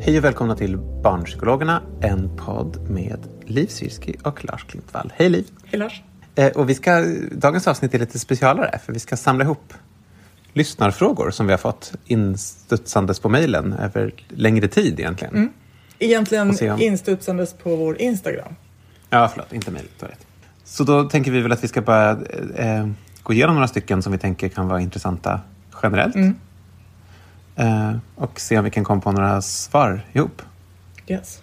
Hej 0.00 0.18
och 0.18 0.24
välkomna 0.24 0.56
till 0.56 0.76
Barnpsykologerna, 0.76 1.82
en 2.00 2.36
podd 2.36 2.90
med 2.90 3.18
Liv 3.46 3.66
Syrski 3.66 4.16
och 4.24 4.44
Lars 4.44 4.64
Klintvall. 4.64 5.12
Hej 5.16 5.28
Liv! 5.28 5.46
Hej 5.64 5.78
Lars. 5.80 6.02
Eh, 6.34 6.52
och 6.52 6.68
vi 6.70 6.74
ska, 6.74 7.04
dagens 7.32 7.68
avsnitt 7.68 7.94
är 7.94 7.98
lite 7.98 8.18
specialare 8.18 8.78
för 8.84 8.92
vi 8.92 8.98
ska 8.98 9.16
samla 9.16 9.44
ihop 9.44 9.74
lyssnarfrågor 10.52 11.30
som 11.30 11.46
vi 11.46 11.52
har 11.52 11.58
fått 11.58 11.92
instudsandes 12.06 13.20
på 13.20 13.28
mejlen 13.28 13.72
över 13.72 14.14
längre 14.28 14.68
tid 14.68 15.00
egentligen. 15.00 15.34
Mm. 15.34 15.52
Egentligen 15.98 16.50
om- 16.72 16.80
instudsandes 16.80 17.52
på 17.52 17.76
vår 17.76 18.00
Instagram. 18.00 18.54
Ja, 19.10 19.28
förlåt, 19.32 19.52
inte 19.52 19.70
mejlet. 19.70 20.04
Så 20.64 20.84
då 20.84 21.04
tänker 21.04 21.30
vi 21.30 21.40
väl 21.40 21.52
att 21.52 21.64
vi 21.64 21.68
ska 21.68 21.82
bara 21.82 22.10
eh, 22.56 22.88
gå 23.22 23.32
igenom 23.32 23.54
några 23.54 23.68
stycken 23.68 24.02
som 24.02 24.12
vi 24.12 24.18
tänker 24.18 24.48
kan 24.48 24.68
vara 24.68 24.80
intressanta 24.80 25.40
generellt. 25.82 26.14
Mm. 26.14 26.34
Eh, 27.58 27.92
och 28.14 28.40
se 28.40 28.58
om 28.58 28.64
vi 28.64 28.70
kan 28.70 28.84
komma 28.84 29.00
på 29.00 29.12
några 29.12 29.42
svar 29.42 30.00
ihop. 30.12 30.42
Yes. 31.06 31.42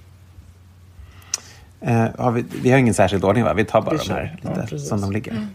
Eh, 1.81 2.07
har 2.17 2.31
vi, 2.31 2.45
vi 2.61 2.71
har 2.71 2.77
ingen 2.77 2.93
särskild 2.93 3.23
ordning 3.25 3.43
va? 3.43 3.53
Vi 3.53 3.65
tar 3.65 3.81
bara 3.81 3.97
de 3.97 4.09
här 4.13 4.37
Ja, 4.41 4.49
lite. 4.49 4.75
Mm. 4.75 4.79
som 4.79 5.01
de 5.01 5.11
ligger. 5.11 5.47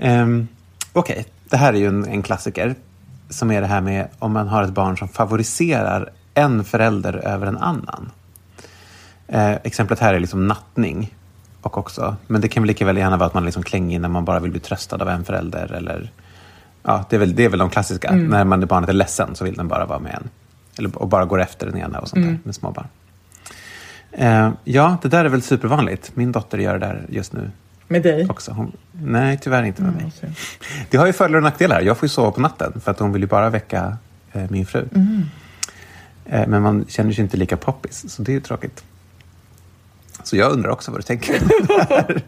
Ehm, 0.00 0.48
Okej, 0.92 1.26
det 1.50 1.56
här 1.56 1.72
är 1.72 1.78
ju 1.78 1.88
en, 1.88 2.04
en 2.04 2.22
klassiker. 2.22 2.74
Som 3.30 3.50
är 3.50 3.60
det 3.60 3.66
här 3.66 3.80
med 3.80 4.08
om 4.18 4.32
man 4.32 4.48
har 4.48 4.62
ett 4.62 4.70
barn 4.72 4.96
som 4.96 5.08
favoriserar 5.08 6.10
en 6.34 6.64
förälder 6.64 7.12
över 7.16 7.46
en 7.46 7.58
annan. 7.58 8.10
Eh, 9.28 9.52
exemplet 9.52 9.98
här 10.00 10.14
är 10.14 10.20
liksom 10.20 10.48
nattning. 10.48 11.14
Och 11.62 11.78
också, 11.78 12.16
men 12.26 12.40
det 12.40 12.48
kan 12.48 12.62
väl 12.62 12.68
lika 12.68 12.84
väl 12.84 12.96
gärna 12.96 13.16
vara 13.16 13.26
att 13.26 13.34
man 13.34 13.44
liksom 13.44 13.62
klänger 13.62 14.00
när 14.00 14.08
man 14.08 14.24
bara 14.24 14.40
vill 14.40 14.50
bli 14.50 14.60
tröstad 14.60 15.02
av 15.02 15.08
en 15.08 15.24
förälder. 15.24 15.72
Eller, 15.72 16.10
ja, 16.82 17.04
det, 17.10 17.16
är 17.16 17.20
väl, 17.20 17.34
det 17.34 17.44
är 17.44 17.48
väl 17.48 17.58
de 17.58 17.70
klassiska. 17.70 18.08
Mm. 18.08 18.26
När 18.26 18.44
man, 18.44 18.66
barnet 18.66 18.88
är 18.88 18.92
ledsen 18.92 19.34
så 19.34 19.44
vill 19.44 19.54
den 19.54 19.68
bara 19.68 19.86
vara 19.86 19.98
med 19.98 20.14
en. 20.14 20.30
Eller, 20.78 20.98
och 20.98 21.08
bara 21.08 21.24
går 21.24 21.40
efter 21.40 21.66
den 21.66 21.76
ena 21.78 21.98
och 21.98 22.08
sånt 22.08 22.22
Mm. 22.22 22.34
där 22.34 22.40
med 22.44 22.54
småbarn. 22.54 22.86
Eh, 24.12 24.50
ja, 24.64 24.96
det 25.02 25.08
där 25.08 25.24
är 25.24 25.28
väl 25.28 25.42
supervanligt. 25.42 26.10
Min 26.14 26.32
dotter 26.32 26.58
gör 26.58 26.72
det 26.78 26.86
där 26.86 27.06
just 27.08 27.32
nu 27.32 27.50
Med 27.88 28.02
dig? 28.02 28.26
också. 28.30 28.52
Hon, 28.52 28.72
nej, 28.92 29.38
tyvärr 29.42 29.62
inte 29.62 29.82
med 29.82 29.92
mig. 29.92 30.00
Mm, 30.00 30.10
så. 30.10 30.26
Det 30.90 30.96
har 30.96 31.06
ju 31.06 31.12
fördelar 31.12 31.36
och 31.36 31.42
nackdelar. 31.42 31.80
Jag 31.80 31.98
får 31.98 32.06
ju 32.06 32.10
sova 32.10 32.30
på 32.30 32.40
natten 32.40 32.80
för 32.84 32.90
att 32.90 32.98
hon 32.98 33.12
vill 33.12 33.22
ju 33.22 33.28
bara 33.28 33.50
väcka 33.50 33.96
eh, 34.32 34.50
min 34.50 34.66
fru. 34.66 34.88
Mm. 34.94 35.22
Eh, 36.24 36.46
men 36.48 36.62
man 36.62 36.84
känner 36.88 37.12
sig 37.12 37.24
inte 37.24 37.36
lika 37.36 37.56
poppis, 37.56 38.04
så 38.14 38.22
det 38.22 38.32
är 38.32 38.34
ju 38.34 38.40
tråkigt. 38.40 38.84
Så 40.22 40.36
jag 40.36 40.52
undrar 40.52 40.70
också 40.70 40.90
vad 40.90 40.98
du 41.00 41.02
tänker. 41.02 41.40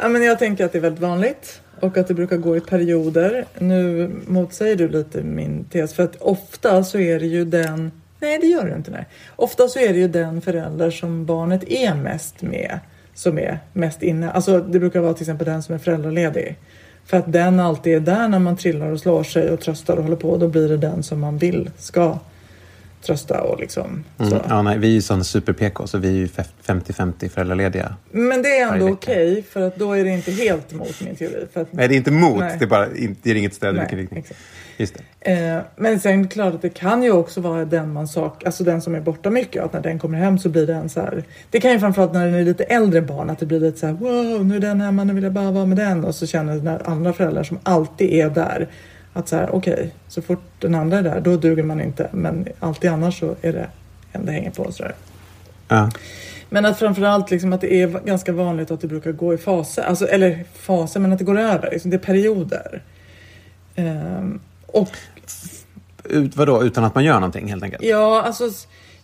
Ja, 0.00 0.08
men 0.08 0.22
jag 0.22 0.38
tänker 0.38 0.64
att 0.64 0.72
det 0.72 0.78
är 0.78 0.82
väldigt 0.82 1.02
vanligt 1.02 1.60
och 1.80 1.96
att 1.96 2.08
det 2.08 2.14
brukar 2.14 2.36
gå 2.36 2.56
i 2.56 2.60
perioder. 2.60 3.44
Nu 3.58 4.10
motsäger 4.26 4.76
du 4.76 4.88
lite 4.88 5.22
min 5.22 5.64
tes 5.64 5.94
för 5.94 6.02
att 6.02 6.16
ofta 6.16 6.84
så 6.84 6.98
är 6.98 7.20
det 7.20 7.26
ju 7.26 7.44
den 7.44 7.90
Nej, 8.24 8.38
det 8.38 8.46
gör 8.46 8.66
det 8.66 8.76
inte. 8.76 8.90
Nej. 8.90 9.06
Ofta 9.36 9.68
så 9.68 9.78
är 9.78 9.92
det 9.92 9.98
ju 9.98 10.08
den 10.08 10.40
förälder 10.40 10.90
som 10.90 11.26
barnet 11.26 11.64
är 11.68 11.94
mest 11.94 12.42
med 12.42 12.78
som 13.14 13.38
är 13.38 13.58
mest 13.72 14.02
inne. 14.02 14.30
Alltså 14.30 14.60
det 14.60 14.78
brukar 14.78 15.00
vara 15.00 15.14
till 15.14 15.22
exempel 15.22 15.46
den 15.46 15.62
som 15.62 15.74
är 15.74 15.78
föräldraledig. 15.78 16.56
För 17.04 17.16
att 17.16 17.32
den 17.32 17.60
alltid 17.60 17.94
är 17.94 18.00
där 18.00 18.28
när 18.28 18.38
man 18.38 18.56
trillar 18.56 18.90
och 18.90 19.00
slår 19.00 19.22
sig 19.22 19.50
och 19.50 19.60
tröstar 19.60 19.96
och 19.96 20.02
håller 20.02 20.16
på. 20.16 20.36
Då 20.36 20.48
blir 20.48 20.68
det 20.68 20.76
den 20.76 21.02
som 21.02 21.20
man 21.20 21.38
vill 21.38 21.70
ska 21.76 22.18
trösta 23.04 23.40
och 23.42 23.60
liksom 23.60 24.04
så. 24.18 24.24
Mm, 24.24 24.38
ja, 24.48 24.62
nej, 24.62 24.78
vi 24.78 24.86
är 24.88 24.92
ju 24.92 25.02
sån 25.02 25.24
super-PK, 25.24 25.86
så 25.86 25.98
vi 25.98 26.08
är 26.08 26.12
ju 26.12 26.26
fef- 26.26 26.52
50-50 26.66 27.28
föräldralediga. 27.28 27.94
Men 28.10 28.42
det 28.42 28.58
är 28.58 28.72
ändå 28.72 28.88
okej 28.88 29.44
för 29.50 29.60
att 29.60 29.76
då 29.76 29.92
är 29.92 30.04
det 30.04 30.10
inte 30.10 30.30
helt 30.30 30.72
mot 30.72 31.00
min 31.00 31.16
teori. 31.16 31.46
Att, 31.54 31.72
Nej, 31.72 31.88
det 31.88 31.94
är 31.94 31.96
inte 31.96 32.10
mot, 32.10 32.38
Nej. 32.40 32.56
det 32.58 32.64
är 32.64 32.68
bara 32.68 32.86
det 33.22 33.30
är 33.30 33.34
inget 33.34 33.54
stöd 33.54 33.76
i 33.76 33.78
vilken 33.78 33.98
riktning. 33.98 34.18
exakt. 34.20 34.40
Just 34.76 34.94
det. 35.20 35.32
Eh, 35.32 35.60
men 35.76 36.00
sen 36.00 36.28
klart 36.28 36.54
att 36.54 36.62
det 36.62 36.68
kan 36.68 37.02
ju 37.02 37.12
också 37.12 37.40
vara 37.40 37.64
den 37.64 37.92
man 37.92 38.08
sak, 38.08 38.44
alltså 38.44 38.64
den 38.64 38.82
som 38.82 38.94
är 38.94 39.00
borta 39.00 39.30
mycket. 39.30 39.62
Att 39.62 39.72
när 39.72 39.80
den 39.80 39.98
kommer 39.98 40.18
hem 40.18 40.38
så 40.38 40.48
blir 40.48 40.66
den 40.66 40.88
så 40.88 41.00
här. 41.00 41.24
Det 41.50 41.60
kan 41.60 41.72
ju 41.72 41.78
framförallt 41.78 42.12
när 42.12 42.24
den 42.26 42.34
är 42.34 42.42
lite 42.42 42.64
äldre 42.64 43.02
barn 43.02 43.30
att 43.30 43.38
det 43.38 43.46
blir 43.46 43.60
lite 43.60 43.78
så 43.78 43.86
här. 43.86 43.92
Wow, 43.94 44.46
nu 44.46 44.56
är 44.56 44.60
den 44.60 44.80
hemma, 44.80 45.04
nu 45.04 45.14
vill 45.14 45.24
jag 45.24 45.32
bara 45.32 45.50
vara 45.50 45.66
med 45.66 45.76
den. 45.76 46.04
Och 46.04 46.14
så 46.14 46.26
känner 46.26 46.56
den 46.56 46.78
andra 46.84 47.12
föräldrar 47.12 47.42
som 47.42 47.58
alltid 47.62 48.10
är 48.10 48.30
där. 48.30 48.68
Att 49.16 49.28
så 49.28 49.36
här, 49.36 49.54
okej, 49.54 49.94
så 50.08 50.22
fort 50.22 50.42
den 50.58 50.74
andra 50.74 50.98
är 50.98 51.02
där, 51.02 51.20
då 51.20 51.36
duger 51.36 51.62
man 51.62 51.80
inte. 51.80 52.08
Men 52.12 52.48
alltid 52.60 52.90
annars 52.90 53.18
så 53.20 53.34
är 53.42 53.52
det 53.52 53.68
en 54.12 54.26
det 54.26 54.32
hänger 54.32 54.50
på. 54.50 54.72
Så. 54.72 54.84
Ja. 55.68 55.90
Men 56.48 56.64
att 56.64 56.78
framförallt 56.78 57.30
liksom 57.30 57.52
att 57.52 57.60
det 57.60 57.74
är 57.74 57.86
ganska 58.06 58.32
vanligt 58.32 58.70
att 58.70 58.80
det 58.80 58.86
brukar 58.86 59.12
gå 59.12 59.34
i 59.34 59.38
faser. 59.38 59.82
Alltså, 59.82 60.06
eller 60.06 60.44
faser, 60.54 61.00
men 61.00 61.12
att 61.12 61.18
det 61.18 61.24
går 61.24 61.38
över. 61.38 61.70
Liksom, 61.70 61.90
det 61.90 61.96
är 61.96 61.98
perioder. 61.98 62.82
Ehm, 63.76 64.40
och 64.66 64.90
Ut, 66.04 66.36
vadå, 66.36 66.64
utan 66.64 66.84
att 66.84 66.94
man 66.94 67.04
gör 67.04 67.14
någonting 67.14 67.48
helt 67.48 67.62
enkelt? 67.62 67.82
Ja, 67.84 68.22
alltså, 68.22 68.50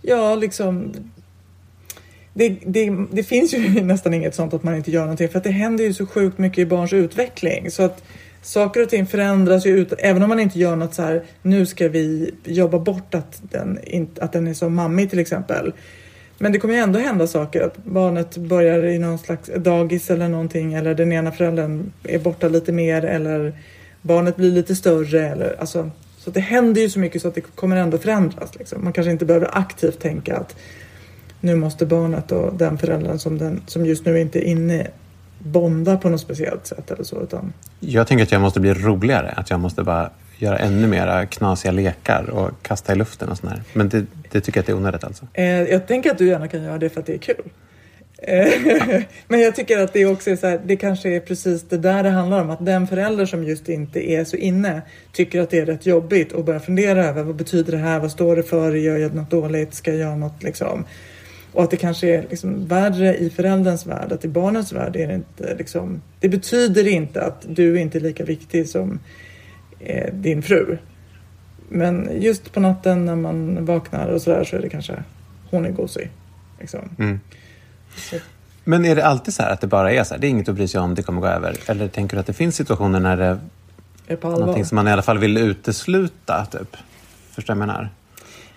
ja, 0.02 0.34
liksom. 0.34 0.92
Det, 2.34 2.48
det, 2.66 2.90
det 3.12 3.22
finns 3.22 3.54
ju 3.54 3.82
nästan 3.84 4.14
inget 4.14 4.34
sånt 4.34 4.54
att 4.54 4.62
man 4.62 4.76
inte 4.76 4.90
gör 4.90 5.00
någonting 5.00 5.28
för 5.28 5.38
att 5.38 5.44
det 5.44 5.50
händer 5.50 5.84
ju 5.84 5.94
så 5.94 6.06
sjukt 6.06 6.38
mycket 6.38 6.58
i 6.58 6.66
barns 6.66 6.92
utveckling 6.92 7.70
så 7.70 7.82
att 7.82 8.02
saker 8.42 8.82
och 8.82 8.88
ting 8.88 9.06
förändras 9.06 9.66
ju 9.66 9.70
ut, 9.70 9.92
även 9.98 10.22
om 10.22 10.28
man 10.28 10.40
inte 10.40 10.58
gör 10.58 10.76
något 10.76 10.94
så 10.94 11.02
här. 11.02 11.22
Nu 11.42 11.66
ska 11.66 11.88
vi 11.88 12.34
jobba 12.44 12.78
bort 12.78 13.14
att 13.14 13.42
den, 13.42 13.78
att 14.20 14.32
den 14.32 14.46
är 14.46 14.54
så 14.54 14.68
mammig 14.68 15.10
till 15.10 15.18
exempel. 15.18 15.72
Men 16.38 16.52
det 16.52 16.58
kommer 16.58 16.74
ju 16.74 16.80
ändå 16.80 16.98
hända 16.98 17.26
saker. 17.26 17.60
Att 17.60 17.76
barnet 17.84 18.36
börjar 18.36 18.84
i 18.84 18.98
någon 18.98 19.18
slags 19.18 19.50
dagis 19.56 20.10
eller 20.10 20.28
någonting 20.28 20.74
eller 20.74 20.94
den 20.94 21.12
ena 21.12 21.32
föräldern 21.32 21.92
är 22.04 22.18
borta 22.18 22.48
lite 22.48 22.72
mer 22.72 23.04
eller 23.04 23.52
barnet 24.02 24.36
blir 24.36 24.50
lite 24.50 24.76
större. 24.76 25.28
Eller, 25.28 25.60
alltså, 25.60 25.90
så 26.18 26.30
att 26.30 26.34
det 26.34 26.40
händer 26.40 26.82
ju 26.82 26.90
så 26.90 26.98
mycket 26.98 27.22
så 27.22 27.28
att 27.28 27.34
det 27.34 27.40
kommer 27.40 27.76
ändå 27.76 27.98
förändras. 27.98 28.54
Liksom. 28.58 28.84
Man 28.84 28.92
kanske 28.92 29.10
inte 29.10 29.24
behöver 29.24 29.58
aktivt 29.58 30.00
tänka 30.00 30.36
att 30.36 30.56
nu 31.40 31.56
måste 31.56 31.86
barnet 31.86 32.32
och 32.32 32.54
den 32.54 32.78
föräldern 32.78 33.18
som, 33.18 33.38
den, 33.38 33.62
som 33.66 33.86
just 33.86 34.04
nu 34.04 34.20
inte 34.20 34.38
är 34.38 34.44
inne 34.44 34.86
bonda 35.42 35.96
på 35.96 36.08
något 36.08 36.20
speciellt 36.20 36.66
sätt 36.66 36.90
eller 36.90 37.04
så. 37.04 37.22
Utan, 37.22 37.52
Jag 37.80 38.06
tänker 38.06 38.22
att 38.24 38.32
jag 38.32 38.40
måste 38.40 38.60
bli 38.60 38.74
roligare. 38.74 39.28
Att 39.36 39.50
jag 39.50 39.60
måste 39.60 39.82
bara 39.82 40.10
göra 40.38 40.58
ännu 40.58 40.86
mera 40.86 41.26
knasiga 41.26 41.72
lekar 41.72 42.30
och 42.30 42.50
kasta 42.62 42.92
i 42.92 42.96
luften 42.96 43.28
och 43.28 43.38
sånt 43.38 43.52
där. 43.52 43.62
Men 43.72 43.88
det, 43.88 44.04
det 44.30 44.40
tycker 44.40 44.58
jag 44.58 44.62
att 44.62 44.66
det 44.66 44.72
är 44.72 44.76
onödigt 44.76 45.04
alltså. 45.04 45.26
eh, 45.32 45.44
jag 45.44 45.86
tänker 45.86 46.10
att 46.10 46.18
du 46.18 46.26
gärna 46.28 46.48
kan 46.48 46.62
göra 46.62 46.78
det 46.78 46.88
för 46.88 47.00
att 47.00 47.06
det 47.06 47.14
är 47.14 47.18
kul. 47.18 47.44
Eh, 48.22 49.02
Men 49.28 49.40
jag 49.40 49.56
tycker 49.56 49.78
att 49.78 49.92
det 49.92 50.06
också 50.06 50.30
är 50.30 50.36
så 50.36 50.46
här, 50.46 50.60
det 50.64 50.76
kanske 50.76 51.08
är 51.16 51.20
precis 51.20 51.62
det 51.68 51.78
där 51.78 52.02
det 52.02 52.10
handlar 52.10 52.40
om. 52.40 52.50
Att 52.50 52.66
den 52.66 52.86
förälder 52.86 53.26
som 53.26 53.44
just 53.44 53.68
inte 53.68 54.10
är 54.10 54.24
så 54.24 54.36
inne 54.36 54.82
tycker 55.12 55.40
att 55.40 55.50
det 55.50 55.58
är 55.58 55.66
rätt 55.66 55.86
jobbigt 55.86 56.32
och 56.32 56.44
börjar 56.44 56.60
fundera 56.60 57.04
över 57.06 57.22
vad 57.22 57.34
betyder 57.36 57.72
det 57.72 57.78
här? 57.78 57.98
Vad 58.00 58.10
står 58.10 58.36
det 58.36 58.42
för? 58.42 58.72
Gör 58.74 58.96
jag 58.96 59.14
något 59.14 59.30
dåligt? 59.30 59.74
Ska 59.74 59.90
jag 59.90 60.00
göra 60.00 60.16
något 60.16 60.42
liksom? 60.42 60.84
Och 61.52 61.62
att 61.62 61.70
det 61.70 61.76
kanske 61.76 62.08
är 62.08 62.26
liksom 62.30 62.66
värre 62.66 63.16
i 63.16 63.30
förälderns 63.30 63.86
värld, 63.86 64.12
att 64.12 64.24
i 64.24 64.28
barnens 64.28 64.72
värld 64.72 64.96
är 64.96 65.06
det 65.08 65.14
inte 65.14 65.54
liksom, 65.54 66.02
det 66.20 66.28
betyder 66.28 66.88
inte 66.88 67.22
att 67.22 67.46
du 67.48 67.80
inte 67.80 67.98
är 67.98 68.00
lika 68.00 68.24
viktig 68.24 68.68
som 68.68 68.98
eh, 69.80 70.14
din 70.14 70.42
fru. 70.42 70.78
Men 71.68 72.08
just 72.12 72.52
på 72.52 72.60
natten 72.60 73.04
när 73.04 73.16
man 73.16 73.64
vaknar 73.64 74.08
och 74.08 74.22
sådär 74.22 74.44
så 74.44 74.56
är 74.56 74.60
det 74.60 74.68
kanske 74.68 75.02
hon 75.50 75.66
är 75.66 75.70
gosig. 75.70 76.10
Liksom. 76.60 76.80
Mm. 76.98 77.20
Men 78.64 78.84
är 78.84 78.96
det 78.96 79.06
alltid 79.06 79.34
så 79.34 79.42
här 79.42 79.50
att 79.50 79.60
det 79.60 79.66
bara 79.66 79.92
är 79.92 80.04
så 80.04 80.14
här, 80.14 80.20
det 80.20 80.26
är 80.26 80.28
inget 80.28 80.48
att 80.48 80.54
bry 80.54 80.68
sig 80.68 80.80
om, 80.80 80.94
det 80.94 81.02
kommer 81.02 81.20
gå 81.20 81.26
över? 81.26 81.56
Eller 81.66 81.88
tänker 81.88 82.16
du 82.16 82.20
att 82.20 82.26
det 82.26 82.32
finns 82.32 82.56
situationer 82.56 83.00
när 83.00 83.16
det 83.16 83.38
är 84.06 84.16
på 84.16 84.26
allvar. 84.26 84.40
någonting 84.40 84.64
som 84.64 84.76
man 84.76 84.88
i 84.88 84.90
alla 84.90 85.02
fall 85.02 85.18
vill 85.18 85.36
utesluta? 85.36 86.46
Typ? 86.52 86.76
Förstår 87.30 87.54
du 87.54 87.60
vad 87.60 87.68
jag 87.68 87.74
menar? 87.74 87.90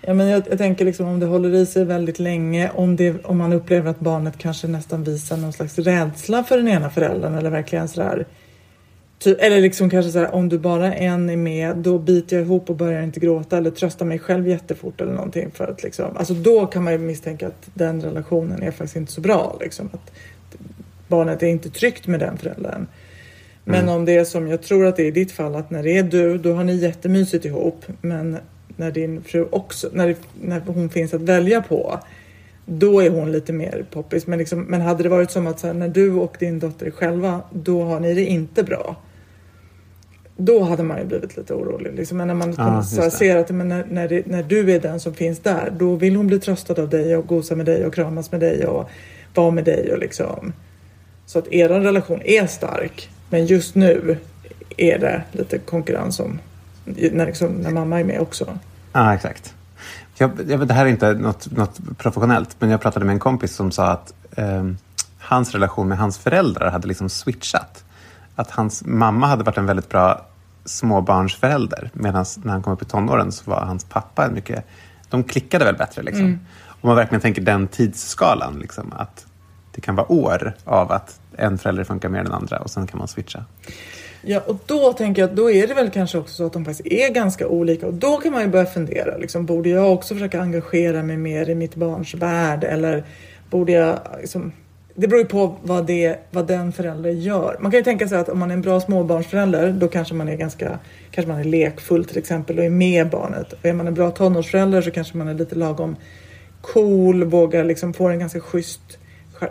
Ja, 0.06 0.14
men 0.14 0.28
jag, 0.28 0.42
jag 0.50 0.58
tänker 0.58 0.84
liksom 0.84 1.06
om 1.06 1.20
det 1.20 1.26
håller 1.26 1.54
i 1.54 1.66
sig 1.66 1.84
väldigt 1.84 2.18
länge, 2.18 2.70
om, 2.74 2.96
det, 2.96 3.24
om 3.24 3.38
man 3.38 3.52
upplever 3.52 3.90
att 3.90 4.00
barnet 4.00 4.38
kanske 4.38 4.66
nästan 4.66 5.04
visar 5.04 5.36
någon 5.36 5.52
slags 5.52 5.78
rädsla 5.78 6.44
för 6.44 6.56
den 6.56 6.68
ena 6.68 6.90
föräldern 6.90 7.34
eller 7.34 7.50
verkligen 7.50 7.88
sådär. 7.88 8.26
Ty, 9.18 9.34
eller 9.34 9.60
liksom 9.60 9.90
kanske 9.90 10.12
såhär, 10.12 10.34
om 10.34 10.48
du 10.48 10.58
bara 10.58 10.94
en 10.94 11.30
är 11.30 11.36
med, 11.36 11.76
då 11.76 11.98
biter 11.98 12.36
jag 12.36 12.44
ihop 12.44 12.70
och 12.70 12.76
börjar 12.76 13.02
inte 13.02 13.20
gråta 13.20 13.56
eller 13.56 13.70
tröstar 13.70 14.06
mig 14.06 14.18
själv 14.18 14.48
jättefort 14.48 15.00
eller 15.00 15.12
någonting 15.12 15.50
för 15.50 15.68
att 15.68 15.82
liksom, 15.82 16.16
alltså 16.16 16.34
då 16.34 16.66
kan 16.66 16.84
man 16.84 16.92
ju 16.92 16.98
misstänka 16.98 17.46
att 17.46 17.70
den 17.74 18.02
relationen 18.02 18.62
är 18.62 18.70
faktiskt 18.70 18.96
inte 18.96 19.12
så 19.12 19.20
bra 19.20 19.56
liksom. 19.60 19.90
Att 19.92 20.12
barnet 21.08 21.42
är 21.42 21.46
inte 21.46 21.70
tryggt 21.70 22.06
med 22.06 22.20
den 22.20 22.38
föräldern. 22.38 22.86
Men 23.64 23.88
om 23.88 24.04
det 24.04 24.16
är 24.16 24.24
som 24.24 24.48
jag 24.48 24.62
tror 24.62 24.86
att 24.86 24.96
det 24.96 25.02
är 25.02 25.06
i 25.06 25.10
ditt 25.10 25.32
fall, 25.32 25.54
att 25.54 25.70
när 25.70 25.82
det 25.82 25.98
är 25.98 26.02
du, 26.02 26.38
då 26.38 26.52
har 26.52 26.64
ni 26.64 26.76
jättemysigt 26.76 27.44
ihop. 27.44 27.84
Men 28.00 28.38
när 28.76 28.90
din 28.90 29.22
fru 29.22 29.46
också, 29.50 29.88
när, 29.92 30.08
det, 30.08 30.16
när 30.40 30.60
hon 30.60 30.88
finns 30.88 31.14
att 31.14 31.20
välja 31.20 31.62
på, 31.62 32.00
då 32.66 33.00
är 33.00 33.10
hon 33.10 33.32
lite 33.32 33.52
mer 33.52 33.86
poppis. 33.90 34.26
Men, 34.26 34.38
liksom, 34.38 34.62
men 34.62 34.80
hade 34.80 35.02
det 35.02 35.08
varit 35.08 35.30
som 35.30 35.46
att 35.46 35.62
här, 35.62 35.72
när 35.72 35.88
du 35.88 36.12
och 36.12 36.36
din 36.38 36.58
dotter 36.58 36.86
är 36.86 36.90
själva, 36.90 37.40
då 37.52 37.82
har 37.82 38.00
ni 38.00 38.14
det 38.14 38.24
inte 38.24 38.62
bra. 38.62 38.96
Då 40.36 40.62
hade 40.62 40.82
man 40.82 40.98
ju 40.98 41.04
blivit 41.04 41.36
lite 41.36 41.54
orolig. 41.54 41.94
Liksom. 41.94 42.18
Men 42.18 42.28
när 42.28 42.34
man 42.34 42.54
Ja, 42.58 42.82
så 42.82 43.10
ser 43.10 43.36
att 43.36 43.50
men 43.50 43.68
när, 43.68 43.86
när, 43.90 44.08
det, 44.08 44.26
när 44.26 44.42
du 44.42 44.72
är 44.72 44.80
den 44.80 45.00
som 45.00 45.14
finns 45.14 45.38
där, 45.38 45.72
då 45.78 45.94
vill 45.94 46.16
hon 46.16 46.26
bli 46.26 46.40
tröstad 46.40 46.82
av 46.82 46.88
dig 46.88 47.16
och 47.16 47.26
gosa 47.26 47.56
med 47.56 47.66
dig 47.66 47.86
och 47.86 47.94
kramas 47.94 48.32
med 48.32 48.40
dig 48.40 48.66
och 48.66 48.88
vara 49.34 49.50
med 49.50 49.64
dig 49.64 49.92
och 49.92 49.98
liksom. 49.98 50.52
Så 51.26 51.38
att 51.38 51.52
er 51.52 51.68
relation 51.68 52.22
är 52.24 52.46
stark. 52.46 53.08
Men 53.30 53.46
just 53.46 53.74
nu 53.74 54.16
är 54.76 54.98
det 54.98 55.22
lite 55.32 55.58
konkurrens 55.58 56.20
om 56.20 56.38
när, 56.84 57.26
liksom, 57.26 57.52
när 57.52 57.70
mamma 57.70 58.00
är 58.00 58.04
med 58.04 58.20
också. 58.20 58.58
Ja, 58.92 59.14
exakt. 59.14 59.54
Jag, 60.16 60.30
jag, 60.48 60.68
det 60.68 60.74
här 60.74 60.86
är 60.86 60.90
inte 60.90 61.14
något, 61.14 61.50
något 61.50 61.98
professionellt, 61.98 62.56
men 62.58 62.70
jag 62.70 62.80
pratade 62.80 63.04
med 63.04 63.12
en 63.12 63.18
kompis 63.18 63.54
som 63.54 63.72
sa 63.72 63.86
att 63.86 64.14
ehm, 64.36 64.76
hans 65.18 65.52
relation 65.52 65.88
med 65.88 65.98
hans 65.98 66.18
föräldrar 66.18 66.70
hade 66.70 66.88
liksom 66.88 67.08
switchat. 67.08 67.84
Att 68.36 68.50
hans 68.50 68.84
mamma 68.86 69.26
hade 69.26 69.44
varit 69.44 69.58
en 69.58 69.66
väldigt 69.66 69.88
bra 69.88 70.26
småbarnsförälder, 70.64 71.90
medan 71.92 72.24
när 72.42 72.52
han 72.52 72.62
kom 72.62 72.72
upp 72.72 72.82
i 72.82 72.84
tonåren 72.84 73.32
så 73.32 73.50
var 73.50 73.60
hans 73.60 73.84
pappa 73.84 74.26
en 74.26 74.34
mycket... 74.34 74.64
De 75.10 75.24
klickade 75.24 75.64
väl 75.64 75.76
bättre, 75.76 76.02
liksom. 76.02 76.38
Om 76.66 76.88
man 76.88 76.96
verkligen 76.96 77.20
tänker 77.20 77.42
den 77.42 77.68
tidsskalan, 77.68 78.58
liksom, 78.58 78.92
att 78.96 79.26
det 79.72 79.80
kan 79.80 79.94
vara 79.96 80.12
år 80.12 80.54
av 80.64 80.92
att 80.92 81.20
en 81.36 81.58
förälder 81.58 81.84
funkar 81.84 82.08
mer 82.08 82.18
än 82.18 82.24
den 82.24 82.34
andra 82.34 82.58
och 82.58 82.70
sen 82.70 82.86
kan 82.86 82.98
man 82.98 83.08
switcha. 83.08 83.44
Ja, 84.26 84.40
och 84.46 84.56
då 84.66 84.92
tänker 84.92 85.22
jag 85.22 85.30
att 85.30 85.36
då 85.36 85.50
är 85.50 85.66
det 85.66 85.74
väl 85.74 85.90
kanske 85.90 86.18
också 86.18 86.34
så 86.34 86.46
att 86.46 86.52
de 86.52 86.64
faktiskt 86.64 86.86
är 86.86 87.14
ganska 87.14 87.48
olika 87.48 87.86
och 87.86 87.94
då 87.94 88.16
kan 88.16 88.32
man 88.32 88.42
ju 88.42 88.48
börja 88.48 88.66
fundera. 88.66 89.16
Liksom, 89.16 89.46
borde 89.46 89.68
jag 89.68 89.92
också 89.92 90.14
försöka 90.14 90.40
engagera 90.40 91.02
mig 91.02 91.16
mer 91.16 91.50
i 91.50 91.54
mitt 91.54 91.74
barns 91.74 92.14
värld 92.14 92.64
eller 92.64 93.04
borde 93.50 93.72
jag 93.72 93.98
liksom, 94.20 94.52
det 94.94 95.08
beror 95.08 95.22
ju 95.22 95.28
på 95.28 95.56
vad, 95.62 95.86
det, 95.86 96.18
vad 96.30 96.46
den 96.46 96.72
föräldern 96.72 97.20
gör. 97.20 97.56
Man 97.60 97.70
kan 97.70 97.78
ju 97.78 97.84
tänka 97.84 98.08
sig 98.08 98.18
att 98.18 98.28
om 98.28 98.38
man 98.38 98.50
är 98.50 98.54
en 98.54 98.62
bra 98.62 98.80
småbarnsförälder 98.80 99.72
då 99.72 99.88
kanske 99.88 100.14
man 100.14 100.28
är 100.28 100.36
ganska 100.36 100.78
kanske 101.10 101.32
man 101.32 101.40
är 101.40 101.44
lekfull 101.44 102.04
till 102.04 102.18
exempel 102.18 102.58
och 102.58 102.64
är 102.64 102.70
med 102.70 103.10
barnet. 103.10 103.52
Och 103.52 103.66
är 103.66 103.72
man 103.72 103.86
en 103.86 103.94
bra 103.94 104.10
tonårsförälder 104.10 104.82
så 104.82 104.90
kanske 104.90 105.16
man 105.16 105.28
är 105.28 105.34
lite 105.34 105.54
lagom 105.54 105.96
cool, 106.60 107.24
vågar 107.24 107.64
liksom 107.64 107.92
få 107.92 108.08
en 108.08 108.18
ganska 108.18 108.40
schysst 108.40 108.98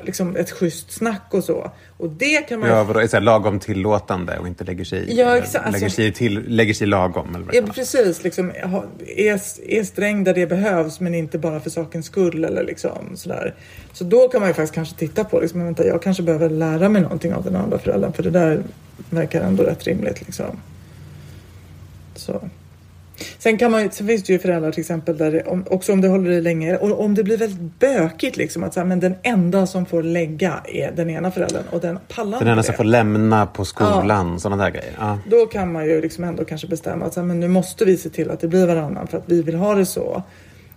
liksom 0.04 0.36
ett 0.36 0.52
schysst 0.52 0.92
snack 0.92 1.28
och 1.30 1.44
så. 1.44 1.72
Och 1.98 2.10
det 2.10 2.42
kan 2.50 2.60
man 2.60 2.70
Ja, 2.70 2.84
vadå, 2.84 3.00
är 3.00 3.08
så 3.08 3.16
här 3.16 3.22
lagom 3.22 3.60
tillåtande 3.60 4.38
och 4.38 4.48
inte 4.48 4.64
lägger 4.64 4.84
sig 4.84 5.00
i? 5.00 5.20
Ja, 5.20 5.38
exakt. 5.38 5.72
Lägger, 5.72 5.86
Alltså- 5.86 5.96
sig 5.96 6.12
till, 6.14 6.44
lägger 6.48 6.74
sig 6.74 6.88
lagom? 6.88 7.36
Eller 7.36 7.46
vad 7.46 7.56
Ja, 7.56 7.62
precis. 7.74 8.24
Liksom, 8.24 8.52
är, 9.18 9.40
är 9.68 9.84
sträng 9.84 10.24
där 10.24 10.34
det 10.34 10.48
behövs 10.48 11.00
men 11.00 11.14
inte 11.16 11.38
bara 11.38 11.60
för 11.60 11.70
sakens 11.70 12.06
skull. 12.06 12.44
Eller 12.44 12.64
liksom, 12.64 13.18
sådär. 13.18 13.56
Så 13.94 14.04
då 14.04 14.28
kan 14.28 14.42
man 14.42 14.50
ju 14.50 14.54
faktiskt 14.54 14.74
kanske 14.74 14.96
titta 14.96 15.24
på, 15.24 15.40
liksom, 15.40 15.64
vänta, 15.66 15.86
jag 15.86 16.02
kanske 16.02 16.24
behöver 16.24 16.50
lära 16.50 16.90
mig 16.90 17.02
någonting 17.02 17.34
av 17.34 17.44
den 17.44 17.56
andra 17.56 17.80
föräldern 17.80 18.14
för 18.14 18.24
det 18.24 18.30
där 18.30 18.64
verkar 19.10 19.42
ändå 19.42 19.64
rätt 19.64 19.84
rimligt. 19.84 20.22
Liksom. 20.22 20.60
Så. 22.16 22.50
Sen, 23.38 23.58
kan 23.58 23.72
man, 23.72 23.92
sen 23.92 24.08
finns 24.08 24.24
det 24.24 24.34
ju 24.34 24.40
föräldrar 24.40 24.72
till 24.72 24.82
exempel 24.82 25.18
där 25.18 25.32
det, 25.32 25.44
om, 25.44 25.66
också 25.70 25.94
om 25.94 26.02
det 26.02 26.08
håller 26.08 26.32
i 26.32 26.42
länge 26.42 26.78
och 26.78 27.04
om 27.04 27.16
det 27.16 27.24
blir 27.24 27.38
väldigt 27.38 27.80
bökigt 27.80 28.38
liksom 28.38 28.64
att 28.64 28.74
så 28.74 28.80
här, 28.80 28.88
men 28.88 29.00
den 29.00 29.16
enda 29.24 29.68
som 29.68 29.86
får 29.86 30.04
lägga 30.04 30.62
är 30.66 30.92
den 30.92 31.10
ena 31.10 31.32
föräldern 31.32 31.64
och 31.72 31.82
den 31.82 32.00
pallar 32.16 32.40
Den 32.40 32.48
enda 32.48 32.64
som 32.64 32.76
får 32.76 32.84
lämna 32.84 33.46
på 33.46 33.66
skolan, 33.66 34.40
sådana 34.40 34.64
där 34.64 34.72
grejer. 34.72 34.94
Ja. 35.00 35.20
Då 35.30 35.46
kan 35.46 35.72
man 35.72 35.86
ju 35.86 36.02
liksom 36.02 36.24
ändå 36.24 36.46
kanske 36.46 36.68
bestämma 36.68 37.06
att 37.06 37.14
så 37.14 37.20
här, 37.20 37.28
men 37.28 37.40
nu 37.40 37.48
måste 37.48 37.86
vi 37.86 37.98
se 37.98 38.10
till 38.10 38.32
att 38.32 38.40
det 38.40 38.48
blir 38.48 38.68
varannan 38.68 39.08
för 39.08 39.18
att 39.18 39.24
vi 39.26 39.42
vill 39.42 39.56
ha 39.56 39.76
det 39.76 39.86
så. 39.86 40.24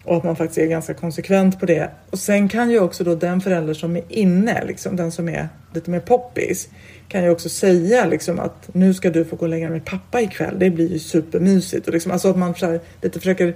Och 0.05 0.17
att 0.17 0.25
man 0.25 0.37
faktiskt 0.37 0.59
är 0.59 0.67
ganska 0.67 0.95
konsekvent 0.95 1.61
på 1.61 1.67
det. 1.67 1.91
Och 2.11 2.19
sen 2.19 2.49
kan 2.49 2.71
ju 2.71 2.81
också 2.81 3.05
då 3.05 3.15
den 3.15 3.41
förälder 3.41 3.75
som 3.75 3.97
är 3.97 4.03
inne, 4.09 4.65
liksom, 4.65 4.97
den 4.97 5.13
som 5.13 5.29
är 5.29 5.49
lite 5.75 5.91
mer 5.91 6.01
poppis, 6.01 6.69
kan 7.09 7.25
ju 7.25 7.31
också 7.31 7.49
säga 7.49 8.07
liksom 8.07 8.41
att 8.41 8.69
nu 8.75 8.95
ska 8.95 9.11
du 9.11 9.25
få 9.25 9.37
gå 9.37 9.45
och 9.45 9.49
lägga 9.49 9.67
dig 9.67 9.73
med 9.73 9.85
pappa 9.85 10.21
ikväll. 10.21 10.59
Det 10.59 10.71
blir 10.71 10.93
ju 10.93 10.99
supermysigt. 10.99 11.87
Och 11.87 11.95
liksom, 11.95 12.13
alltså 12.13 12.31
att 12.31 12.39
man 12.39 12.55
så 12.55 12.67
här, 12.67 12.81
lite 13.03 13.19
försöker 13.19 13.55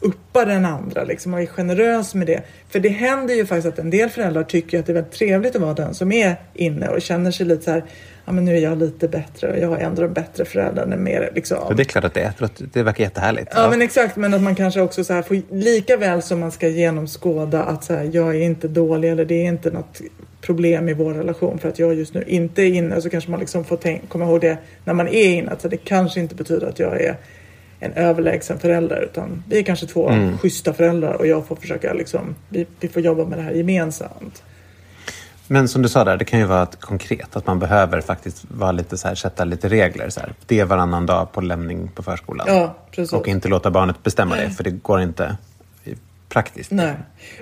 uppa 0.00 0.44
den 0.44 0.64
andra 0.64 1.04
liksom, 1.04 1.34
och 1.34 1.40
är 1.40 1.46
generös 1.46 2.14
med 2.14 2.26
det. 2.26 2.42
För 2.68 2.80
det 2.80 2.88
händer 2.88 3.34
ju 3.34 3.46
faktiskt 3.46 3.66
att 3.66 3.78
en 3.78 3.90
del 3.90 4.08
föräldrar 4.08 4.42
tycker 4.42 4.78
att 4.78 4.86
det 4.86 4.92
är 4.92 4.94
väldigt 4.94 5.12
trevligt 5.12 5.56
att 5.56 5.62
vara 5.62 5.74
den 5.74 5.94
som 5.94 6.12
är 6.12 6.36
inne 6.54 6.88
och 6.88 7.02
känner 7.02 7.30
sig 7.30 7.46
lite 7.46 7.64
så 7.64 7.70
här, 7.70 7.84
ja 8.24 8.32
men 8.32 8.44
nu 8.44 8.56
är 8.56 8.60
jag 8.60 8.78
lite 8.78 9.08
bättre 9.08 9.52
och 9.52 9.58
jag 9.58 9.80
är 9.80 9.86
ändå 9.86 10.02
en 10.02 10.12
bättre 10.12 10.44
förälder 10.44 10.82
än 10.82 11.04
mer 11.04 11.30
liksom. 11.34 11.58
Ja, 11.68 11.74
Det 11.74 11.82
är 11.82 11.84
klart 11.84 12.04
att 12.04 12.14
det 12.14 12.20
är. 12.20 12.32
Att 12.38 12.62
Det 12.72 12.82
verkar 12.82 13.04
jättehärligt. 13.04 13.52
Ja, 13.54 13.70
men 13.70 13.82
exakt, 13.82 14.16
men 14.16 14.34
att 14.34 14.42
man 14.42 14.54
kanske 14.54 14.80
också 14.80 15.04
så 15.04 15.12
här 15.12 15.22
får 15.22 15.54
lika 15.54 15.96
väl 15.96 16.22
som 16.22 16.40
man 16.40 16.52
ska 16.52 16.68
genomskåda 16.68 17.62
att 17.62 17.84
så 17.84 17.94
här, 17.94 18.10
jag 18.12 18.36
är 18.36 18.40
inte 18.40 18.68
dålig 18.68 19.10
eller 19.10 19.24
det 19.24 19.34
är 19.34 19.44
inte 19.44 19.70
något 19.70 20.00
problem 20.40 20.88
i 20.88 20.94
vår 20.94 21.14
relation 21.14 21.58
för 21.58 21.68
att 21.68 21.78
jag 21.78 21.94
just 21.94 22.14
nu 22.14 22.24
inte 22.26 22.62
är 22.62 22.66
inne 22.66 23.00
så 23.00 23.10
kanske 23.10 23.30
man 23.30 23.40
liksom 23.40 23.64
får 23.64 23.76
tänk, 23.76 24.08
komma 24.08 24.24
ihåg 24.24 24.40
det 24.40 24.58
när 24.84 24.94
man 24.94 25.08
är 25.08 25.24
inne 25.24 25.50
att 25.50 25.60
så 25.60 25.68
här, 25.68 25.70
det 25.70 25.76
kanske 25.76 26.20
inte 26.20 26.34
betyder 26.34 26.66
att 26.66 26.78
jag 26.78 27.00
är 27.00 27.16
en 27.80 27.92
överlägsen 27.92 28.58
förälder 28.58 29.00
utan 29.12 29.42
vi 29.48 29.58
är 29.58 29.62
kanske 29.62 29.86
två 29.86 30.08
Mm. 30.08 30.38
schyssta 30.38 30.72
föräldrar 30.72 31.14
och 31.14 31.26
jag 31.26 31.46
får 31.46 31.56
försöka 31.56 31.92
liksom, 31.92 32.34
vi, 32.48 32.66
vi 32.80 32.88
får 32.88 33.02
jobba 33.02 33.24
med 33.24 33.38
det 33.38 33.42
här 33.42 33.52
gemensamt. 33.52 34.42
Men 35.50 35.68
som 35.68 35.82
du 35.82 35.88
sa 35.88 36.04
där, 36.04 36.16
det 36.16 36.24
kan 36.24 36.38
ju 36.38 36.44
vara 36.46 36.66
konkret. 36.66 37.36
Att 37.36 37.46
man 37.46 37.58
behöver 37.58 38.00
faktiskt 38.00 38.44
vara 38.48 38.72
lite 38.72 38.98
så 38.98 39.08
här, 39.08 39.14
sätta 39.14 39.44
lite 39.44 39.68
regler. 39.68 40.08
Så 40.08 40.20
här. 40.20 40.32
Det 40.46 40.60
är 40.60 40.64
varannan 40.64 41.06
dag 41.06 41.32
på 41.32 41.40
lämning 41.40 41.90
på 41.94 42.02
förskolan. 42.02 42.46
Ja, 42.50 42.74
precis. 42.90 43.12
Och 43.12 43.28
inte 43.28 43.48
låta 43.48 43.70
barnet 43.70 44.02
bestämma 44.02 44.36
det, 44.36 44.50
för 44.56 44.64
det 44.64 44.70
går 44.70 45.00
inte 45.00 45.36
praktiskt. 46.28 46.70
Nej. 46.70 46.94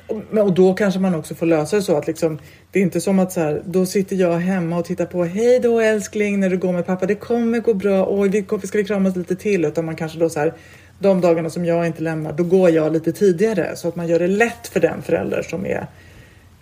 Och, 0.07 0.39
och 0.39 0.53
då 0.53 0.75
kanske 0.75 1.01
man 1.01 1.15
också 1.15 1.35
får 1.35 1.47
lösa 1.47 1.77
det 1.77 1.83
så 1.83 1.97
att 1.97 2.07
liksom, 2.07 2.39
det 2.71 2.79
är 2.79 2.83
inte 2.83 3.01
som 3.01 3.19
att 3.19 3.33
så 3.33 3.41
här, 3.41 3.63
då 3.67 3.87
sitter 3.87 4.17
jag 4.17 4.39
hemma 4.39 4.79
och 4.79 4.85
tittar 4.85 5.07
på 5.07 5.25
Hej 5.25 5.61
då 5.61 5.81
älskling 5.81 6.41
när 6.41 6.51
du 6.51 6.59
går 6.59 6.73
med 6.73 6.87
pappa, 6.87 7.07
det 7.07 7.15
kommer 7.15 7.61
gå 7.61 7.75
bra, 7.75 8.07
oj 8.09 8.29
vi, 8.29 8.67
ska 8.67 8.79
vi 8.79 8.85
kramas 8.85 9.17
lite 9.17 9.37
till? 9.37 9.65
Utan 9.65 9.85
man 9.85 9.97
kanske 9.97 10.19
då 10.19 10.29
så 10.29 10.41
här, 10.41 10.55
de 10.99 11.21
dagarna 11.21 11.51
som 11.51 11.65
jag 11.65 11.87
inte 11.87 12.03
lämnar, 12.03 12.33
då 12.33 12.45
går 12.45 12.71
jag 12.71 12.93
lite 12.93 13.13
tidigare 13.13 13.77
så 13.77 13.89
att 13.89 13.97
man 13.97 14.09
gör 14.09 14.19
det 14.19 14.29
lätt 14.29 14.67
för 14.67 14.81
den 14.81 15.03
förälder 15.03 15.43
som 15.43 15.67
är 15.67 15.87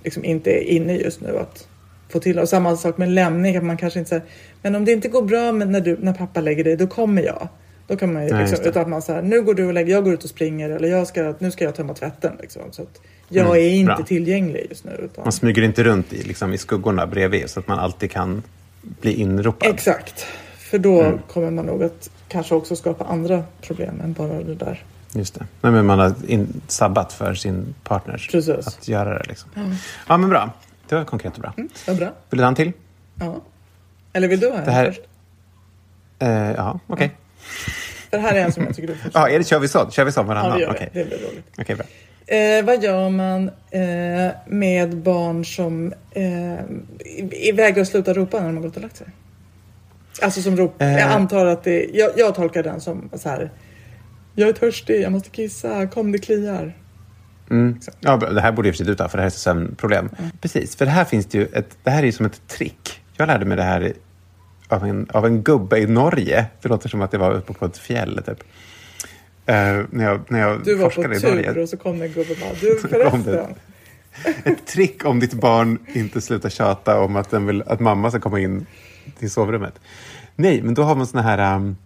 liksom 0.04 0.24
inte 0.24 0.50
är 0.50 0.62
inne 0.62 0.96
just 0.96 1.20
nu 1.20 1.38
att 1.38 1.68
få 2.08 2.20
till. 2.20 2.38
Och 2.38 2.48
samma 2.48 2.76
sak 2.76 2.98
med 2.98 3.08
lämning, 3.08 3.56
att 3.56 3.64
man 3.64 3.76
kanske 3.76 3.98
inte 3.98 4.08
säger, 4.08 4.24
men 4.62 4.74
om 4.74 4.84
det 4.84 4.92
inte 4.92 5.08
går 5.08 5.22
bra 5.22 5.52
med 5.52 5.68
när, 5.68 5.80
du, 5.80 5.96
när 6.00 6.12
pappa 6.12 6.40
lägger 6.40 6.64
dig, 6.64 6.76
då 6.76 6.86
kommer 6.86 7.22
jag. 7.22 7.48
Då 7.86 7.96
kan 7.96 8.12
man 8.12 8.26
ju 8.26 8.32
Nej, 8.32 8.46
liksom, 8.46 8.66
utan 8.66 8.82
att 8.82 8.88
man 8.88 9.02
säger, 9.02 9.22
nu 9.22 9.42
går 9.42 9.54
du 9.54 9.66
och 9.66 9.72
lägger, 9.74 9.92
jag 9.92 10.04
går 10.04 10.12
ut 10.14 10.24
och 10.24 10.30
springer 10.30 10.70
eller 10.70 10.88
jag 10.88 11.06
ska, 11.06 11.34
nu 11.38 11.50
ska 11.50 11.64
jag 11.64 11.74
tömma 11.74 11.94
tvätten. 11.94 12.36
Liksom, 12.40 12.62
så 12.70 12.82
att 12.82 13.00
jag 13.28 13.46
Mm, 13.46 13.56
är 13.56 13.68
inte 13.70 13.94
bra. 13.94 14.04
tillgänglig 14.04 14.66
just 14.70 14.84
nu. 14.84 14.90
Utan, 14.90 15.24
Man 15.24 15.32
smyger 15.32 15.62
inte 15.62 15.84
runt 15.84 16.12
i, 16.12 16.22
liksom, 16.22 16.52
i 16.52 16.58
skuggorna 16.58 17.06
bredvid 17.06 17.50
så 17.50 17.60
att 17.60 17.68
man 17.68 17.78
alltid 17.78 18.10
kan 18.10 18.42
bli 18.82 19.12
inropad. 19.14 19.74
Exakt, 19.74 20.26
för 20.58 20.78
då 20.78 21.00
Mm. 21.02 21.18
kommer 21.28 21.50
man 21.50 21.66
nog 21.66 21.82
att 21.82 22.10
kanske 22.28 22.54
också 22.54 22.76
skapa 22.76 23.04
andra 23.04 23.44
problem 23.62 24.00
än 24.04 24.12
bara 24.12 24.42
det 24.42 24.54
där. 24.54 24.84
Just 25.12 25.34
det. 25.34 25.46
Nej, 25.60 25.72
men 25.72 25.86
man 25.86 25.98
har 25.98 26.14
in, 26.28 26.60
sabbat 26.68 27.12
för 27.12 27.34
sin 27.34 27.74
partner 27.84 28.28
Precis. 28.32 28.66
att 28.66 28.88
göra 28.88 29.18
det. 29.18 29.24
Liksom. 29.28 29.50
Ja, 30.08 30.16
men 30.16 30.30
bra. 30.30 30.50
Det 30.88 30.94
var 30.94 31.04
konkret 31.04 31.34
och 31.34 31.40
bra. 31.40 31.52
Vad 31.86 31.96
bra. 31.96 32.12
Vill 32.30 32.38
du 32.38 32.44
ha 32.44 32.48
en 32.48 32.54
till? 32.54 32.72
Ja. 33.20 33.40
Eller 34.12 34.28
vill 34.28 34.40
du 34.40 34.50
ha 34.50 34.56
en 34.58 34.64
Det 34.64 34.70
här- 34.70 34.86
först? 34.86 35.00
Eh, 36.18 36.28
ja, 36.52 36.78
okej. 36.86 37.10
För 38.10 38.18
här 38.18 38.34
är 38.34 38.40
en 38.44 38.52
som 38.52 38.64
jag 38.64 38.74
tycker 38.76 38.88
du 38.88 38.94
får 38.94 39.10
Ja, 39.14 39.28
är 39.28 39.38
det, 39.38 39.44
kör 39.44 39.58
vi 39.58 39.68
så? 39.68 39.90
Kör 39.90 40.04
vi 40.04 40.12
så 40.12 40.20
Ja, 40.20 40.24
varannan? 40.24 40.56
vi 40.56 40.62
gör 40.62 40.70
Okej, 40.70 40.90
det. 40.92 40.98
Det 40.98 41.06
blir 41.08 41.18
roligt. 41.18 41.46
Okej, 41.58 41.76
bra. 41.76 41.86
Eh, 42.26 42.64
vad 42.64 42.82
gör 42.82 43.10
man 43.10 43.50
eh, 43.70 44.32
med 44.46 44.96
barn 44.96 45.44
som 45.44 45.92
eh, 46.10 47.54
vägrar 47.54 47.82
att 47.82 47.88
sluta 47.88 48.14
ropa 48.14 48.40
när 48.40 48.46
de 48.46 48.56
har 48.56 48.62
gått 48.62 48.76
och 48.76 48.82
lagt 48.82 48.96
sig? 48.96 49.06
Alltså 50.22 50.42
som 50.42 50.56
rop. 50.56 50.82
Eh. 50.82 50.92
Jag 50.92 51.10
antar 51.10 51.46
att 51.46 51.64
det, 51.64 51.84
jag, 51.92 52.10
jag 52.16 52.34
tolkar 52.34 52.62
den 52.62 52.80
som 52.80 53.10
så 53.12 53.28
här. 53.28 53.50
Jag 54.34 54.48
är 54.48 54.52
törstig, 54.52 55.02
jag 55.02 55.12
måste 55.12 55.30
kissa, 55.30 55.86
kom 55.86 56.12
det 56.12 56.18
kliar. 56.18 56.76
Mm. 57.50 57.80
Ja, 58.00 58.16
bra. 58.16 58.30
det 58.30 58.40
här 58.40 58.52
borde 58.52 58.68
jag 58.68 58.80
i 58.80 58.82
och 58.82 58.86
för 58.86 58.94
det 58.94 59.04
här 59.08 59.18
är 59.18 59.26
ett 59.26 59.34
sömnproblem. 59.34 60.08
Precis, 60.40 60.76
för 60.76 60.84
det 60.84 60.90
här 60.90 61.04
finns 61.04 61.26
det 61.26 61.38
ju 61.38 61.46
ett, 61.52 61.78
det 61.82 61.90
här 61.90 62.02
är 62.02 62.06
ju 62.06 62.12
som 62.12 62.26
ett 62.26 62.48
trick. 62.48 63.00
Jag 63.16 63.26
lärde 63.26 63.44
mig 63.44 63.56
det 63.56 63.62
här 63.62 63.92
av 64.74 64.84
en, 64.84 65.06
av 65.12 65.26
en 65.26 65.42
gubbe 65.42 65.78
i 65.78 65.86
Norge. 65.86 66.46
Det 66.62 66.68
låter 66.68 66.88
som 66.88 67.02
att 67.02 67.10
det 67.10 67.18
var 67.18 67.32
uppe 67.32 67.52
på 67.52 67.64
ett 67.64 67.78
fjäll, 67.78 68.22
typ. 68.26 68.44
Eh, 69.46 69.84
när 69.90 70.04
jag, 70.04 70.20
när 70.28 70.40
jag 70.40 70.64
Du 70.64 70.74
var 70.74 70.90
på 70.90 71.20
tur 71.20 71.58
och 71.58 71.68
så 71.68 71.76
kom 71.76 72.02
en 72.02 72.12
gubbe 72.12 72.32
och 72.32 72.38
bara, 72.40 72.54
du 72.60 72.78
förresten. 72.88 73.54
Ett 74.44 74.66
trick 74.66 75.04
om 75.04 75.20
ditt 75.20 75.34
barn 75.34 75.78
inte 75.92 76.20
slutar 76.20 76.50
tjata 76.50 77.00
om 77.00 77.16
att, 77.16 77.30
den 77.30 77.46
vill, 77.46 77.62
att 77.66 77.80
mamma 77.80 78.10
ska 78.10 78.20
komma 78.20 78.40
in 78.40 78.66
till 79.18 79.30
sovrummet. 79.30 79.80
Nej, 80.36 80.62
men 80.62 80.74
då 80.74 80.82
har 80.82 80.94
man 80.94 81.06
såna 81.06 81.22
här 81.22 81.56
um, 81.56 81.76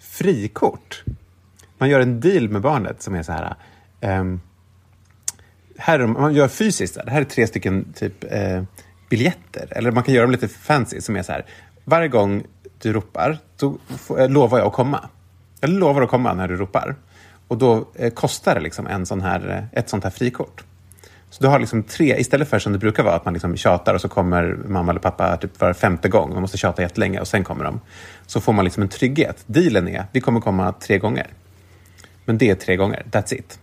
frikort. 0.00 1.04
Man 1.78 1.88
gör 1.88 2.00
en 2.00 2.20
deal 2.20 2.48
med 2.48 2.62
barnet 2.62 3.02
som 3.02 3.14
är 3.14 3.22
så 3.22 3.32
här. 3.32 3.54
Um, 4.20 4.40
här 5.76 6.06
man 6.06 6.34
gör 6.34 6.48
fysiskt. 6.48 6.98
Det 7.04 7.10
här 7.10 7.20
är 7.20 7.24
tre 7.24 7.46
stycken 7.46 7.92
typ 7.92 8.24
eh, 8.24 8.62
biljetter. 9.10 9.68
Eller 9.70 9.90
man 9.90 10.02
kan 10.02 10.14
göra 10.14 10.22
dem 10.22 10.32
lite 10.32 10.48
fancy 10.48 11.00
som 11.00 11.16
är 11.16 11.22
så 11.22 11.32
här. 11.32 11.46
Varje 11.88 12.08
gång 12.08 12.42
du 12.78 12.92
ropar, 12.92 13.38
då 13.56 13.78
eh, 14.18 14.28
lovar 14.28 14.58
jag 14.58 14.66
att 14.66 14.72
komma. 14.72 15.08
Jag 15.60 15.70
lovar 15.70 16.02
att 16.02 16.10
komma 16.10 16.34
när 16.34 16.48
du 16.48 16.56
ropar. 16.56 16.96
Och 17.48 17.58
då 17.58 17.88
eh, 17.94 18.12
kostar 18.12 18.54
det 18.54 18.60
liksom 18.60 18.86
en 18.86 19.06
sån 19.06 19.20
här, 19.20 19.68
eh, 19.72 19.78
ett 19.78 19.88
sånt 19.88 20.04
här 20.04 20.10
frikort. 20.10 20.64
Så 21.30 21.42
du 21.42 21.48
har 21.48 21.58
liksom 21.58 21.82
tre, 21.82 22.16
istället 22.18 22.48
för 22.48 22.58
som 22.58 22.72
det 22.72 22.78
brukar 22.78 23.02
vara, 23.02 23.14
att 23.14 23.24
man 23.24 23.34
liksom 23.34 23.56
tjatar 23.56 23.94
och 23.94 24.00
så 24.00 24.08
kommer 24.08 24.58
mamma 24.66 24.92
eller 24.92 25.00
pappa 25.00 25.36
typ 25.36 25.60
var 25.60 25.72
femte 25.72 26.08
gång. 26.08 26.32
Man 26.32 26.40
måste 26.40 26.58
tjata 26.58 26.82
jättelänge 26.82 27.20
och 27.20 27.28
sen 27.28 27.44
kommer 27.44 27.64
de. 27.64 27.80
Så 28.26 28.40
får 28.40 28.52
man 28.52 28.64
liksom 28.64 28.82
en 28.82 28.88
trygghet. 28.88 29.44
Dealen 29.46 29.88
är, 29.88 30.04
vi 30.12 30.20
kommer 30.20 30.40
komma 30.40 30.72
tre 30.72 30.98
gånger. 30.98 31.26
Men 32.24 32.38
det 32.38 32.50
är 32.50 32.54
tre 32.54 32.76
gånger, 32.76 33.02
that's 33.10 33.34
it. 33.34 33.58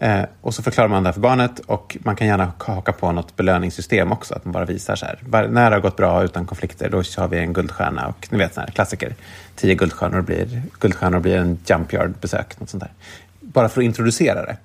Eh, 0.00 0.22
och 0.40 0.54
så 0.54 0.62
förklarar 0.62 0.88
man 0.88 1.02
det 1.02 1.08
här 1.08 1.12
för 1.12 1.20
barnet 1.20 1.60
och 1.60 1.96
man 2.00 2.16
kan 2.16 2.26
gärna 2.26 2.52
haka 2.58 2.92
på 2.92 3.12
något 3.12 3.36
belöningssystem 3.36 4.12
också. 4.12 4.34
Att 4.34 4.44
man 4.44 4.52
bara 4.52 4.64
visar 4.64 4.96
så 4.96 5.06
här, 5.06 5.18
var, 5.22 5.48
när 5.48 5.70
det 5.70 5.76
har 5.76 5.80
gått 5.80 5.96
bra 5.96 6.24
utan 6.24 6.46
konflikter, 6.46 6.88
då 6.88 6.96
har 6.96 7.28
vi 7.28 7.38
en 7.38 7.52
guldstjärna. 7.52 8.06
Och 8.06 8.28
ni 8.30 8.38
vet, 8.38 8.54
sån 8.54 8.64
här 8.64 8.70
klassiker. 8.70 9.14
Tio 9.56 9.74
guldstjärnor 9.74 10.20
blir, 10.20 10.62
guldstjärnor 10.80 11.18
blir 11.18 11.36
en 11.36 11.58
jump 11.66 11.92
yard-besök. 11.92 12.60
Något 12.60 12.70
sånt 12.70 12.82
där. 12.82 12.92
Bara 13.40 13.68
för 13.68 13.80
att 13.80 13.84
introducera 13.84 14.42
det. 14.42 14.56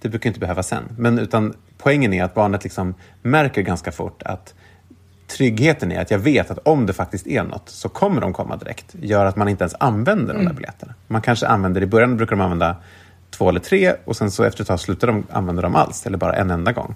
Det 0.00 0.08
brukar 0.08 0.30
inte 0.30 0.40
behöva 0.40 0.62
sen. 0.62 0.84
Men 0.96 1.18
utan 1.18 1.54
poängen 1.78 2.12
är 2.12 2.24
att 2.24 2.34
barnet 2.34 2.64
liksom 2.64 2.94
märker 3.22 3.62
ganska 3.62 3.92
fort 3.92 4.22
att 4.22 4.54
tryggheten 5.26 5.92
är 5.92 6.00
att 6.00 6.10
jag 6.10 6.18
vet 6.18 6.50
att 6.50 6.58
om 6.58 6.86
det 6.86 6.92
faktiskt 6.92 7.26
är 7.26 7.42
något 7.42 7.68
så 7.68 7.88
kommer 7.88 8.20
de 8.20 8.32
komma 8.32 8.56
direkt. 8.56 8.94
Gör 9.00 9.24
att 9.24 9.36
man 9.36 9.48
inte 9.48 9.64
ens 9.64 9.74
använder 9.80 10.34
de 10.34 10.44
där 10.44 10.52
biljetterna. 10.52 10.94
Man 11.06 11.22
kanske 11.22 11.46
använder, 11.46 11.82
i 11.82 11.86
början 11.86 12.16
brukar 12.16 12.36
de 12.36 12.40
använda 12.40 12.76
två 13.30 13.48
eller 13.48 13.60
tre 13.60 13.94
och 14.04 14.16
sen 14.16 14.30
så 14.30 14.44
efter 14.44 14.62
ett 14.62 14.68
tag 14.68 14.80
slutar 14.80 15.06
de 15.06 15.26
använda 15.30 15.62
dem 15.62 15.74
alls 15.74 16.06
eller 16.06 16.18
bara 16.18 16.32
en 16.36 16.50
enda 16.50 16.72
gång. 16.72 16.94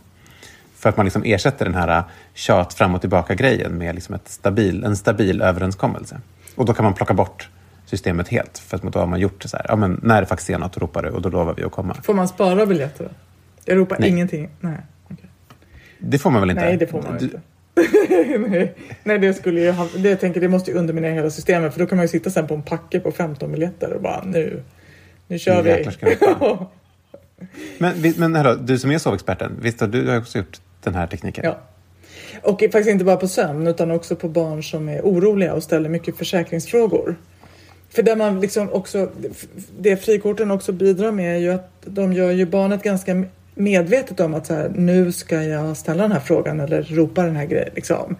För 0.77 0.89
att 0.89 0.97
man 0.97 1.07
liksom 1.07 1.23
ersätter 1.25 1.65
den 1.65 1.75
här 1.75 2.03
tjat 2.35 2.75
fram 2.75 2.95
och 2.95 3.01
tillbaka-grejen 3.01 3.79
med 3.79 3.95
liksom 3.95 4.15
ett 4.15 4.29
stabil, 4.29 4.85
en 4.85 4.97
stabil 4.97 5.43
överenskommelse. 5.43 6.21
Och 6.57 6.65
då 6.65 6.75
kan 6.75 6.85
man 6.85 6.95
plocka 6.95 7.15
bort 7.15 7.49
systemet 7.87 8.29
helt. 8.29 8.59
För 8.59 8.77
att 8.77 8.83
då 8.93 8.99
har 8.99 9.07
man 9.07 9.21
gjort 9.21 9.43
det 9.43 9.49
så 9.49 9.57
här, 9.57 9.67
ja, 9.69 9.77
men 9.77 10.01
när 10.03 10.21
det 10.21 10.27
faktiskt 10.27 10.51
är 10.51 10.59
något 10.59 10.77
ropar 10.79 11.03
du 11.03 11.09
och 11.09 11.23
då 11.23 11.29
lovar 11.29 11.55
vi 11.55 11.65
att 11.65 11.73
komma. 11.73 11.95
Får 12.03 12.15
man 12.15 12.29
spara 12.29 12.67
biljetter 12.67 13.05
då? 13.05 13.11
Jag 13.65 13.79
ropar 13.79 13.97
Nej. 14.01 14.09
ingenting. 14.09 14.49
Nej, 14.61 14.77
okej. 15.05 15.29
Det 15.99 16.19
får 16.19 16.31
man 16.31 16.41
väl 16.41 16.51
inte? 16.51 16.63
Nej 16.65 16.77
det 16.77 16.87
får 16.87 17.03
man 17.03 17.19
Du- 17.19 17.25
inte. 17.25 17.41
Nej. 18.49 18.75
Nej, 19.05 19.19
det 19.19 19.35
skulle 19.35 19.61
ju 19.61 19.71
ha, 19.71 19.89
det, 19.97 20.09
jag 20.11 20.21
tänker 20.21 20.41
det 20.41 20.49
måste 20.49 20.71
ju 20.71 20.77
underminera 20.77 21.13
hela 21.15 21.31
systemet 21.31 21.73
för 21.73 21.81
då 21.81 21.87
kan 21.87 21.97
man 21.97 22.05
ju 22.05 22.09
sitta 22.09 22.31
sen 22.31 22.47
på 22.47 22.55
en 22.55 22.63
packe 22.63 23.01
på 23.01 23.13
15 23.13 23.53
biljetter 23.53 23.93
och 23.93 24.03
bara 24.03 24.25
nu, 24.25 24.63
nu 25.29 25.39
kör 25.39 25.63
Nu 25.63 25.85
vi. 25.85 25.93
ska. 25.93 26.67
Men, 27.79 28.15
men 28.17 28.35
hallå, 28.35 28.55
du 28.55 28.79
som 28.79 28.91
är 28.91 28.99
sovexperten, 28.99 29.59
visst 29.63 29.81
har 29.81 29.89
du 29.89 30.09
har 30.09 30.19
också 30.19 30.39
gjort 30.39 30.61
den 30.83 30.95
här 30.95 31.07
tekniken? 31.07 31.45
Ja. 31.45 31.59
Och 32.43 32.61
faktiskt 32.61 32.89
inte 32.89 33.05
bara 33.05 33.17
på 33.17 33.29
sömn 33.29 33.67
utan 33.67 33.91
också 33.91 34.17
på 34.17 34.29
barn 34.29 34.63
som 34.63 34.89
är 34.89 35.01
oroliga 35.01 35.55
och 35.55 35.63
ställer 35.63 35.89
mycket 35.89 36.17
försäkringsfrågor. 36.17 37.17
För 37.91 38.03
där 38.03 38.17
man 38.17 38.41
liksom 38.41 38.73
också, 38.73 39.11
det 39.79 39.97
frikorten 39.97 40.51
också 40.51 40.73
bidrar 40.73 41.13
med 41.13 41.37
är 41.37 41.39
ju 41.39 41.53
att 41.53 41.71
de 41.85 42.13
gör 42.13 42.31
ju 42.31 42.47
barnet 42.47 42.83
ganska 42.83 43.25
medvetet 43.55 44.21
om 44.21 44.35
att 44.35 44.47
så 44.47 44.55
här, 44.55 44.73
nu 44.75 45.13
ska 45.13 45.43
jag 45.43 45.77
ställa 45.77 46.03
den 46.03 46.13
här 46.13 46.21
frågan 46.21 46.61
eller 46.61 46.83
ropa 46.83 47.23
den 47.23 47.37
här 47.37 47.47
grejen. 47.47 47.71
Liksom. 47.75 48.17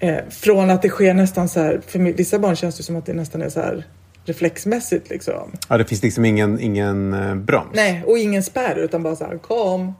Eh, 0.00 0.18
från 0.30 0.70
att 0.70 0.82
det 0.82 0.88
sker 0.88 1.14
nästan 1.14 1.48
så 1.48 1.60
här, 1.60 1.80
för 1.86 1.98
vissa 1.98 2.38
barn 2.38 2.56
känns 2.56 2.76
det 2.76 2.82
som 2.82 2.96
att 2.96 3.06
det 3.06 3.12
nästan 3.12 3.42
är 3.42 3.48
så 3.48 3.60
här 3.60 3.84
reflexmässigt 4.28 5.10
liksom. 5.10 5.50
Ja, 5.68 5.78
det 5.78 5.84
finns 5.84 6.02
liksom 6.02 6.24
ingen, 6.24 6.60
ingen 6.60 7.12
eh, 7.12 7.34
broms? 7.34 7.70
Nej, 7.74 8.02
och 8.06 8.18
ingen 8.18 8.42
spärr 8.42 8.76
utan 8.76 9.02
bara 9.02 9.16
så 9.16 9.24
här 9.24 9.38
kom. 9.38 9.94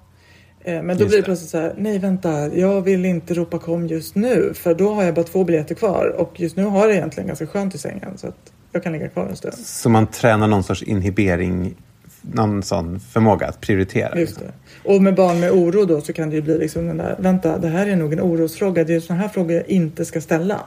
Eh, 0.64 0.82
Men 0.82 0.86
då 0.86 0.92
Just 0.92 0.98
blir 0.98 1.08
det 1.08 1.16
det. 1.16 1.22
plötsligt 1.22 1.50
så 1.50 1.58
här, 1.58 1.74
nej 1.78 1.98
vänta, 1.98 2.54
jag 2.56 2.80
vill 2.82 3.04
inte 3.04 3.34
ropa 3.34 3.58
kom 3.58 3.86
just 3.86 4.14
nu 4.14 4.52
för 4.54 4.74
då 4.74 4.94
har 4.94 5.04
jag 5.04 5.14
bara 5.14 5.24
två 5.24 5.44
biljetter 5.44 5.74
kvar 5.74 6.14
och 6.18 6.40
just 6.40 6.56
nu 6.56 6.64
har 6.64 6.86
jag 6.86 6.96
egentligen 6.96 7.26
ganska 7.26 7.46
skönt 7.46 7.74
i 7.74 7.78
sängen 7.78 8.18
så 8.18 8.26
att 8.26 8.52
jag 8.72 8.82
kan 8.82 8.92
ligga 8.92 9.08
kvar 9.08 9.26
en 9.26 9.36
stund. 9.36 9.54
Så 9.54 9.88
man 9.88 10.06
tränar 10.06 10.46
någon 10.46 10.62
sorts 10.64 10.82
inhibering, 10.82 11.74
någon 12.22 12.62
sån 12.62 13.00
förmåga 13.00 13.46
att 13.46 13.60
prioritera? 13.60 14.18
Just 14.18 14.32
liksom. 14.32 14.46
det. 14.84 14.94
Och 14.94 15.02
med 15.02 15.14
barn 15.14 15.40
med 15.40 15.50
oro 15.50 15.84
då 15.84 16.00
så 16.00 16.12
kan 16.12 16.30
det 16.30 16.36
ju 16.36 16.42
bli 16.42 16.58
liksom 16.58 16.86
den 16.86 16.96
där, 16.96 17.16
vänta 17.18 17.58
det 17.58 17.68
här 17.68 17.86
är 17.86 17.96
nog 17.96 18.12
en 18.12 18.20
orosfråga, 18.20 18.84
det 18.84 18.94
är 18.94 19.00
sådana 19.00 19.22
här 19.22 19.28
frågor 19.28 19.52
jag 19.56 19.68
inte 19.68 20.04
ska 20.04 20.20
ställa. 20.20 20.60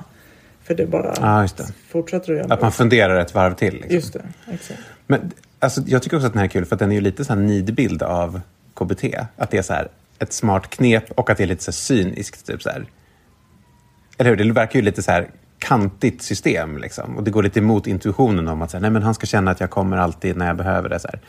För 0.69 0.75
det 0.75 0.85
bara 0.85 1.41
just 1.41 1.57
det. 1.57 1.67
fortsätter 1.87 2.33
att 2.33 2.37
göra 2.39 2.53
Att 2.53 2.61
man 2.61 2.71
funderar 2.71 3.19
ett 3.19 3.33
varv 3.33 3.53
till? 3.53 3.73
Liksom. 3.73 3.95
Just 3.95 4.13
det, 4.13 4.23
exakt. 4.51 4.79
Men 5.07 5.31
alltså, 5.59 5.81
jag 5.87 6.03
tycker 6.03 6.17
också 6.17 6.27
att 6.27 6.33
den 6.33 6.39
här 6.39 6.45
är 6.45 6.49
kul 6.49 6.65
för 6.65 6.75
att 6.75 6.79
den 6.79 6.91
är 6.91 6.95
ju 6.95 7.01
lite 7.01 7.25
så 7.25 7.33
här 7.33 7.41
nidbild 7.41 8.03
av 8.03 8.41
KBT. 8.73 9.03
Att 9.35 9.51
det 9.51 9.57
är 9.57 9.61
så 9.61 9.73
här 9.73 9.87
ett 10.19 10.33
smart 10.33 10.69
knep 10.69 11.11
och 11.11 11.29
att 11.29 11.37
det 11.37 11.43
är 11.43 11.47
lite 11.47 11.63
så 11.63 11.71
cyniskt. 11.71 12.47
Typ 12.47 12.61
så 12.61 12.69
här. 12.69 12.85
Eller 14.17 14.29
hur? 14.29 14.37
Det 14.37 14.51
verkar 14.51 14.79
ju 14.79 14.85
lite 14.85 15.03
så 15.03 15.11
här 15.11 15.27
kantigt 15.59 16.21
system. 16.21 16.77
Liksom. 16.77 17.17
Och 17.17 17.23
det 17.23 17.31
går 17.31 17.43
lite 17.43 17.59
emot 17.59 17.87
intuitionen 17.87 18.47
om 18.47 18.61
att 18.61 18.71
så 18.71 18.77
här, 18.77 18.81
nej, 18.81 18.91
men 18.91 19.03
han 19.03 19.13
ska 19.13 19.25
känna 19.25 19.51
att 19.51 19.59
jag 19.59 19.69
kommer 19.69 19.97
alltid 19.97 20.37
när 20.37 20.47
jag 20.47 20.57
behöver 20.57 20.89
det. 20.89 20.99
Så 20.99 21.07
här. 21.07 21.19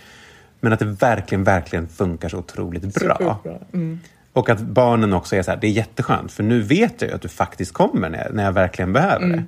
Men 0.61 0.73
att 0.73 0.78
det 0.78 0.85
verkligen, 0.85 1.44
verkligen 1.44 1.88
funkar 1.88 2.28
så 2.28 2.38
otroligt 2.38 2.94
bra. 2.94 3.40
bra. 3.42 3.61
Mm. 3.73 4.00
Och 4.32 4.49
att 4.50 4.60
barnen 4.60 5.12
också 5.12 5.37
är 5.37 5.42
så 5.42 5.50
här, 5.50 5.58
det 5.60 5.66
är 5.66 5.70
jätteskönt 5.70 6.32
för 6.32 6.42
nu 6.42 6.62
vet 6.62 7.02
jag 7.02 7.08
ju 7.08 7.14
att 7.14 7.22
du 7.22 7.28
faktiskt 7.28 7.72
kommer 7.72 8.08
när 8.08 8.25
jag, 8.25 8.34
när 8.34 8.44
jag 8.44 8.52
verkligen 8.52 8.92
behöver 8.92 9.25
Mm. 9.25 9.37
det. 9.37 9.44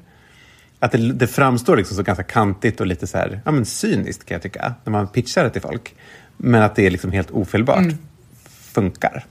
Att 0.78 0.92
det, 0.92 1.12
det 1.12 1.26
framstår 1.26 1.76
liksom 1.76 1.96
så 1.96 2.02
ganska 2.02 2.24
kantigt 2.24 2.80
och 2.80 2.86
lite 2.86 3.06
så 3.06 3.18
här, 3.18 3.40
ja 3.44 3.50
men 3.50 3.64
cyniskt 3.64 4.24
kan 4.24 4.34
jag 4.34 4.42
tycka, 4.42 4.74
när 4.84 4.90
man 4.90 5.08
pitchar 5.08 5.44
det 5.44 5.50
till 5.50 5.62
folk. 5.62 5.94
Men 6.36 6.62
att 6.62 6.74
det 6.76 6.86
är 6.86 6.90
liksom 6.90 7.12
helt 7.12 7.30
ofelbart 7.30 7.78
Mm. 7.78 7.98
funkar. 8.72 9.24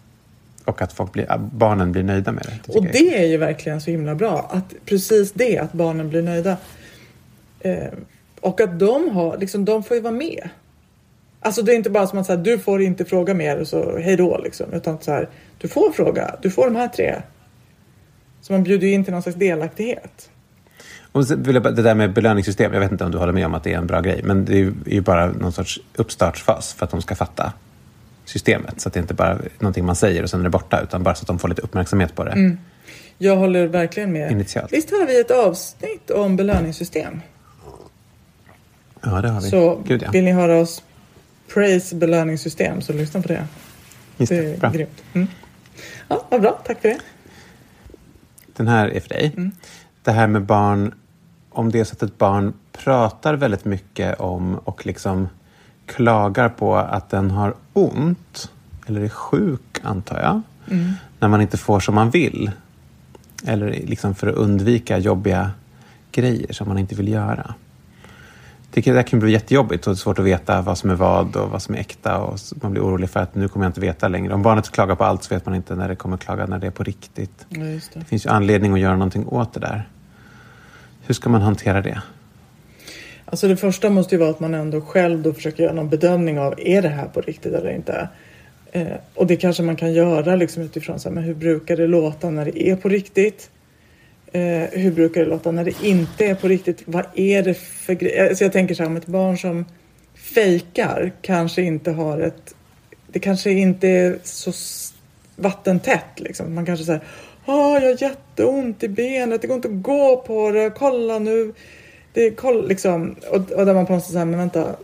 Och 0.66 0.82
att 0.82 0.94
folk 0.94 1.12
blir, 1.12 1.38
barnen 1.54 1.92
blir 1.92 2.04
nöjda 2.04 2.32
med 2.32 2.44
det. 2.44 2.50
det 2.66 2.74
Och 2.78 2.84
tycker 2.84 2.98
jag 2.98 3.12
det 3.14 3.24
är 3.24 3.28
ju 3.28 3.38
verkligen 3.38 3.82
så 3.82 3.92
himla 3.92 4.16
bra. 4.16 4.50
Att 4.52 4.74
precis 4.86 5.32
det, 5.32 5.58
att 5.58 5.74
barnen 5.74 6.10
blir 6.10 6.22
nöjda. 6.22 6.58
Eh, 7.60 7.76
och 8.42 8.62
att 8.62 8.80
de 8.80 9.10
har, 9.10 9.38
liksom, 9.38 9.66
de 9.66 9.84
får 9.84 9.96
ju 9.98 10.02
vara 10.02 10.14
med. 10.14 10.50
Alltså 11.44 11.62
det 11.62 11.74
är 11.74 11.76
inte 11.76 11.90
bara 11.90 12.08
som 12.08 12.20
att 12.20 12.26
så 12.26 12.32
här, 12.32 12.40
du 12.40 12.60
får 12.60 12.82
inte 12.82 13.06
fråga 13.06 13.34
mer 13.34 13.60
och 13.60 13.68
så 13.68 13.98
hej 13.98 14.16
då 14.16 14.38
liksom. 14.38 14.74
Utan 14.74 14.98
så 15.02 15.12
här, 15.12 15.30
du 15.58 15.68
får 15.68 15.92
fråga, 15.92 16.36
du 16.42 16.50
får 16.50 16.66
de 16.66 16.76
här 16.76 16.88
tre. 16.88 17.22
Så 18.42 18.54
man 18.54 18.64
bjuder 18.64 18.88
ju 18.88 18.94
in 18.94 19.04
till 19.04 19.14
någon 19.14 19.22
slags 19.22 19.38
delaktighet. 19.38 20.30
Och 21.12 21.32
vill 21.32 21.56
jag, 21.56 21.76
det 21.76 21.82
där 21.82 21.96
med 21.96 22.14
belöningssystem, 22.14 22.74
jag 22.74 22.80
vet 22.80 22.92
inte 22.92 23.04
om 23.04 23.12
du 23.12 23.18
håller 23.18 23.34
med 23.34 23.46
om 23.46 23.54
att 23.54 23.64
det 23.64 23.74
är 23.74 23.78
en 23.78 23.88
bra 23.88 24.02
grej, 24.02 24.22
men 24.24 24.46
det 24.46 24.54
är 24.54 24.58
ju, 24.58 24.74
är 24.86 24.94
ju 24.94 25.02
bara 25.02 25.32
någon 25.32 25.52
sorts 25.52 25.80
uppstartsfas 25.96 26.74
för 26.74 26.86
att 26.86 26.92
de 26.92 27.02
ska 27.02 27.16
fatta 27.16 27.54
systemet. 28.26 28.82
Så 28.82 28.88
att 28.88 28.94
det 28.94 29.00
inte 29.00 29.14
bara 29.14 29.30
är 29.30 29.50
någonting 29.60 29.86
man 29.86 29.96
säger 29.96 30.24
och 30.24 30.30
sen 30.30 30.40
är 30.40 30.44
det 30.44 30.50
borta, 30.50 30.82
utan 30.82 31.04
bara 31.04 31.16
så 31.16 31.24
att 31.24 31.28
de 31.28 31.40
får 31.40 31.48
lite 31.48 31.62
uppmärksamhet 31.62 32.16
på 32.16 32.24
det. 32.24 32.32
Mm. 32.32 32.58
Jag 33.18 33.36
håller 33.36 33.68
verkligen 33.68 34.12
med. 34.12 34.32
Initialt. 34.32 34.74
Visst 34.74 34.92
har 34.92 35.06
vi 35.06 35.20
ett 35.20 35.32
avsnitt 35.32 36.10
om 36.12 36.36
belöningssystem? 36.36 37.22
Ja, 39.02 39.22
det 39.22 39.30
har 39.30 39.42
vi. 39.42 39.50
Så 39.50 39.82
Gud, 39.86 40.04
ja. 40.04 40.12
vill 40.12 40.24
ni 40.24 40.32
höra 40.32 40.60
oss 40.60 40.84
praise 41.54 41.96
belöningssystem 41.96 42.82
så 42.82 42.94
lyssna 42.94 43.22
på 43.22 43.28
det. 43.28 43.48
Just 44.18 44.30
Det 44.30 44.42
det. 44.42 44.54
är 44.54 44.58
Bra. 44.58 44.70
grymt. 44.70 45.04
Mm. 45.14 45.28
Ja, 46.08 46.26
vad 46.30 46.42
bra, 46.42 46.62
tack 46.66 46.82
för 46.82 46.90
det. 46.90 47.00
Den 48.56 48.68
här 48.68 48.88
är 48.88 49.00
för 49.00 49.10
dig. 49.10 49.34
Mm. 49.38 49.52
Det 50.04 50.12
här 50.12 50.28
med 50.28 50.42
barn, 50.46 50.94
om 51.50 51.72
det 51.72 51.80
är 51.80 51.84
så 51.84 51.94
att 51.94 52.04
ett 52.04 52.18
barn 52.18 52.54
pratar 52.72 53.34
väldigt 53.34 53.66
mycket 53.66 54.20
om 54.20 54.56
och 54.56 54.86
liksom 54.86 55.30
klagar 55.86 56.50
på 56.50 56.76
att 56.78 57.10
den 57.10 57.32
har 57.32 57.56
ont, 57.74 58.52
eller 58.88 59.02
är 59.02 59.10
sjuk 59.10 59.80
antar 59.84 60.20
jag, 60.20 60.42
Mm. 60.72 60.94
när 61.20 61.28
man 61.28 61.42
inte 61.42 61.58
får 61.58 61.80
som 61.80 61.96
man 61.96 62.10
vill. 62.10 62.52
Eller 63.46 63.70
liksom 63.72 64.16
för 64.16 64.28
att 64.28 64.36
undvika 64.36 64.98
jobbiga 64.98 65.52
grejer 66.12 66.54
som 66.54 66.68
man 66.68 66.78
inte 66.78 66.96
vill 66.96 67.08
göra. 67.08 67.54
Tycker 68.72 68.92
det 68.92 68.98
där 68.98 69.04
kan 69.04 69.20
bli 69.20 69.32
jättejobbigt 69.32 69.88
och 69.88 69.98
svårt 69.98 70.20
att 70.20 70.26
veta 70.26 70.62
vad 70.62 70.78
som 70.78 70.90
är 70.90 70.96
vad 70.96 71.36
och 71.36 71.50
vad 71.50 71.62
som 71.62 71.76
är 71.76 71.80
äkta. 71.80 72.18
Och 72.18 72.40
man 72.62 72.72
blir 72.72 72.84
orolig 72.84 73.10
för 73.10 73.20
att 73.20 73.36
nu 73.36 73.48
kommer 73.48 73.66
jag 73.66 73.70
inte 73.70 73.82
veta 73.82 74.08
längre. 74.08 74.34
Om 74.34 74.42
barnet 74.42 74.72
klagar 74.72 74.96
på 74.96 75.04
allt 75.04 75.24
så 75.24 75.34
vet 75.34 75.46
man 75.46 75.56
inte 75.56 75.76
när 75.76 75.88
det 75.88 75.96
kommer 75.96 76.18
klaga 76.18 76.46
när 76.46 76.60
det 76.60 76.68
är 76.68 76.72
på 76.72 76.84
riktigt. 76.84 77.46
Ja, 77.50 77.60
det. 77.60 77.82
Det 77.94 78.06
finns 78.06 78.26
ju 78.26 78.30
anledning 78.30 78.74
att 78.74 78.80
göra 78.80 78.94
någonting 78.94 79.28
åt 79.28 79.54
det 79.54 79.60
där. 79.60 79.90
Hur 81.02 81.14
ska 81.14 81.30
man 81.30 81.42
hantera 81.42 81.82
det? 81.82 82.02
Alltså 83.26 83.48
det 83.48 83.58
första 83.58 83.90
måste 83.90 84.16
ju 84.16 84.20
vara 84.20 84.30
att 84.30 84.40
man 84.40 84.54
ändå 84.54 84.82
själv 84.82 85.22
då 85.22 85.34
försöker 85.34 85.64
göra 85.64 85.74
någon 85.74 85.90
bedömning 85.90 86.40
av 86.40 86.54
är 86.58 86.82
det 86.82 86.90
här 86.90 87.08
på 87.08 87.22
riktigt 87.22 87.54
eller 87.54 87.72
inte. 87.72 88.10
Eh, 88.72 88.88
och 89.16 89.28
det 89.28 89.36
kanske 89.36 89.64
man 89.64 89.76
kan 89.76 89.94
göra 89.94 90.36
liksom 90.36 90.64
utifrån 90.64 91.00
så 91.00 91.10
här, 91.10 91.16
men 91.16 91.24
hur 91.24 91.34
brukar 91.34 91.78
det 91.78 91.88
låta 91.88 92.30
när 92.30 92.46
det 92.46 92.70
är 92.70 92.76
på 92.76 92.90
riktigt? 92.90 93.51
Eh, 94.32 94.70
hur 94.72 94.92
brukar 94.92 95.22
det 95.22 95.28
låta 95.28 95.52
när 95.52 95.66
det 95.66 95.84
inte 95.84 96.26
är 96.26 96.36
på 96.36 96.48
riktigt? 96.48 96.84
Vad 96.86 97.06
är 97.16 97.44
det 97.44 97.54
för 97.54 97.94
grejer? 97.94 98.24
Eh, 98.24 98.30
alltså 98.30 98.44
jag 98.44 98.54
tänker 98.54 98.76
så 98.76 98.84
här 98.84 98.90
om 98.90 98.98
ett 98.98 99.06
barn 99.06 99.38
som 99.38 99.66
fejkar 100.16 101.12
kanske 101.22 101.62
inte 101.62 101.92
har 101.92 102.20
ett... 102.20 102.56
Det 103.08 103.20
kanske 103.20 103.52
inte 103.52 103.88
är 103.88 104.20
så 104.24 104.52
vattentätt 105.36 106.20
liksom. 106.20 106.56
Man 106.56 106.66
kanske 106.66 106.86
säger 106.86 107.02
Åh, 107.46 107.74
jag 107.74 107.82
har 107.82 108.02
jätteont 108.02 108.84
i 108.84 108.88
benet, 108.88 109.42
det 109.42 109.48
går 109.48 109.56
inte 109.56 109.68
att 109.68 109.82
gå 109.82 110.18
på 110.18 110.52
det, 110.52 110.72
kolla 110.78 111.20
nu. 111.20 111.54
Det 112.14 112.28
är, 112.28 112.32
koll, 112.32 112.68
liksom, 112.68 113.16
och, 113.30 113.52
och 113.52 113.66
där 113.66 113.74
man 113.74 113.86
på 113.86 113.94
något 113.94 114.04
sätt 114.04 114.12
säger, 114.12 114.26
men 114.26 114.40
vänta, 114.40 114.76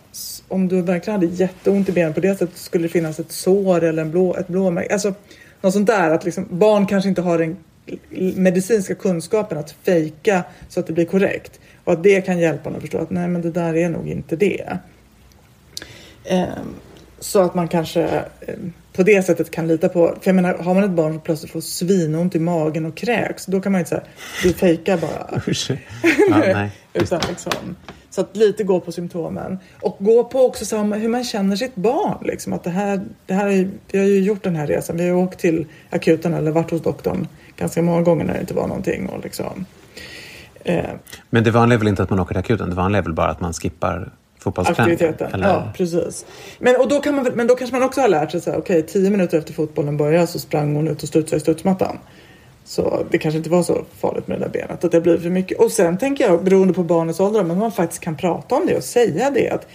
om 0.48 0.68
du 0.68 0.82
verkligen 0.82 1.20
hade 1.20 1.34
jätteont 1.34 1.90
i 1.90 1.92
benet 1.92 2.16
på 2.16 2.22
det 2.22 2.36
sättet 2.36 2.58
skulle 2.58 2.84
det 2.84 2.90
finnas 2.90 3.20
ett 3.20 3.32
sår 3.32 3.84
eller 3.84 4.02
en 4.02 4.12
blå, 4.12 4.36
ett 4.36 4.48
blåmärke. 4.48 4.94
Alltså 4.94 5.14
något 5.62 5.74
sånt 5.74 5.88
där 5.88 6.12
att 6.12 6.26
liksom, 6.26 6.48
barn 6.50 6.88
kanske 6.88 7.10
inte 7.10 7.22
har 7.22 7.38
den 7.38 7.58
medicinska 8.36 8.96
kunskapen 8.96 9.58
att 9.58 9.72
fejka 9.72 10.44
så 10.70 10.80
att 10.80 10.88
det 10.88 10.94
blir 10.94 11.06
korrekt. 11.06 11.60
Och 11.84 11.94
att 11.94 12.04
det 12.04 12.22
kan 12.22 12.40
hjälpa 12.40 12.70
en 12.70 12.76
att 12.76 12.82
förstå 12.82 12.98
att 12.98 13.10
nej 13.10 13.28
men 13.28 13.42
det 13.42 13.52
där 13.52 13.76
är 13.76 13.90
nog 13.90 14.10
inte 14.10 14.36
det. 14.36 14.78
Ehm, 16.26 16.76
så 17.20 17.42
att 17.42 17.56
man 17.56 17.68
kanske 17.68 18.04
ehm, 18.48 18.74
på 18.94 19.04
det 19.04 19.24
sättet 19.24 19.52
kan 19.52 19.68
lita 19.68 19.90
på, 19.90 20.08
för 20.08 20.30
jag 20.30 20.36
menar 20.36 20.54
har 20.54 20.74
man 20.74 20.84
ett 20.84 20.92
barn 20.92 21.14
som 21.14 21.22
plötsligt 21.22 21.52
får 21.52 21.62
svinont 21.62 22.36
i 22.36 22.40
magen 22.40 22.86
och 22.86 22.98
kräks, 22.98 23.46
då 23.46 23.62
kan 23.62 23.72
man 23.72 23.80
ju 23.80 23.82
inte 23.82 23.90
säga 23.90 24.04
du 24.44 24.54
fejkar 24.54 24.98
bara. 24.98 25.42
Nej. 26.54 26.72
Utan 26.94 27.22
liksom, 27.30 27.76
så 28.10 28.22
att 28.22 28.36
lite 28.36 28.64
gå 28.64 28.80
på 28.80 28.92
symptomen. 28.92 29.58
Och 29.82 29.98
gå 30.00 30.24
på 30.24 30.46
också 30.46 30.66
så 30.66 30.78
hur 30.84 31.10
man 31.10 31.24
känner 31.24 31.56
sitt 31.56 31.76
barn. 31.76 32.18
Liksom, 32.26 32.54
att 32.54 32.64
det 32.64 32.70
här, 32.70 33.02
det 33.26 33.34
här 33.34 33.48
är, 33.48 33.70
vi 33.92 34.00
har 34.00 34.06
ju 34.06 34.20
gjort 34.20 34.44
den 34.44 34.56
här 34.56 34.68
resan. 34.68 34.98
Vi 34.98 35.04
har 35.04 35.10
ju 35.10 35.24
åkt 35.24 35.40
till 35.40 35.66
akuten 35.90 36.34
eller 36.34 36.52
varit 36.52 36.72
hos 36.72 36.82
doktorn 36.82 37.28
ganska 37.58 37.82
många 37.82 38.02
gånger 38.02 38.26
när 38.26 38.34
det 38.34 38.40
inte 38.40 38.54
var 38.54 38.68
någonting. 38.68 39.10
Och 39.10 39.24
liksom, 39.24 39.66
eh, 40.64 40.84
Men 41.30 41.44
det 41.44 41.52
vanliga 41.52 41.76
är 41.76 41.80
väl 41.80 41.88
inte 41.88 42.04
att 42.04 42.10
man 42.10 42.20
åker 42.20 42.34
till 42.34 42.40
akuten? 42.40 42.70
Det 42.70 42.76
vanliga 42.76 43.00
är 43.00 43.04
väl 43.04 43.14
bara 43.14 43.30
att 43.30 43.42
man 43.42 43.54
skippar 43.54 44.12
aktiviteten. 44.82 45.34
Eller? 45.34 45.48
Ja, 45.48 45.72
precis. 45.78 46.26
Men, 46.60 46.76
och 46.82 46.88
då 46.90 47.00
kan 47.00 47.16
man, 47.16 47.26
men 47.36 47.48
då 47.48 47.56
kanske 47.56 47.76
man 47.76 47.86
också 47.86 48.02
har 48.02 48.08
lärt 48.08 48.32
sig 48.32 48.42
här, 48.46 48.58
okej, 48.58 48.82
tio 48.86 49.10
minuter 49.10 49.38
efter 49.38 49.54
fotbollen 49.54 49.98
började 49.98 50.28
så 50.28 50.40
sprang 50.40 50.76
hon 50.76 50.88
ut 50.88 51.04
och 51.04 51.10
studsade 51.10 51.38
i 51.38 51.40
studsmattan. 51.40 51.98
Så 52.66 53.06
det 53.12 53.18
kanske 53.18 53.38
inte 53.38 53.50
var 53.50 53.64
så 53.64 53.86
farligt 54.00 54.28
med 54.28 54.40
det 54.40 54.46
där 54.46 54.52
benet, 54.52 54.84
att 54.84 54.92
det 54.92 55.02
blir 55.02 55.18
för 55.18 55.30
mycket. 55.30 55.60
Och 55.60 55.72
sen 55.72 55.98
tänker 55.98 56.28
jag, 56.28 56.44
beroende 56.44 56.74
på 56.74 56.84
barnets 56.84 57.20
ålder, 57.20 57.44
men 57.44 57.58
man 57.60 57.72
faktiskt 57.72 58.02
kan 58.02 58.16
prata 58.18 58.56
om 58.56 58.66
det 58.68 58.78
och 58.78 58.84
säga 58.84 59.30
det. 59.32 59.50
Att, 59.50 59.68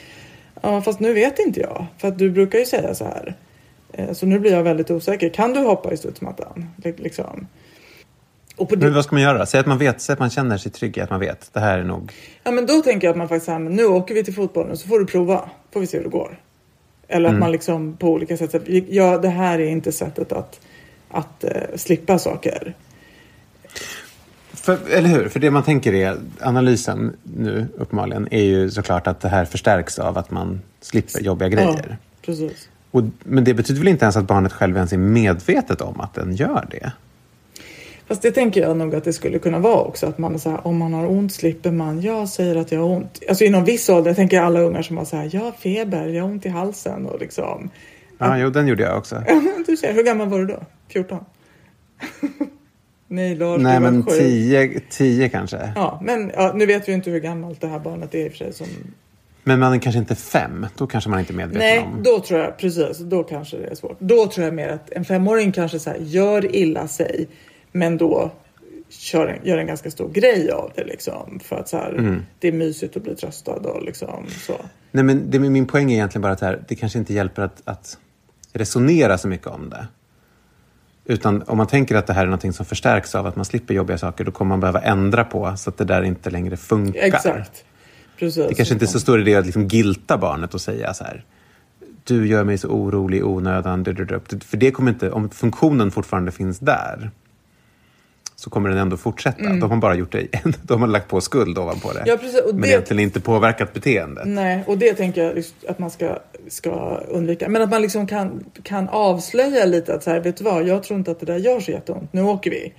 ja, 0.62 0.80
fast 0.82 1.00
nu 1.00 1.12
vet 1.12 1.38
inte 1.38 1.60
jag, 1.60 1.86
för 1.98 2.08
att 2.08 2.18
du 2.18 2.30
brukar 2.30 2.58
ju 2.58 2.64
säga 2.66 2.94
så 2.94 3.04
här. 3.04 3.34
Eh, 3.92 4.12
Så 4.12 4.26
nu 4.26 4.38
blir 4.38 4.52
jag 4.52 4.62
väldigt 4.62 4.90
osäker. 4.90 5.28
Kan 5.28 5.52
du 5.52 5.60
hoppa 5.60 5.92
i 5.92 5.96
studsmattan? 5.96 6.68
Li- 6.76 6.94
Liksom. 6.96 7.46
Det, 8.70 8.76
Men 8.76 8.94
vad 8.94 9.04
ska 9.04 9.14
man 9.14 9.22
göra? 9.22 9.46
Säg 9.46 9.60
att 9.60 9.66
man 9.66 9.78
vet, 9.78 10.00
säg 10.00 10.12
att 10.12 10.18
man 10.18 10.30
känner 10.30 10.58
sig 10.58 10.72
trygg 10.72 10.96
i 10.96 11.00
att 11.00 11.10
man 11.10 11.20
vet. 11.20 11.50
Det 11.52 11.60
här 11.60 11.78
är 11.78 11.84
nog... 11.84 12.12
Ja 12.44 12.50
men 12.50 12.66
då 12.66 12.82
tänker 12.82 13.06
jag 13.06 13.12
att 13.12 13.18
man 13.18 13.28
faktiskt 13.28 13.46
säger, 13.46 13.58
men 13.58 13.76
nu 13.76 13.84
åker 13.84 14.14
vi 14.14 14.24
till 14.24 14.34
fotbollen 14.34 14.76
så 14.76 14.88
får 14.88 14.98
du 14.98 15.06
prova. 15.06 15.50
Får 15.72 15.80
vi 15.80 15.86
se 15.86 15.96
hur 15.96 16.04
det 16.04 16.10
går. 16.10 16.38
Eller 17.08 17.28
att 17.28 17.38
man 17.38 17.52
liksom 17.52 17.96
på 17.96 18.08
olika 18.08 18.36
sätt, 18.36 18.50
säger, 18.50 18.84
ja 18.88 19.18
det 19.18 19.28
här 19.28 19.58
är 19.58 19.66
inte 19.66 19.92
sättet 19.92 20.32
att, 20.32 20.60
att 21.08 21.44
eh, 21.44 21.50
slippa 21.76 22.18
saker. 22.18 22.74
För, 24.52 24.78
eller 24.90 25.08
hur? 25.08 25.28
För 25.28 25.40
det 25.40 25.50
man 25.50 25.62
tänker 25.62 25.94
är, 25.94 26.16
analysen 26.40 27.16
nu 27.22 27.66
uppenbarligen, 27.78 28.28
är 28.30 28.42
ju 28.42 28.70
såklart 28.70 29.06
att 29.06 29.20
det 29.20 29.28
här 29.28 29.44
förstärks 29.44 29.98
av 29.98 30.18
att 30.18 30.30
man 30.30 30.60
slipper 30.80 31.20
jobbiga 31.20 31.48
grejer. 31.48 31.86
Ja, 31.88 31.96
precis. 32.26 32.68
Och, 32.90 33.02
men 33.24 33.44
det 33.44 33.54
betyder 33.54 33.80
väl 33.80 33.88
inte 33.88 34.04
ens 34.04 34.16
att 34.16 34.26
barnet 34.26 34.52
själv 34.52 34.76
ens 34.76 34.92
är 34.92 34.98
medvetet 34.98 35.80
om 35.80 36.00
att 36.00 36.14
den 36.14 36.36
gör 36.36 36.66
det? 36.70 36.92
Fast 38.12 38.22
det 38.22 38.32
tänker 38.32 38.60
jag 38.60 38.76
nog 38.76 38.94
att 38.94 39.04
det 39.04 39.12
skulle 39.12 39.38
kunna 39.38 39.58
vara 39.58 39.80
också. 39.80 40.06
Att 40.06 40.18
man 40.18 40.34
är 40.34 40.38
så 40.38 40.50
här, 40.50 40.66
om 40.66 40.78
man 40.78 40.94
har 40.94 41.06
ont 41.06 41.32
slipper 41.32 41.70
man, 41.70 42.00
jag 42.02 42.28
säger 42.28 42.56
att 42.56 42.72
jag 42.72 42.80
har 42.80 42.96
ont. 42.96 43.22
Alltså 43.28 43.44
inom 43.44 43.64
viss 43.64 43.88
ålder, 43.88 44.10
jag 44.10 44.16
tänker 44.16 44.40
alla 44.40 44.60
ungar 44.60 44.82
som 44.82 44.96
har 44.96 45.04
så 45.04 45.16
här, 45.16 45.30
jag 45.32 45.40
har 45.40 45.52
feber, 45.52 46.08
jag 46.08 46.22
har 46.22 46.30
ont 46.30 46.46
i 46.46 46.48
halsen 46.48 47.06
och 47.06 47.20
liksom. 47.20 47.70
Ja, 48.18 48.38
jo, 48.38 48.50
den 48.50 48.66
gjorde 48.66 48.82
jag 48.82 48.98
också. 48.98 49.22
Du 49.66 49.76
ser, 49.76 49.92
hur 49.92 50.02
gammal 50.02 50.28
var 50.28 50.38
du 50.38 50.46
då? 50.46 50.62
14? 50.88 51.24
Nej 53.08 53.36
Lars, 53.36 53.62
Nej, 53.62 53.80
men 53.80 54.04
sju. 54.04 54.10
tio, 54.10 54.80
tio 54.90 55.28
kanske. 55.28 55.72
Ja, 55.74 56.00
men 56.04 56.30
ja, 56.34 56.52
nu 56.54 56.66
vet 56.66 56.88
vi 56.88 56.92
ju 56.92 56.96
inte 56.96 57.10
hur 57.10 57.20
gammalt 57.20 57.60
det 57.60 57.66
här 57.66 57.78
barnet 57.78 58.14
är 58.14 58.18
i 58.18 58.28
och 58.28 58.32
för 58.32 58.38
sig. 58.38 58.52
Som... 58.52 58.66
Men 59.44 59.60
man 59.60 59.72
är 59.72 59.78
kanske 59.78 59.98
inte 59.98 60.14
fem. 60.14 60.66
Då 60.76 60.86
kanske 60.86 61.10
man 61.10 61.20
inte 61.20 61.32
är 61.32 61.34
medveten 61.34 61.58
Nej, 61.58 61.78
om. 61.78 62.02
då 62.02 62.20
tror 62.20 62.40
jag 62.40 62.58
precis. 62.58 62.98
Då 62.98 63.22
kanske 63.22 63.56
det 63.56 63.66
är 63.66 63.74
svårt. 63.74 63.96
Då 63.98 64.26
tror 64.26 64.44
jag 64.44 64.54
mer 64.54 64.68
att 64.68 64.90
en 64.90 65.04
femåring 65.04 65.52
kanske 65.52 65.78
så 65.78 65.90
här, 65.90 65.98
gör 66.00 66.56
illa 66.56 66.88
sig, 66.88 67.28
men 67.72 67.98
då 67.98 68.30
kör 68.88 69.26
en, 69.26 69.46
gör 69.46 69.58
en 69.58 69.66
ganska 69.66 69.90
stor 69.90 70.08
grej 70.08 70.50
av 70.50 70.72
det 70.74 70.84
liksom. 70.84 71.40
För 71.44 71.56
att 71.56 71.68
så 71.68 71.76
här, 71.76 71.92
Mm. 71.92 72.22
det 72.38 72.48
är 72.48 72.52
mysigt 72.52 72.96
att 72.96 73.02
bli 73.02 73.14
tröstad 73.16 73.52
och 73.52 73.82
liksom 73.82 74.26
så. 74.46 74.56
Nej, 74.90 75.04
men 75.04 75.30
det, 75.30 75.38
min 75.38 75.66
poäng 75.66 75.90
är 75.90 75.94
egentligen 75.94 76.22
bara 76.22 76.32
att 76.32 76.38
det, 76.38 76.46
här, 76.46 76.64
det 76.68 76.74
kanske 76.74 76.98
inte 76.98 77.14
hjälper 77.14 77.42
att, 77.42 77.62
att 77.64 77.98
resonera 78.52 79.18
så 79.18 79.28
mycket 79.28 79.46
om 79.46 79.70
det. 79.70 79.86
Utan 81.04 81.42
om 81.46 81.56
man 81.56 81.66
tänker 81.66 81.94
att 81.94 82.06
det 82.06 82.12
här 82.12 82.26
är 82.26 82.30
något 82.30 82.54
som 82.54 82.66
förstärks 82.66 83.14
av 83.14 83.26
att 83.26 83.36
man 83.36 83.44
slipper 83.44 83.74
jobbiga 83.74 83.98
saker, 83.98 84.24
då 84.24 84.30
kommer 84.30 84.48
man 84.48 84.60
behöva 84.60 84.80
ändra 84.80 85.24
på 85.24 85.54
så 85.56 85.70
att 85.70 85.78
det 85.78 85.84
där 85.84 86.02
inte 86.02 86.30
längre 86.30 86.56
funkar. 86.56 87.00
Exakt. 87.00 87.64
Precis. 88.18 88.48
Det 88.48 88.54
kanske 88.54 88.74
inte 88.74 88.84
är 88.84 88.86
så 88.86 89.00
stor 89.00 89.20
idé 89.20 89.34
att 89.34 89.46
liksom 89.46 89.66
gilta 89.68 90.18
barnet 90.18 90.54
och 90.54 90.60
säga 90.60 90.94
så 90.94 91.04
här. 91.04 91.24
Du 92.04 92.26
gör 92.26 92.44
mig 92.44 92.58
så 92.58 92.68
orolig 92.68 93.18
i 93.18 93.22
onödan. 93.22 93.82
du, 93.82 93.92
du, 93.92 94.04
du." 94.04 94.20
För 94.40 94.56
det 94.56 94.70
kommer 94.70 94.90
inte, 94.90 95.10
om 95.10 95.30
funktionen 95.30 95.90
fortfarande 95.90 96.32
finns 96.32 96.58
där 96.58 97.10
så 98.42 98.50
kommer 98.50 98.68
den 98.68 98.78
ändå 98.78 98.96
fortsätta. 98.96 99.42
Då 99.42 99.60
har 99.60 99.68
man 99.68 99.80
bara 99.80 99.94
gjort 99.94 100.12
det, 100.12 100.26
då 100.62 100.76
har 100.76 100.86
lagt 100.86 101.08
på 101.08 101.20
skuld 101.20 101.58
ovanpå 101.58 101.92
det. 101.92 101.98
Mm. 101.98 102.08
Ja, 102.10 102.16
precis. 102.16 102.40
Och 102.40 102.54
men 102.54 102.60
det- 102.62 102.68
egentligen 102.68 103.00
inte 103.02 103.20
påverkat 103.20 103.72
beteendet. 103.72 104.26
Nej, 104.26 104.64
och 104.66 104.78
det 104.78 104.94
tänker 104.94 105.24
jag 105.24 105.44
att 105.68 105.78
man 105.78 105.90
ska, 105.90 106.18
ska 106.48 106.70
undvika. 107.08 107.48
Men 107.48 107.62
att 107.62 107.70
man 107.70 107.82
liksom 107.82 108.06
kan, 108.06 108.44
kan 108.62 108.88
avslöja 108.88 109.64
lite 109.64 109.94
att 109.94 110.02
så 110.02 110.10
här, 110.10 110.20
vet 110.20 110.36
du 110.36 110.44
vad, 110.44 110.66
jag 110.68 110.82
tror 110.82 110.98
inte 110.98 111.10
att 111.10 111.20
det 111.20 111.26
där 111.26 111.36
gör 111.38 111.60
så 111.60 111.70
jätteont, 111.70 112.12
nu 112.12 112.22
åker 112.22 112.50
vi. 112.50 112.72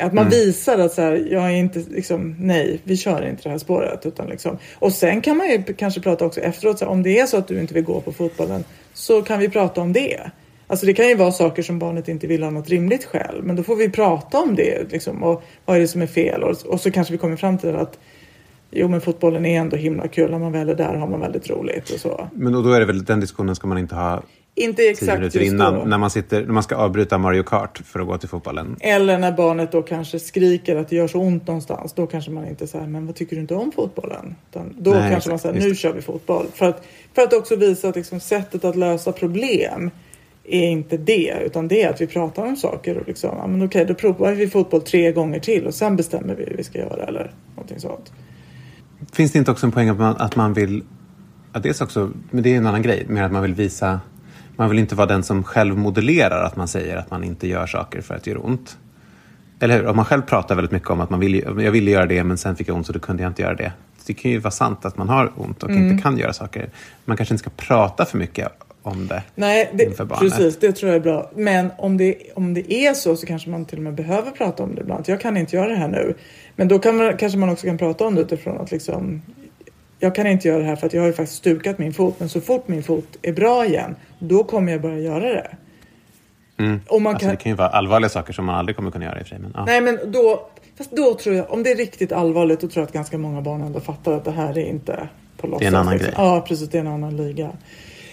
Att 0.00 0.12
man 0.12 0.28
visar 0.28 0.78
att 0.78 0.92
så 0.92 1.02
här, 1.02 1.26
jag 1.30 1.44
är 1.44 1.50
inte 1.56 1.78
liksom, 1.90 2.36
nej, 2.38 2.80
vi 2.84 2.96
kör 2.96 3.28
inte 3.28 3.42
det 3.42 3.50
här 3.50 3.58
spåret. 3.58 4.06
Utan 4.06 4.26
liksom. 4.26 4.58
Och 4.78 4.92
sen 4.92 5.20
kan 5.22 5.36
man 5.36 5.48
ju 5.50 5.62
kanske 5.62 6.00
prata 6.00 6.24
också 6.24 6.40
efteråt, 6.40 6.78
så 6.78 6.84
här, 6.84 6.92
om 6.92 7.02
det 7.02 7.18
är 7.18 7.26
så 7.26 7.36
att 7.36 7.48
du 7.48 7.60
inte 7.60 7.74
vill 7.74 7.84
gå 7.84 8.00
på 8.00 8.12
fotbollen, 8.12 8.64
så 8.94 9.22
kan 9.22 9.38
vi 9.38 9.48
prata 9.48 9.80
om 9.80 9.92
det. 9.92 10.20
Alltså 10.70 10.86
det 10.86 10.94
kan 10.94 11.08
ju 11.08 11.14
vara 11.14 11.32
saker 11.32 11.62
som 11.62 11.78
barnet 11.78 12.08
inte 12.08 12.26
vill 12.26 12.42
ha 12.42 12.50
något 12.50 12.68
rimligt 12.68 13.04
skäl, 13.04 13.40
men 13.42 13.56
då 13.56 13.62
får 13.62 13.76
vi 13.76 13.90
prata 13.90 14.38
om 14.38 14.54
det. 14.54 14.92
Liksom, 14.92 15.22
och 15.22 15.42
vad 15.64 15.76
är 15.76 15.80
det 15.80 15.88
som 15.88 16.02
är 16.02 16.06
fel? 16.06 16.42
Och, 16.42 16.56
och 16.66 16.80
så 16.80 16.90
kanske 16.90 17.12
vi 17.12 17.18
kommer 17.18 17.36
fram 17.36 17.58
till 17.58 17.76
att 17.76 17.98
Jo 18.70 18.88
men 18.88 19.00
fotbollen 19.00 19.46
är 19.46 19.60
ändå 19.60 19.76
himla 19.76 20.08
kul. 20.08 20.30
När 20.30 20.38
man 20.38 20.52
väl 20.52 20.68
är 20.68 20.74
där 20.74 20.94
har 20.94 21.06
man 21.06 21.20
väldigt 21.20 21.50
roligt 21.50 21.90
och 21.90 22.00
så. 22.00 22.28
Men 22.32 22.52
då, 22.52 22.72
är 22.72 22.80
det 22.80 22.86
väl, 22.86 23.04
den 23.04 23.20
diskussionen 23.20 23.56
ska 23.56 23.66
man 23.66 23.78
inte 23.78 23.94
ha 23.94 24.22
Inte 24.54 24.82
tio 24.82 24.90
exakt 24.90 25.18
minuter 25.18 25.40
just 25.40 25.52
innan. 25.52 25.74
då. 25.74 25.84
När 25.84 25.98
man, 25.98 26.10
sitter, 26.10 26.40
när 26.44 26.52
man 26.52 26.62
ska 26.62 26.76
avbryta 26.76 27.18
Mario 27.18 27.42
Kart 27.42 27.82
för 27.84 28.00
att 28.00 28.06
gå 28.06 28.18
till 28.18 28.28
fotbollen. 28.28 28.76
Eller 28.80 29.18
när 29.18 29.32
barnet 29.32 29.72
då 29.72 29.82
kanske 29.82 30.18
skriker 30.18 30.76
att 30.76 30.88
det 30.88 30.96
gör 30.96 31.08
så 31.08 31.18
ont 31.18 31.46
någonstans. 31.46 31.92
Då 31.92 32.06
kanske 32.06 32.30
man 32.30 32.48
inte 32.48 32.66
säger 32.66 32.86
men 32.86 33.06
vad 33.06 33.14
tycker 33.14 33.36
du 33.36 33.42
inte 33.42 33.54
om 33.54 33.72
fotbollen? 33.72 34.34
Utan 34.50 34.74
då 34.78 34.90
Nej, 34.90 35.00
kanske 35.00 35.16
exakt, 35.16 35.30
man 35.30 35.38
säger 35.38 35.68
nu 35.68 35.74
kör 35.74 35.92
vi 35.92 36.02
fotboll. 36.02 36.46
För 36.54 36.68
att, 36.68 36.84
för 37.14 37.22
att 37.22 37.32
också 37.32 37.56
visa 37.56 37.88
att 37.88 37.96
liksom, 37.96 38.20
sättet 38.20 38.64
att 38.64 38.76
lösa 38.76 39.12
problem 39.12 39.90
är 40.54 40.70
inte 40.70 40.96
det. 40.96 41.42
Utan 41.46 41.68
det 41.68 41.82
är 41.82 41.90
att 41.90 42.00
vi 42.00 42.06
pratar 42.06 42.46
om 42.46 42.56
saker 42.56 42.98
och 42.98 43.08
liksom, 43.08 43.30
ja, 43.38 43.46
men 43.46 43.62
okej 43.62 43.84
då 43.84 43.94
provar 43.94 44.32
vi 44.32 44.48
fotboll 44.48 44.82
tre 44.82 45.12
gånger 45.12 45.40
till 45.40 45.66
och 45.66 45.74
sen 45.74 45.96
bestämmer 45.96 46.34
vi 46.34 46.44
hur 46.44 46.56
vi 46.56 46.64
ska 46.64 46.78
göra 46.78 47.04
eller 47.04 47.34
någonting 47.54 47.80
sånt. 47.80 48.12
Finns 49.12 49.32
det 49.32 49.38
inte 49.38 49.50
också 49.50 49.66
en 49.66 49.72
poäng 49.72 49.88
att 49.88 49.98
man, 49.98 50.16
att 50.16 50.36
man 50.36 50.52
vill... 50.52 50.82
Ja, 51.52 51.60
dels 51.60 51.80
också, 51.80 52.10
men 52.30 52.42
det 52.42 52.54
är 52.54 52.56
en 52.56 52.66
annan 52.66 52.82
grej. 52.82 53.04
Mer 53.08 53.22
att 53.22 53.32
man 53.32 53.42
vill 53.42 53.54
visa... 53.54 54.00
Man 54.56 54.70
vill 54.70 54.78
inte 54.78 54.94
vara 54.94 55.06
den 55.06 55.22
som 55.22 55.44
själv 55.44 55.78
modellerar 55.78 56.44
att 56.44 56.56
man 56.56 56.68
säger 56.68 56.96
att 56.96 57.10
man 57.10 57.24
inte 57.24 57.48
gör 57.48 57.66
saker 57.66 58.00
för 58.00 58.14
att 58.14 58.24
det 58.24 58.30
gör 58.30 58.46
ont. 58.46 58.78
Eller 59.60 59.76
hur? 59.76 59.86
Om 59.86 59.96
man 59.96 60.04
själv 60.04 60.22
pratar 60.22 60.54
väldigt 60.54 60.72
mycket 60.72 60.90
om 60.90 61.00
att 61.00 61.10
man 61.10 61.20
vill, 61.20 61.44
jag 61.58 61.70
ville 61.70 61.90
göra 61.90 62.06
det 62.06 62.24
men 62.24 62.38
sen 62.38 62.56
fick 62.56 62.68
jag 62.68 62.76
ont 62.76 62.86
så 62.86 62.92
då 62.92 62.98
kunde 62.98 63.22
jag 63.22 63.30
inte 63.30 63.42
göra 63.42 63.54
det. 63.54 63.72
Det 64.06 64.14
kan 64.14 64.30
ju 64.30 64.38
vara 64.38 64.50
sant 64.50 64.84
att 64.84 64.96
man 64.96 65.08
har 65.08 65.32
ont 65.36 65.62
och 65.62 65.70
Mm. 65.70 65.90
inte 65.90 66.02
kan 66.02 66.18
göra 66.18 66.32
saker. 66.32 66.70
Man 67.04 67.16
kanske 67.16 67.34
inte 67.34 67.42
ska 67.42 67.50
prata 67.56 68.04
för 68.04 68.18
mycket 68.18 68.48
om 68.82 69.06
det 69.08 69.22
Nej, 69.34 69.70
det, 69.74 69.84
inför 69.84 70.04
barnet. 70.04 70.20
precis. 70.20 70.58
Det 70.58 70.72
tror 70.72 70.88
jag 70.92 70.96
är 70.96 71.00
bra. 71.00 71.30
Men 71.34 71.70
om 71.78 71.96
det, 71.96 72.16
om 72.34 72.54
det 72.54 72.72
är 72.72 72.94
så 72.94 73.16
så 73.16 73.26
kanske 73.26 73.50
man 73.50 73.64
till 73.64 73.78
och 73.78 73.84
med 73.84 73.94
behöver 73.94 74.30
prata 74.30 74.62
om 74.62 74.74
det 74.74 74.80
ibland. 74.80 75.04
Jag 75.08 75.20
kan 75.20 75.36
inte 75.36 75.56
göra 75.56 75.68
det 75.68 75.76
här 75.76 75.88
nu. 75.88 76.14
Men 76.56 76.68
då 76.68 76.78
kan 76.78 76.96
man, 76.96 77.16
kanske 77.16 77.38
man 77.38 77.48
också 77.48 77.66
kan 77.66 77.78
prata 77.78 78.06
om 78.06 78.14
det 78.14 78.20
utifrån 78.20 78.58
att 78.60 78.70
liksom 78.70 79.22
jag 79.98 80.14
kan 80.14 80.26
inte 80.26 80.48
göra 80.48 80.58
det 80.58 80.64
här 80.64 80.76
för 80.76 80.86
att 80.86 80.92
jag 80.92 81.02
har 81.02 81.06
ju 81.06 81.12
faktiskt 81.12 81.38
stukat 81.38 81.78
min 81.78 81.92
fot. 81.92 82.14
Men 82.18 82.28
så 82.28 82.40
fort 82.40 82.68
min 82.68 82.82
fot 82.82 83.18
är 83.22 83.32
bra 83.32 83.66
igen, 83.66 83.96
då 84.18 84.44
kommer 84.44 84.72
jag 84.72 84.80
börja 84.80 84.98
göra 84.98 85.28
det. 85.34 85.50
Mm. 86.58 86.80
Och 86.88 87.02
man 87.02 87.14
Alltså, 87.14 87.26
kan, 87.26 87.36
Det 87.36 87.42
kan 87.42 87.52
ju 87.52 87.56
vara 87.56 87.68
allvarliga 87.68 88.08
saker 88.08 88.32
som 88.32 88.44
man 88.44 88.54
aldrig 88.54 88.76
kommer 88.76 88.90
kunna 88.90 89.04
göra 89.04 89.18
i 89.18 89.22
och 89.22 89.26
för 89.26 89.28
sig. 89.28 89.38
Men, 89.38 89.52
ja. 89.56 89.64
Nej 89.64 89.80
men 89.80 89.98
då, 90.06 90.50
fast 90.78 90.96
då 90.96 91.14
tror 91.14 91.36
jag, 91.36 91.50
om 91.50 91.62
det 91.62 91.70
är 91.70 91.76
riktigt 91.76 92.12
allvarligt, 92.12 92.60
då 92.60 92.68
tror 92.68 92.82
jag 92.82 92.86
att 92.86 92.92
ganska 92.92 93.18
många 93.18 93.40
barn 93.40 93.60
ändå 93.60 93.80
fattar 93.80 94.12
att 94.12 94.24
det 94.24 94.30
här 94.30 94.58
är 94.58 94.66
inte 94.66 95.08
på 95.36 95.46
låtsas. 95.46 95.60
Det 95.60 95.66
är 95.66 95.68
en 95.68 95.74
annan 95.74 95.92
liksom. 95.92 96.06
grej. 96.06 96.14
Ja 96.18 96.44
precis, 96.48 96.68
det 96.68 96.78
är 96.78 96.80
en 96.80 96.88
annan 96.88 97.16
liga. 97.16 97.50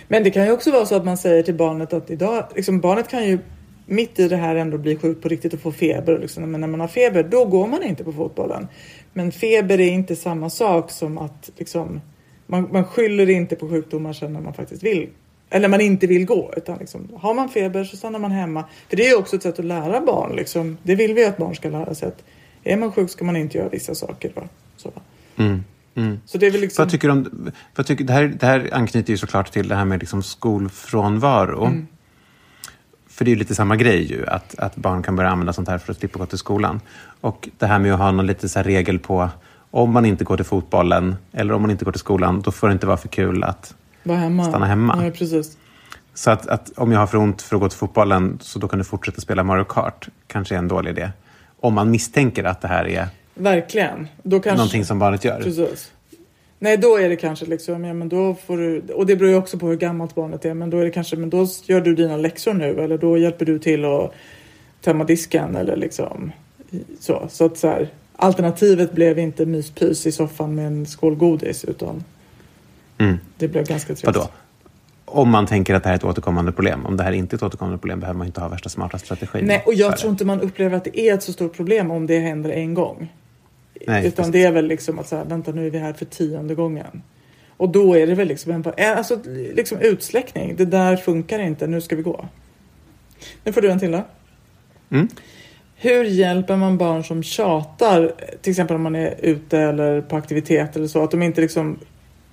Men 0.07 0.23
det 0.23 0.31
kan 0.31 0.45
ju 0.45 0.51
också 0.51 0.71
vara 0.71 0.85
så 0.85 0.95
att 0.95 1.05
man 1.05 1.17
säger 1.17 1.43
till 1.43 1.55
barnet 1.55 1.93
att 1.93 2.11
idag, 2.11 2.45
liksom 2.55 2.79
barnet 2.79 3.07
kan 3.07 3.27
ju 3.27 3.39
mitt 3.85 4.19
i 4.19 4.27
det 4.27 4.35
här 4.35 4.55
ändå 4.55 4.77
bli 4.77 4.95
sjuk 4.95 5.21
på 5.21 5.29
riktigt 5.29 5.53
och 5.53 5.59
få 5.59 5.71
feber. 5.71 6.19
Liksom. 6.19 6.51
Men 6.51 6.61
när 6.61 6.67
man 6.67 6.79
har 6.79 6.87
feber, 6.87 7.23
då 7.23 7.45
går 7.45 7.67
man 7.67 7.83
inte 7.83 8.03
på 8.03 8.13
fotbollen. 8.13 8.67
Men 9.13 9.31
feber 9.31 9.79
är 9.79 9.91
inte 9.91 10.15
samma 10.15 10.49
sak 10.49 10.91
som 10.91 11.17
att 11.17 11.49
liksom, 11.57 12.01
man, 12.45 12.69
man 12.71 12.83
skyller 12.85 13.29
inte 13.29 13.55
på 13.55 13.69
sjukdomar 13.69 14.13
sen 14.13 14.33
när 14.33 14.41
man 14.41 14.53
faktiskt 14.53 14.83
vill. 14.83 15.09
Eller 15.49 15.67
man 15.67 15.81
inte 15.81 16.07
vill 16.07 16.25
gå. 16.25 16.53
Utan 16.57 16.77
liksom, 16.77 17.09
har 17.15 17.33
man 17.33 17.49
feber 17.49 17.83
så 17.83 17.97
stannar 17.97 18.19
man 18.19 18.31
hemma. 18.31 18.63
För 18.89 18.97
det 18.97 19.05
är 19.05 19.09
ju 19.09 19.15
också 19.15 19.35
ett 19.35 19.43
sätt 19.43 19.59
att 19.59 19.65
lära 19.65 20.01
barn. 20.01 20.35
Liksom. 20.35 20.77
Det 20.83 20.95
vill 20.95 21.13
vi 21.13 21.25
att 21.25 21.37
barn 21.37 21.55
ska 21.55 21.69
lära 21.69 21.95
sig. 21.95 22.07
Att 22.07 22.23
är 22.63 22.77
man 22.77 22.91
sjuk 22.91 23.09
ska 23.09 23.25
man 23.25 23.35
inte 23.35 23.57
göra 23.57 23.69
vissa 23.69 23.95
saker. 23.95 24.31
Va? 24.35 24.47
Så, 24.77 24.89
va? 24.89 25.01
Mm. 25.37 25.63
Mm. 25.97 26.19
så 26.25 26.37
det 26.37 26.47
är 26.47 26.51
väl 26.51 26.61
liksom... 26.61 26.83
Vad 26.83 26.91
tycker 26.91 27.07
du 27.07 27.11
om, 27.11 27.51
vad 27.75 27.85
tycker, 27.85 28.03
det, 28.03 28.13
här, 28.13 28.23
det 28.39 28.45
här 28.45 28.69
anknyter 28.73 29.11
ju 29.11 29.17
såklart 29.17 29.51
till 29.51 29.67
det 29.67 29.75
här 29.75 29.85
med 29.85 29.99
liksom 29.99 30.23
skolfrånvaro. 30.23 31.65
Mm. 31.65 31.87
För 33.07 33.25
det 33.25 33.29
är 33.29 33.33
ju 33.33 33.39
lite 33.39 33.55
samma 33.55 33.75
grej 33.75 34.11
ju, 34.11 34.27
att, 34.27 34.59
att 34.59 34.75
barn 34.75 35.03
kan 35.03 35.15
börja 35.15 35.29
använda 35.29 35.53
sånt 35.53 35.67
här 35.67 35.77
för 35.77 35.91
att 35.91 35.99
slippa 35.99 36.19
gå 36.19 36.25
till 36.25 36.37
skolan. 36.37 36.81
Och 37.21 37.49
det 37.57 37.65
här 37.65 37.79
med 37.79 37.93
att 37.93 37.99
ha 37.99 38.11
någon 38.11 38.25
lite 38.25 38.49
så 38.49 38.61
regel 38.61 38.99
på 38.99 39.29
om 39.71 39.91
man 39.91 40.05
inte 40.05 40.23
går 40.23 40.35
till 40.37 40.45
fotbollen 40.45 41.15
eller 41.31 41.53
om 41.53 41.61
man 41.61 41.71
inte 41.71 41.85
går 41.85 41.91
till 41.91 41.99
skolan, 41.99 42.41
då 42.41 42.51
får 42.51 42.67
det 42.67 42.73
inte 42.73 42.87
vara 42.87 42.97
för 42.97 43.07
kul 43.07 43.43
att 43.43 43.75
hemma. 44.05 44.43
stanna 44.43 44.65
hemma. 44.65 45.03
Ja, 45.03 45.11
precis. 45.11 45.57
Så 46.13 46.31
att, 46.31 46.47
att 46.47 46.71
om 46.77 46.91
jag 46.91 46.99
har 46.99 47.07
för 47.07 47.17
ont 47.17 47.41
för 47.41 47.55
att 47.55 47.61
gå 47.61 47.69
till 47.69 47.77
fotbollen 47.77 48.37
så 48.41 48.59
då 48.59 48.67
kan 48.67 48.79
du 48.79 48.85
fortsätta 48.85 49.21
spela 49.21 49.43
Mario 49.43 49.63
Kart. 49.63 50.09
Kanske 50.27 50.55
är 50.55 50.59
en 50.59 50.67
dålig 50.67 50.91
idé. 50.91 51.11
Om 51.59 51.73
man 51.73 51.91
misstänker 51.91 52.43
att 52.43 52.61
det 52.61 52.67
här 52.67 52.87
är 52.87 53.07
Verkligen. 53.37 54.07
Då 54.23 54.39
kanske... 54.39 54.57
någonting 54.57 54.85
som 54.85 54.99
barnet 54.99 55.23
gör. 55.23 55.41
Precis. 55.41 55.91
Nej, 56.59 56.77
då 56.77 56.97
är 56.97 57.09
det 57.09 57.15
kanske 57.15 57.45
liksom, 57.45 57.83
ja 57.83 57.93
men 57.93 58.09
då 58.09 58.35
får 58.45 58.57
du, 58.57 58.81
och 58.93 59.05
det 59.05 59.15
beror 59.15 59.31
ju 59.31 59.37
också 59.37 59.57
på 59.59 59.67
hur 59.67 59.77
gammalt 59.77 60.15
barnet 60.15 60.45
är, 60.45 60.53
men 60.53 60.69
då 60.69 60.77
är 60.79 60.85
det 60.85 60.91
kanske, 60.91 61.15
men 61.15 61.29
då 61.29 61.47
gör 61.63 61.81
du 61.81 61.95
dina 61.95 62.17
läxor 62.17 62.53
nu 62.53 62.79
eller 62.79 62.97
då 62.97 63.17
hjälper 63.17 63.45
du 63.45 63.59
till 63.59 63.85
att 63.85 64.13
tömma 64.81 65.03
disken 65.03 65.55
eller 65.55 65.75
liksom 65.75 66.31
så. 66.99 67.27
Så 67.29 67.45
att 67.45 67.57
så 67.57 67.67
här, 67.67 67.89
alternativet 68.15 68.93
blev 68.93 69.19
inte 69.19 69.45
myspys 69.45 70.05
i 70.05 70.11
soffan 70.11 70.55
med 70.55 70.67
en 70.67 70.85
skål 70.85 71.15
godis 71.15 71.65
utan 71.65 72.03
Mm. 72.99 73.17
det 73.37 73.47
blev 73.47 73.65
ganska 73.65 73.87
trist. 73.87 74.05
Vadå? 74.05 74.29
Om 75.05 75.29
man 75.29 75.45
tänker 75.45 75.75
att 75.75 75.83
det 75.83 75.89
här 75.89 75.93
är 75.93 75.97
ett 75.97 76.03
återkommande 76.03 76.51
problem. 76.51 76.85
Om 76.85 76.97
det 76.97 77.03
här 77.03 77.11
inte 77.11 77.35
är 77.35 77.37
ett 77.37 77.43
återkommande 77.43 77.77
problem 77.77 77.99
behöver 77.99 78.17
man 78.17 78.27
inte 78.27 78.41
ha 78.41 78.47
värsta 78.47 78.69
smarta 78.69 78.97
strategin. 78.97 79.45
Nej, 79.45 79.63
och 79.65 79.73
jag 79.73 79.97
tror 79.97 80.09
det. 80.09 80.11
inte 80.11 80.25
man 80.25 80.41
upplever 80.41 80.77
att 80.77 80.83
det 80.83 80.99
är 80.99 81.13
ett 81.13 81.23
så 81.23 81.33
stort 81.33 81.55
problem 81.55 81.91
om 81.91 82.07
det 82.07 82.19
händer 82.19 82.49
en 82.49 82.73
gång. 82.73 83.13
Nej, 83.87 84.07
Utan 84.07 84.31
det 84.31 84.43
är 84.43 84.51
väl 84.51 84.67
liksom 84.67 84.99
att 84.99 85.07
så 85.07 85.15
här, 85.15 85.25
vänta 85.25 85.51
nu 85.51 85.67
är 85.67 85.71
vi 85.71 85.77
här 85.77 85.93
för 85.93 86.05
tionde 86.05 86.55
gången. 86.55 87.01
Och 87.57 87.69
då 87.69 87.97
är 87.97 88.07
det 88.07 88.15
väl 88.15 88.27
liksom 88.27 88.51
en 88.51 88.63
alltså, 88.77 89.19
liksom 89.53 89.77
utsläckning. 89.79 90.55
Det 90.55 90.65
där 90.65 90.95
funkar 90.95 91.39
inte, 91.39 91.67
nu 91.67 91.81
ska 91.81 91.95
vi 91.95 92.01
gå. 92.01 92.25
Nu 93.43 93.53
får 93.53 93.61
du 93.61 93.71
en 93.71 93.79
till 93.79 93.91
då. 93.91 94.03
Mm. 94.89 95.07
Hur 95.75 96.03
hjälper 96.03 96.55
man 96.55 96.77
barn 96.77 97.03
som 97.03 97.23
tjatar, 97.23 98.13
till 98.41 98.51
exempel 98.51 98.75
om 98.75 98.81
man 98.81 98.95
är 98.95 99.15
ute 99.19 99.59
eller 99.59 100.01
på 100.01 100.15
aktivitet 100.15 100.75
eller 100.75 100.87
så, 100.87 101.03
att 101.03 101.11
de 101.11 101.21
inte 101.21 101.41
liksom, 101.41 101.79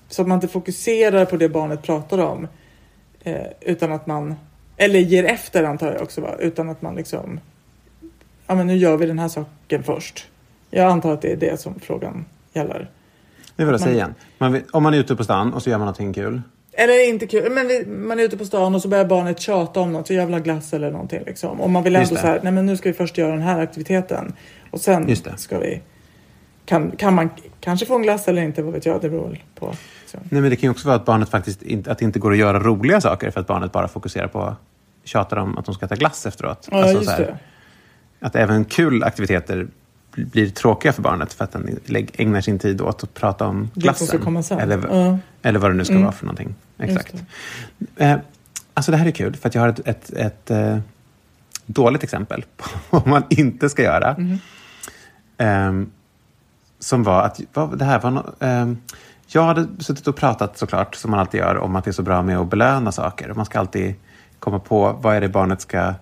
så 0.08 0.22
att 0.22 0.28
man 0.28 0.36
inte 0.36 0.48
fokuserar 0.48 1.24
på 1.24 1.36
det 1.36 1.48
barnet 1.48 1.82
pratar 1.82 2.18
om, 2.18 2.48
eh, 3.22 3.46
utan 3.60 3.92
att 3.92 4.06
man, 4.06 4.34
eller 4.76 4.98
ger 4.98 5.24
efter 5.24 5.64
antar 5.64 5.92
jag 5.92 6.02
också, 6.02 6.20
va? 6.20 6.34
utan 6.38 6.68
att 6.68 6.82
man 6.82 6.94
liksom, 6.94 7.40
ja 8.46 8.54
men 8.54 8.66
nu 8.66 8.76
gör 8.76 8.96
vi 8.96 9.06
den 9.06 9.18
här 9.18 9.28
saken 9.28 9.82
först. 9.82 10.28
Jag 10.74 10.90
antar 10.90 11.12
att 11.12 11.22
det 11.22 11.32
är 11.32 11.36
det 11.36 11.60
som 11.60 11.80
frågan 11.80 12.24
gäller. 12.52 12.90
Nu 13.56 13.64
vill 13.64 13.72
jag 13.72 13.80
säga 13.80 13.94
igen. 13.94 14.14
Man 14.38 14.52
vill, 14.52 14.62
om 14.72 14.82
man 14.82 14.94
är 14.94 14.98
ute 14.98 15.16
på 15.16 15.24
stan 15.24 15.54
och 15.54 15.62
så 15.62 15.70
gör 15.70 15.78
man 15.78 15.86
någonting 15.86 16.12
kul. 16.12 16.42
Eller 16.72 17.08
inte 17.08 17.26
kul, 17.26 17.52
men 17.52 17.68
vi, 17.68 17.86
man 17.86 18.20
är 18.20 18.24
ute 18.24 18.36
på 18.36 18.44
stan 18.44 18.74
och 18.74 18.82
så 18.82 18.88
börjar 18.88 19.04
barnet 19.04 19.40
tjata 19.40 19.80
om 19.80 19.92
något, 19.92 20.06
så 20.06 20.12
jävla 20.12 20.40
glass 20.40 20.74
eller 20.74 20.90
någonting 20.90 21.22
liksom. 21.26 21.60
Och 21.60 21.70
man 21.70 21.82
vill 21.82 21.96
ändå 21.96 22.16
så 22.16 22.26
här, 22.26 22.40
nej 22.42 22.52
men 22.52 22.66
nu 22.66 22.76
ska 22.76 22.88
vi 22.88 22.92
först 22.92 23.18
göra 23.18 23.30
den 23.30 23.42
här 23.42 23.60
aktiviteten. 23.60 24.32
Och 24.70 24.80
sen 24.80 25.16
ska 25.36 25.58
vi, 25.58 25.82
kan, 26.64 26.90
kan 26.90 27.14
man 27.14 27.30
kanske 27.60 27.86
få 27.86 27.96
en 27.96 28.02
glass 28.02 28.28
eller 28.28 28.42
inte, 28.42 28.62
vad 28.62 28.74
vet 28.74 28.86
jag, 28.86 29.00
det 29.00 29.10
beror 29.10 29.38
på. 29.54 29.74
Liksom. 30.00 30.20
Nej, 30.22 30.40
men 30.40 30.50
det 30.50 30.56
kan 30.56 30.66
ju 30.66 30.70
också 30.70 30.88
vara 30.88 30.96
att 30.96 31.04
barnet 31.04 31.28
faktiskt 31.28 31.62
inte, 31.62 31.92
att 31.92 31.98
det 31.98 32.04
inte 32.04 32.18
går 32.18 32.32
att 32.32 32.38
göra 32.38 32.60
roliga 32.60 33.00
saker 33.00 33.30
för 33.30 33.40
att 33.40 33.46
barnet 33.46 33.72
bara 33.72 33.88
fokuserar 33.88 34.28
på 34.28 34.56
tjatar 35.04 35.36
om 35.36 35.58
att 35.58 35.64
de 35.64 35.74
ska 35.74 35.86
äta 35.86 35.96
glass 35.96 36.26
efteråt. 36.26 36.68
Ja, 36.70 36.82
Alltså 36.82 36.98
just 36.98 37.10
här, 37.10 37.18
det. 37.18 37.38
Att 38.26 38.36
även 38.36 38.64
kul 38.64 39.04
aktiviteter 39.04 39.66
blir 40.16 40.50
tråkiga 40.50 40.92
för 40.92 41.02
barnet 41.02 41.32
för 41.32 41.44
att 41.44 41.52
den 41.52 41.78
ägnar 42.14 42.40
sin 42.40 42.58
tid 42.58 42.80
åt 42.80 43.02
att 43.02 43.14
prata 43.14 43.46
om 43.46 43.70
Det 43.74 43.80
glassen. 43.80 44.58
Eller, 44.60 44.78
Ja. 44.90 45.18
eller 45.42 45.58
vad 45.58 45.70
det 45.70 45.74
nu 45.74 45.84
ska 45.84 45.92
Mm. 45.94 46.04
vara 46.04 46.12
för 46.14 46.26
någonting. 46.26 46.54
Exakt. 46.78 47.12
Just 47.12 47.24
Eh, 47.96 48.16
alltså 48.74 48.90
det 48.90 48.96
här 48.96 49.06
är 49.06 49.10
kul 49.10 49.36
för 49.36 49.48
att 49.48 49.54
jag 49.54 49.62
har 49.62 49.68
ett, 49.68 49.80
ett, 49.88 50.10
ett 50.10 50.50
eh, 50.50 50.78
dåligt 51.66 52.02
exempel 52.02 52.44
på 52.56 52.66
vad 52.90 53.06
man 53.06 53.22
inte 53.30 53.68
ska 53.68 53.82
göra. 53.82 54.14
Mhm. 54.18 54.38
Ehm, 55.38 55.90
som 56.78 57.02
var 57.02 57.22
att, 57.22 57.40
vad, 57.52 57.78
det 57.78 57.84
här 57.84 58.00
var 58.00 58.10
no, 58.10 58.34
ehm, 58.40 58.78
jag 59.26 59.42
hade 59.42 59.66
suttit 59.84 60.08
och 60.08 60.16
pratat 60.16 60.58
såklart, 60.58 60.94
som 60.94 61.10
man 61.10 61.20
alltid 61.20 61.40
gör, 61.40 61.58
om 61.58 61.76
att 61.76 61.84
det 61.84 61.90
är 61.90 61.92
så 61.92 62.02
bra 62.02 62.22
med 62.22 62.38
att 62.38 62.50
belöna 62.50 62.92
saker. 62.92 63.32
Man 63.34 63.44
ska 63.46 63.58
alltid 63.58 63.94
komma 64.38 64.58
på 64.58 64.92
vad 65.02 65.16
är 65.16 65.20
det 65.20 65.28
barnet 65.28 65.60
ska... 65.60 65.94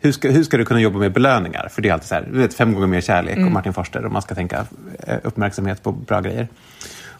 Hur 0.00 0.12
ska, 0.12 0.30
hur 0.30 0.44
ska 0.44 0.56
du 0.56 0.64
kunna 0.64 0.80
jobba 0.80 0.98
med 0.98 1.12
belöningar? 1.12 1.68
För 1.70 1.82
det 1.82 1.88
är 1.88 1.92
alltid 1.92 2.08
så 2.08 2.14
här, 2.14 2.28
du 2.32 2.38
vet, 2.38 2.54
fem 2.54 2.74
gånger 2.74 2.86
mer 2.86 3.00
kärlek 3.00 3.38
och 3.38 3.52
Martin 3.52 3.72
Forster 3.72 4.04
och 4.04 4.12
man 4.12 4.22
ska 4.22 4.34
tänka 4.34 4.66
eh, 4.98 5.18
uppmärksamhet 5.22 5.82
på 5.82 5.92
bra 5.92 6.20
grejer. 6.20 6.48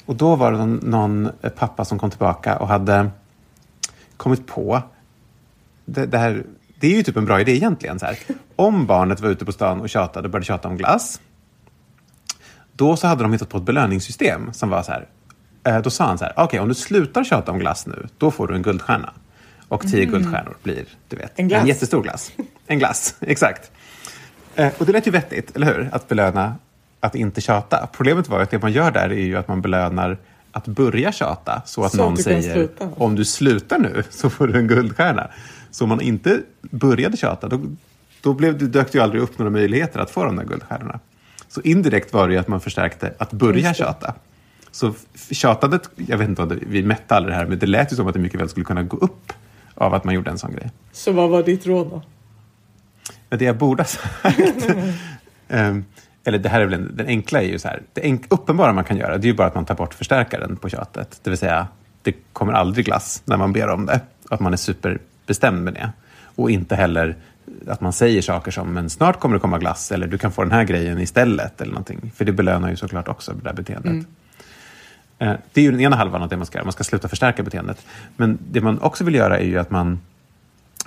Och 0.07 0.17
då 0.17 0.37
var 0.37 0.53
det 0.53 0.59
någon, 0.59 0.75
någon 0.77 1.31
pappa 1.57 1.85
som 1.85 1.99
kom 1.99 2.11
tillbaka 2.11 2.57
och 2.57 2.69
hade 2.69 3.11
kommit 4.17 4.47
på 4.47 4.83
det, 5.85 6.07
det 6.07 6.19
här, 6.19 6.45
det 6.81 6.87
är 6.87 6.97
ju 6.97 7.03
typ 7.03 7.17
en 7.17 7.25
bra 7.25 7.41
idé 7.41 7.53
egentligen. 7.53 7.99
Så 7.99 8.07
här. 8.07 8.19
Om 8.57 8.87
barnet 8.87 9.21
var 9.21 9.29
ute 9.29 9.45
på 9.45 9.53
stan 9.53 9.81
och 9.81 9.88
tjatade 9.88 10.27
och 10.27 10.31
började 10.31 10.47
tjata 10.47 10.69
om 10.69 10.77
glass, 10.77 11.21
då 12.73 12.97
så 12.97 13.07
hade 13.07 13.23
de 13.23 13.33
hittat 13.33 13.49
på 13.49 13.59
ett 13.59 13.64
belöningssystem 13.64 14.53
som 14.53 14.71
var 14.71 14.83
så 14.83 14.93
här. 14.93 15.07
Eh, 15.64 15.79
då 15.79 15.91
sa 15.91 16.05
han 16.05 16.19
så 16.19 16.25
här, 16.25 16.35
okej 16.37 16.61
om 16.61 16.69
du 16.69 16.75
slutar 16.75 17.25
tjata 17.25 17.53
om 17.53 17.59
glass 17.59 17.87
nu, 17.87 18.07
då 18.19 18.31
får 18.31 18.47
du 18.47 18.55
en 18.55 18.62
guldstjärna. 18.62 19.12
Och 19.69 19.83
tio 19.89 20.05
guldstjärnor 20.05 20.57
blir, 20.63 20.85
du 21.09 21.17
vet, 21.17 21.33
En 21.39 21.49
glass. 21.49 21.69
jättestor 21.69 22.03
glass. 22.03 22.33
En 22.67 22.79
glass, 22.79 23.15
exakt. 23.21 23.71
Eh, 24.55 24.73
och 24.79 24.87
det 24.87 24.93
lät 24.93 25.07
ju 25.07 25.11
vettigt, 25.11 25.57
eller 25.57 25.67
hur? 25.67 25.89
Att 25.93 26.09
belöna 26.09 26.55
att 27.01 27.15
inte 27.15 27.41
tjata. 27.41 27.89
Problemet 27.93 28.29
var 28.29 28.41
att 28.41 28.51
det 28.51 28.63
man 28.63 28.73
gör 28.73 28.91
där 28.91 29.09
är 29.13 29.15
ju 29.25 29.37
att 29.37 29.49
man 29.49 29.61
belönar 29.61 30.19
att 30.53 30.67
börja 30.67 31.13
tjata. 31.13 31.63
Så 31.67 31.85
att 31.85 31.93
Så 31.93 31.97
någon 31.99 32.17
säger, 32.17 32.55
sluta. 32.55 32.89
om 32.97 33.15
du 33.15 33.25
slutar 33.25 33.79
nu 33.79 34.03
så 34.11 34.31
får 34.31 34.47
du 34.49 34.59
en 34.59 34.67
guldstjärna. 34.67 35.31
Så 35.71 35.85
om 35.85 35.89
man 35.89 36.01
inte 36.01 36.41
började 36.61 37.17
tjata, 37.17 37.49
då, 37.49 37.61
då 38.21 38.35
blev 38.35 38.59
det, 38.59 38.67
dök 38.67 38.93
det 38.93 38.99
ju 38.99 39.03
aldrig 39.05 39.23
upp 39.23 39.39
några 39.39 39.51
möjligheter 39.51 40.01
att 40.01 40.11
få 40.11 40.25
de 40.25 40.37
där 40.37 40.45
guldstjärnorna. 40.45 40.99
Så 41.49 41.61
indirekt 41.61 42.13
var 42.13 42.29
det 42.29 42.35
ju 42.35 42.41
att 42.41 42.49
man 42.49 42.61
förstärkte 42.61 43.15
att 43.19 43.33
börja 43.33 43.75
tjata. 43.75 44.15
Så 44.71 44.95
tjatandet, 45.31 45.91
jag 45.97 46.19
vet 46.19 46.29
inte 46.29 46.43
om 46.43 46.49
det, 46.49 46.59
vi 46.67 46.83
mätte 46.83 47.15
aldrig 47.17 47.33
det 47.35 47.37
här, 47.39 47.47
men 47.47 47.59
det 47.59 47.67
lät 47.67 47.93
ju 47.93 47.97
som 47.97 48.07
att 48.07 48.15
det 48.15 48.21
mycket 48.21 48.41
väl 48.41 48.49
skulle 48.49 48.65
kunna 48.65 48.83
gå 48.83 48.97
upp 48.97 49.33
av 49.79 49.95
att 49.95 50.05
man 50.05 50.14
gjorde 50.14 50.31
en 50.31 50.38
sån 50.38 50.53
grej. 50.53 50.71
Så 50.93 51.12
vad 51.12 51.31
var 51.31 51.43
ditt 51.43 51.67
råd 51.67 51.91
då? 51.91 52.03
Men 53.29 53.38
det 53.38 53.45
jag 53.45 53.57
borde 53.57 53.83
ha 53.83 53.88
sagt, 53.88 54.38
Ehm, 55.49 55.85
eller 56.25 56.38
det 56.38 56.49
här 56.49 56.61
är 56.61 56.64
väl 56.64 56.75
en, 56.75 56.97
den 56.97 57.07
enkla 57.07 57.43
är 57.43 57.47
ju 57.47 57.59
så 57.59 57.69
här, 57.69 57.83
det 57.93 58.01
enk, 58.01 58.25
uppenbara 58.29 58.73
man 58.73 58.85
kan 58.85 58.97
göra 58.97 59.19
det 59.19 59.27
är 59.27 59.31
ju 59.31 59.37
bara 59.37 59.47
att 59.47 59.55
man 59.55 59.64
tar 59.64 59.75
bort 59.75 59.95
förstärkaren 59.95 60.57
på 60.57 60.69
tjatet. 60.69 61.21
Det 61.23 61.31
vill 61.31 61.38
säga, 61.38 61.69
det 62.03 62.14
kommer 62.33 62.53
aldrig 62.53 62.87
glass 62.87 63.23
när 63.25 63.37
man 63.37 63.53
ber 63.53 63.69
om 63.69 63.87
det. 63.87 64.01
Att 64.31 64.41
man 64.41 64.53
är 64.53 64.57
superbestämd 64.57 65.64
med 65.64 65.75
det. 65.75 65.93
Och 66.35 66.51
inte 66.51 66.77
heller 66.77 67.17
att 67.67 67.81
man 67.81 67.93
säger 67.93 68.23
saker 68.23 68.51
som, 68.51 68.73
men 68.73 68.91
snart 68.91 69.21
kommer 69.21 69.35
det 69.35 69.41
komma 69.41 69.59
glass, 69.59 69.93
eller 69.93 70.07
du 70.07 70.19
kan 70.19 70.33
få 70.33 70.43
den 70.43 70.53
här 70.53 70.64
grejen 70.64 71.01
istället, 71.01 71.61
eller 71.61 71.73
någonting. 71.73 72.12
För 72.17 72.25
det 72.25 72.33
belönar 72.33 72.71
ju 72.71 72.77
såklart 72.77 73.09
också 73.09 73.33
det 73.33 73.45
där 73.45 73.53
beteendet. 73.53 73.93
Eh, 73.93 74.01
Det 75.19 75.61
är 75.61 75.61
ju 75.61 75.71
den 75.71 75.81
ena 75.81 75.97
halvan 75.97 76.23
av 76.23 76.29
det 76.29 76.37
man 76.37 76.47
ska 76.47 76.59
göra, 76.59 76.65
man 76.65 76.73
ska 76.73 76.85
sluta 76.85 77.09
förstärka 77.09 77.43
beteendet. 77.43 77.87
Men 78.17 78.39
det 78.51 78.61
man 78.61 78.81
också 78.81 79.05
vill 79.05 79.15
göra 79.15 79.39
är 79.39 79.45
ju 79.45 79.59
att 79.59 79.71
man 79.71 80.01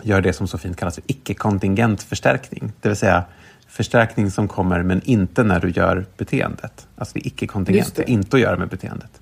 gör 0.02 0.22
det 0.22 0.34
som 0.34 0.48
så 0.48 0.58
fint 0.58 0.78
kallas 0.78 0.96
för 0.96 1.04
icke-kontingent 1.08 2.04
förstärkning. 2.04 2.72
Det 2.82 2.90
vill 2.90 2.98
säga 2.98 3.24
förstärkning 3.68 4.32
som 4.32 4.48
kommer 4.48 4.84
men 4.84 5.02
inte 5.04 5.44
när 5.44 5.60
du 5.60 5.70
gör 5.70 6.06
beteendet. 6.18 6.88
Alltså 6.96 7.14
det 7.14 7.20
är 7.20 7.28
icke-kontingent, 7.28 7.96
det. 7.96 8.02
det 8.02 8.10
är 8.10 8.14
inte 8.14 8.36
att 8.36 8.42
göra 8.42 8.58
med 8.58 8.70
beteendet. 8.70 9.22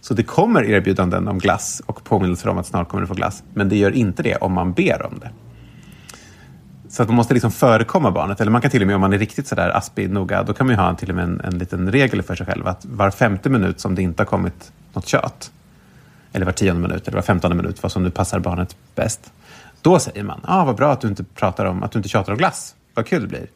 Så 0.00 0.14
det 0.14 0.22
kommer 0.22 0.64
erbjudanden 0.64 1.28
om 1.28 1.38
glass 1.38 1.82
och 1.86 2.04
påminnelser 2.04 2.48
om 2.48 2.58
att 2.58 2.66
snart 2.66 2.88
kommer 2.88 3.00
du 3.00 3.06
få 3.06 3.14
glass. 3.14 3.42
Men 3.54 3.68
det 3.68 3.76
gör 3.76 3.90
inte 3.90 4.22
det 4.22 4.36
om 4.36 4.52
man 4.52 4.72
ber 4.72 5.06
om 5.06 5.18
det. 5.18 5.30
Så 6.90 7.02
att 7.02 7.08
man 7.08 7.16
måste 7.16 7.34
liksom 7.34 7.50
förekomma 7.50 8.10
barnet. 8.10 8.40
Eller 8.40 8.50
man 8.50 8.60
kan 8.60 8.70
till 8.70 8.80
och 8.82 8.86
med, 8.86 8.94
om 8.94 9.00
man 9.00 9.12
är 9.12 9.18
riktigt 9.18 9.46
sådär 9.46 9.76
aspig 9.76 10.10
noga, 10.10 10.42
då 10.42 10.52
kan 10.52 10.66
man 10.66 10.76
ju 10.76 10.80
ha 10.80 10.88
en, 10.88 10.96
till 10.96 11.08
och 11.08 11.14
med 11.14 11.24
en, 11.24 11.40
en 11.40 11.58
liten 11.58 11.92
regel 11.92 12.22
för 12.22 12.34
sig 12.34 12.46
själv. 12.46 12.66
Att 12.66 12.84
var 12.84 13.10
femte 13.10 13.48
minut 13.48 13.80
som 13.80 13.94
det 13.94 14.02
inte 14.02 14.22
har 14.22 14.26
kommit 14.26 14.72
något 14.92 15.06
tjat, 15.06 15.52
eller 16.32 16.46
var 16.46 16.52
tionde 16.52 16.88
minut 16.88 17.08
eller 17.08 17.16
var 17.16 17.22
femtonde 17.22 17.56
minut, 17.56 17.82
vad 17.82 17.92
som 17.92 18.02
nu 18.02 18.10
passar 18.10 18.40
barnet 18.40 18.76
bäst. 18.94 19.32
Då 19.82 19.98
säger 19.98 20.22
man, 20.22 20.40
ah, 20.44 20.64
vad 20.64 20.76
bra 20.76 20.92
att 20.92 21.00
du 21.00 21.08
inte 21.08 21.24
pratar 21.24 21.64
om, 21.64 21.82
att 21.82 21.92
du 21.92 21.98
inte 21.98 22.08
tjatar 22.08 22.32
om 22.32 22.38
glass. 22.38 22.74
Vad 22.94 23.06
kul 23.06 23.22
det 23.22 23.28
blir. 23.28 23.46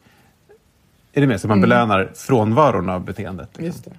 Är 1.13 1.21
det 1.21 1.27
med? 1.27 1.41
Så 1.41 1.47
man 1.47 1.61
belönar 1.61 2.11
frånvaron 2.15 2.89
av 2.89 3.05
beteendet. 3.05 3.49
Liksom. 3.57 3.81
Det. 3.85 3.97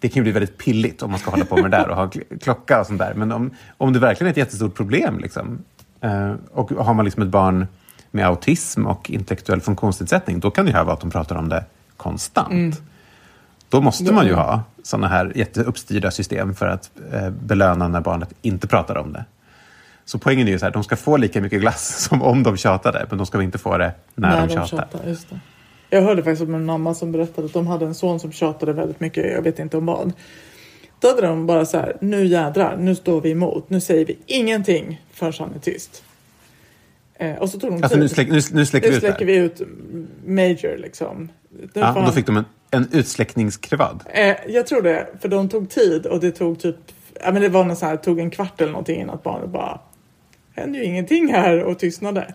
Det 0.00 0.08
kan 0.08 0.16
ju 0.16 0.22
bli 0.22 0.32
väldigt 0.32 0.58
pilligt 0.58 1.02
om 1.02 1.10
man 1.10 1.20
ska 1.20 1.30
hålla 1.30 1.44
på 1.44 1.56
med 1.56 1.70
det 1.70 1.76
där 1.76 1.88
och 1.88 1.96
ha 1.96 2.06
kl- 2.06 2.38
klocka 2.38 2.80
och 2.80 2.86
sånt 2.86 2.98
där. 2.98 3.14
Men 3.14 3.32
om, 3.32 3.50
om 3.76 3.92
det 3.92 3.98
verkligen 3.98 4.28
är 4.28 4.30
ett 4.30 4.36
jättestort 4.36 4.74
problem 4.74 5.18
liksom, 5.18 5.58
eh, 6.00 6.32
och 6.52 6.70
har 6.70 6.94
man 6.94 7.04
liksom 7.04 7.22
ett 7.22 7.28
barn 7.28 7.66
med 8.10 8.26
autism 8.26 8.86
och 8.86 9.10
intellektuell 9.10 9.60
funktionsnedsättning, 9.60 10.40
då 10.40 10.50
kan 10.50 10.64
det 10.64 10.70
ju 10.70 10.76
här 10.76 10.84
vara 10.84 10.94
att 10.94 11.00
de 11.00 11.10
pratar 11.10 11.36
om 11.36 11.48
det 11.48 11.64
konstant. 11.96 12.82
Då 13.68 13.80
måste 13.80 14.12
man 14.12 14.26
ju 14.26 14.34
ha 14.34 14.62
sådana 14.82 15.08
här 15.08 15.32
jätteuppstyrda 15.34 16.10
system 16.10 16.54
för 16.54 16.66
att 16.66 16.90
eh, 17.12 17.30
belöna 17.30 17.88
när 17.88 18.00
barnet 18.00 18.34
inte 18.42 18.66
pratar 18.66 18.96
om 18.96 19.12
det. 19.12 19.24
Så 20.04 20.18
poängen 20.18 20.48
är 20.48 20.52
ju 20.52 20.58
så 20.58 20.64
här, 20.64 20.72
de 20.72 20.84
ska 20.84 20.96
få 20.96 21.16
lika 21.16 21.40
mycket 21.40 21.60
glass 21.60 22.02
som 22.08 22.22
om 22.22 22.42
de 22.42 22.56
tjatade, 22.56 23.06
men 23.08 23.18
de 23.18 23.26
ska 23.26 23.42
inte 23.42 23.58
få 23.58 23.78
det 23.78 23.92
när, 24.14 24.46
de 24.46 24.66
tjatar. 24.66 25.00
just 25.06 25.30
det. 25.30 25.40
Jag 25.90 26.02
hörde 26.02 26.22
faktiskt 26.22 26.42
om 26.42 26.54
en 26.54 26.64
mamma 26.64 26.94
som 26.94 27.12
berättade 27.12 27.46
att 27.46 27.52
de 27.52 27.66
hade 27.66 27.86
en 27.86 27.94
son 27.94 28.20
som 28.20 28.32
tjatade 28.32 28.72
väldigt 28.72 29.00
mycket, 29.00 29.32
jag 29.32 29.42
vet 29.42 29.58
inte 29.58 29.76
om 29.76 29.86
vad. 29.86 30.12
Då 31.00 31.08
hade 31.08 31.22
de 31.22 31.46
bara 31.46 31.66
så 31.66 31.78
här, 31.78 31.96
nu 32.00 32.26
jädrar, 32.26 32.76
nu 32.76 32.94
står 32.94 33.20
vi 33.20 33.30
emot, 33.30 33.70
nu 33.70 33.80
säger 33.80 34.04
vi 34.04 34.18
ingenting 34.26 35.02
förrän 35.12 35.32
han 35.38 35.54
är 35.54 35.58
tyst. 35.58 36.02
Eh, 37.18 37.34
och 37.36 37.48
så 37.50 37.58
tog 37.60 37.70
de 37.70 37.74
Alltså 37.76 37.88
tid. 37.88 37.98
nu, 37.98 38.08
släck, 38.08 38.28
nu, 38.28 38.40
nu 38.52 38.66
släcker 38.66 38.86
vi 38.86 38.90
nu 38.90 38.96
ut 38.96 39.02
släcker 39.02 39.18
här. 39.18 39.26
vi 39.26 39.36
ut 39.36 39.60
major 40.26 40.76
liksom. 40.78 41.28
Ja, 41.72 41.88
och 41.88 41.94
då 41.94 42.00
han- 42.00 42.12
fick 42.12 42.26
de 42.26 42.36
en, 42.36 42.44
en 42.70 42.88
utsläckningskrevad. 42.92 44.04
Eh, 44.14 44.36
jag 44.48 44.66
tror 44.66 44.82
det, 44.82 45.06
för 45.20 45.28
de 45.28 45.48
tog 45.48 45.70
tid 45.70 46.06
och 46.06 46.20
det 46.20 46.30
tog 46.30 46.58
typ, 46.60 46.76
ja 47.24 47.32
men 47.32 47.42
det 47.42 47.48
var 47.48 47.64
något 47.64 47.78
så 47.78 47.86
här, 47.86 47.96
tog 47.96 48.20
en 48.20 48.30
kvart 48.30 48.60
eller 48.60 48.72
någonting 48.72 49.00
innan 49.00 49.14
att 49.14 49.22
barnet 49.22 49.48
bara, 49.50 49.80
händer 50.56 50.78
ju 50.78 50.84
ingenting 50.84 51.32
här 51.32 51.58
och 51.62 51.78
tystnade. 51.78 52.34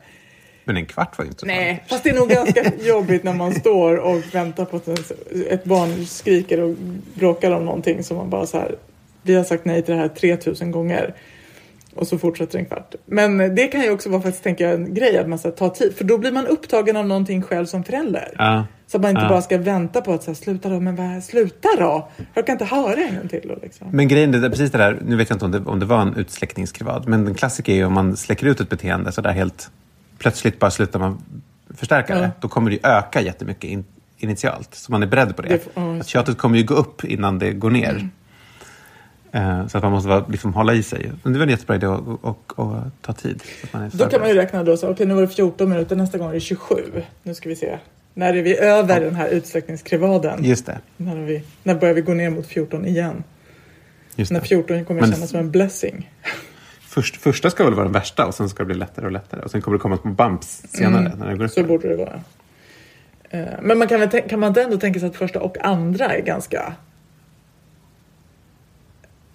Men 0.66 0.78
en 0.78 0.86
kvart 0.86 1.18
var 1.18 1.26
ju 1.26 1.30
inte 1.30 1.40
så 1.40 1.46
Nej, 1.46 1.66
farligt. 1.66 1.82
fast 1.90 2.04
det 2.04 2.10
är 2.10 2.14
nog 2.16 2.30
ganska 2.30 2.72
jobbigt 2.88 3.24
när 3.24 3.34
man 3.34 3.54
står 3.56 3.96
och 3.98 4.22
väntar 4.36 4.66
på 4.66 4.78
att 4.78 4.88
ett 5.50 5.64
barn 5.64 6.06
skriker 6.06 6.60
och 6.60 6.76
bråkar 7.14 7.52
om 7.52 7.66
någonting 7.66 8.04
som 8.04 8.18
man 8.18 8.30
bara 8.30 8.46
så 8.46 8.58
här, 8.58 8.76
vi 9.22 9.36
har 9.36 9.44
sagt 9.44 9.66
nej 9.66 9.82
till 9.82 9.94
det 9.94 10.00
här 10.00 10.08
3000 10.08 10.72
gånger. 10.72 11.14
Och 11.96 12.08
så 12.08 12.18
fortsätter 12.18 12.60
en 12.60 12.66
kvart. 12.66 12.96
Men 13.06 13.38
det 13.56 13.68
kan 13.68 13.82
ju 13.82 13.92
också 13.92 14.10
vara 14.10 14.22
faktiskt, 14.22 14.44
tänker 14.44 14.64
jag, 14.66 14.74
en 14.74 14.94
grej 14.94 15.18
att 15.18 15.30
man 15.30 15.40
ska 15.40 15.52
ta 15.52 15.70
tid. 15.70 15.94
För 15.96 16.04
då 16.04 16.18
blir 16.18 16.32
man 16.32 16.48
upptagen 16.48 16.96
av 16.98 17.08
någonting 17.08 17.42
själv 17.42 17.66
som 17.66 17.84
förälder. 17.84 18.32
Ja. 18.38 18.66
Så 18.88 18.98
att 18.98 19.02
man 19.02 19.10
inte 19.10 19.22
Ja. 19.22 19.30
bara 19.30 19.42
ska 19.42 19.58
vänta 19.58 20.02
på 20.02 20.14
att 20.14 20.24
så 20.24 20.30
här, 20.32 20.36
sluta 20.36 20.70
då, 20.70 20.80
men 20.80 20.96
vad, 20.96 21.24
sluta 21.24 21.68
då! 21.80 22.10
Jag 22.34 22.46
kan 22.46 22.54
inte 22.54 22.66
höra 22.66 22.96
en 23.10 23.16
gång 23.16 23.28
till. 23.28 23.42
Då, 23.48 23.58
liksom. 23.62 23.88
Men 23.92 24.08
grejen 24.08 24.34
är 24.44 24.50
precis 24.50 24.72
det 24.72 24.78
där, 24.78 25.00
nu 25.06 25.16
vet 25.16 25.30
jag 25.30 25.36
inte 25.36 25.46
om 25.46 25.52
det, 25.52 25.60
om 25.66 25.80
det 25.80 25.86
var 25.86 26.02
en 26.02 26.16
utsläckningskrevad, 26.16 27.08
men 27.08 27.26
den 27.26 27.36
klassiker 27.36 27.72
är 27.74 27.76
ju 27.78 27.86
om 27.86 27.94
man 27.94 28.18
släcker 28.18 28.48
ut 28.48 28.60
ett 28.60 28.70
beteende 28.70 29.12
så 29.12 29.22
där 29.22 29.32
helt 29.32 29.72
plötsligt 30.18 30.60
bara 30.60 30.72
slutar 30.72 31.00
man 31.00 31.22
förstärka 31.76 32.14
Ja. 32.16 32.20
det. 32.22 32.32
Då 32.40 32.48
kommer 32.48 32.70
det 32.70 32.76
ju 32.76 32.82
öka 32.84 33.22
jättemycket 33.22 33.64
in, 33.64 33.86
initialt. 34.18 34.76
Så 34.76 34.92
man 34.92 35.04
är 35.04 35.08
beredd 35.08 35.36
på 35.36 35.42
det. 35.42 35.48
Det- 35.48 35.54
just 35.54 36.02
att 36.02 36.08
tjatet 36.08 36.38
kommer 36.38 36.58
ju 36.58 36.64
gå 36.64 36.74
upp 36.74 37.04
innan 37.04 37.40
det 37.40 37.52
går 37.52 37.70
ner. 37.70 37.96
Eh, 37.96 38.04
Så 39.70 39.78
att 39.78 39.84
man 39.84 39.92
måste 39.92 40.10
vara, 40.10 40.26
liksom, 40.28 40.54
hålla 40.54 40.74
i 40.74 40.84
sig. 40.84 41.12
Men 41.24 41.34
det 41.34 41.40
väl 41.40 41.48
en 41.48 41.52
jättebra 41.52 41.76
idé 41.76 41.86
att 41.86 42.02
och, 42.22 42.54
och, 42.56 42.76
ta 43.02 43.14
tid. 43.14 43.44
Att 43.72 43.92
Då 43.92 44.06
kan 44.06 44.20
man 44.20 44.30
ju 44.30 44.36
räkna 44.36 44.64
då 44.64 44.78
så, 44.78 44.90
okej 44.90 45.06
nu 45.06 45.14
var 45.14 45.22
det 45.22 45.28
14 45.28 45.70
minuter, 45.70 45.96
nästa 45.96 46.18
gång 46.18 46.30
är 46.30 46.34
det 46.34 46.40
27. 46.40 46.76
Nu 47.24 47.34
ska 47.36 47.50
vi 47.50 47.56
se. 47.56 47.78
När 48.14 48.34
är 48.34 48.42
vi 48.44 48.58
över 48.58 49.02
den 49.02 49.16
här 49.16 49.30
utsläckningskrevaden? 49.30 50.44
Just 50.44 50.66
det. 50.66 50.80
När, 50.98 51.18
är 51.18 51.26
vi, 51.26 51.44
när 51.64 51.76
börjar 51.76 51.94
vi 51.94 52.02
gå 52.02 52.14
ner 52.14 52.30
mot 52.30 52.48
14 52.48 52.86
igen? 52.86 53.24
Just 54.16 54.32
När 54.32 54.40
det. 54.40 54.46
14 54.48 54.86
kommer 54.86 55.02
Men- 55.02 55.12
kännas 55.12 55.30
som 55.30 55.40
en 55.40 55.52
blessing. 55.52 56.12
Först, 56.82 57.16
första 57.16 57.50
ska 57.50 57.64
väl 57.64 57.74
vara 57.74 57.84
den 57.84 57.94
värsta 57.94 58.26
och 58.26 58.34
sen 58.34 58.50
ska 58.50 58.64
det 58.64 58.68
bli 58.68 58.76
lättare 58.76 59.06
och 59.06 59.12
lättare. 59.12 59.42
Och 59.42 59.52
sen 59.52 59.62
kommer 59.62 59.78
det 59.78 59.82
komma 59.82 59.98
små 59.98 60.12
bumps 60.12 60.64
senare 60.70 61.12
när 61.18 61.30
det 61.30 61.38
går 61.38 61.46
upp. 61.46 61.52
Så 61.52 61.64
borde 61.64 61.90
det 61.90 61.96
vara. 61.96 62.22
Eh, 63.30 63.46
Men 63.62 63.78
man 63.78 63.88
kan, 63.88 64.10
kan 64.10 64.40
man 64.40 64.58
ändå 64.58 64.78
tänka 64.78 65.00
sig 65.00 65.10
att 65.10 65.16
första 65.16 65.40
och 65.42 65.66
andra 65.66 66.06
är 66.06 66.22
ganska... 66.22 66.74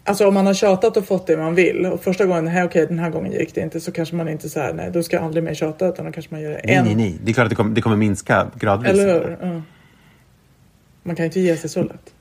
Alltså 0.08 0.28
om 0.28 0.34
man 0.34 0.46
har 0.46 0.54
tjatat 0.54 0.96
och 0.96 1.04
fått 1.06 1.26
det 1.26 1.36
man 1.36 1.54
vill 1.54 1.86
och 1.86 2.00
första 2.00 2.26
gången, 2.26 2.44
nej 2.44 2.64
okej 2.64 2.86
den 2.86 2.98
här 2.98 3.10
gången 3.10 3.32
gick 3.32 3.54
det 3.54 3.60
inte 3.60 3.80
så 3.80 3.92
kanske 3.92 4.14
man 4.16 4.28
inte 4.28 4.48
säger 4.48 4.74
nej 4.74 4.90
då 4.90 5.02
ska 5.02 5.16
jag 5.16 5.24
aldrig 5.24 5.44
mer 5.44 5.54
tjata 5.54 5.88
utan 5.88 6.04
då 6.06 6.12
kanske 6.12 6.34
man 6.34 6.40
gör 6.40 6.50
det 6.50 6.60
Nej, 6.64 6.74
en. 6.76 6.84
nej, 6.84 6.94
nej. 6.94 7.18
Det 7.24 7.30
är 7.30 7.34
klart 7.34 7.44
att 7.44 7.50
det 7.50 7.56
kommer, 7.56 7.74
det 7.74 7.80
kommer 7.80 7.96
minska 7.96 8.46
gradvis. 8.58 8.90
Eller 8.90 9.06
hur? 9.14 9.38
Ja. 9.40 9.62
Man 11.02 11.16
kan 11.16 11.22
ju 11.22 11.26
inte 11.26 11.40
ge 11.40 11.56
sig 11.56 11.70
så 11.70 11.82
lätt. 11.82 12.14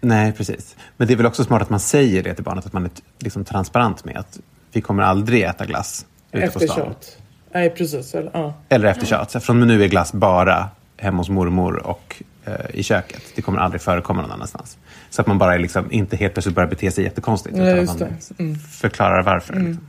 Nej, 0.00 0.32
precis. 0.32 0.76
Men 0.96 1.06
det 1.08 1.14
är 1.14 1.16
väl 1.16 1.26
också 1.26 1.44
smart 1.44 1.62
att 1.62 1.70
man 1.70 1.80
säger 1.80 2.22
det 2.22 2.34
till 2.34 2.44
barnet, 2.44 2.66
att 2.66 2.72
man 2.72 2.84
är 2.84 2.90
liksom 3.18 3.44
transparent 3.44 4.04
med 4.04 4.16
att 4.16 4.40
vi 4.72 4.80
kommer 4.80 5.02
aldrig 5.02 5.42
äta 5.42 5.66
glass 5.66 6.06
ute 6.32 6.44
Efter 6.44 6.60
på 6.60 6.66
stan. 6.66 6.76
tjat. 6.86 7.18
Nej 7.52 7.70
precis. 7.70 8.14
Eller, 8.14 8.30
ja. 8.34 8.54
Eller 8.68 8.88
efter 8.88 9.06
tjat. 9.06 9.30
Så 9.30 9.40
Från 9.40 9.60
nu 9.60 9.84
är 9.84 9.88
glass 9.88 10.12
bara 10.12 10.68
hemma 10.96 11.18
hos 11.18 11.28
mormor 11.28 11.86
och 11.86 12.22
i 12.72 12.82
köket. 12.82 13.22
Det 13.34 13.42
kommer 13.42 13.58
aldrig 13.58 13.80
förekomma 13.82 14.22
någon 14.22 14.30
annanstans. 14.30 14.78
Så 15.10 15.20
att 15.20 15.26
man 15.26 15.38
bara 15.38 15.54
är 15.54 15.58
liksom, 15.58 15.92
inte 15.92 16.16
helt 16.16 16.34
plötsligt 16.34 16.54
börjar 16.54 16.70
bete 16.70 16.90
sig 16.90 17.04
jättekonstigt. 17.04 17.56
Nej, 17.56 17.72
utan 17.72 17.94
att 17.94 18.00
man 18.00 18.08
det. 18.38 18.42
Mm. 18.42 18.58
förklarar 18.58 19.22
varför. 19.22 19.54
Liksom. 19.54 19.88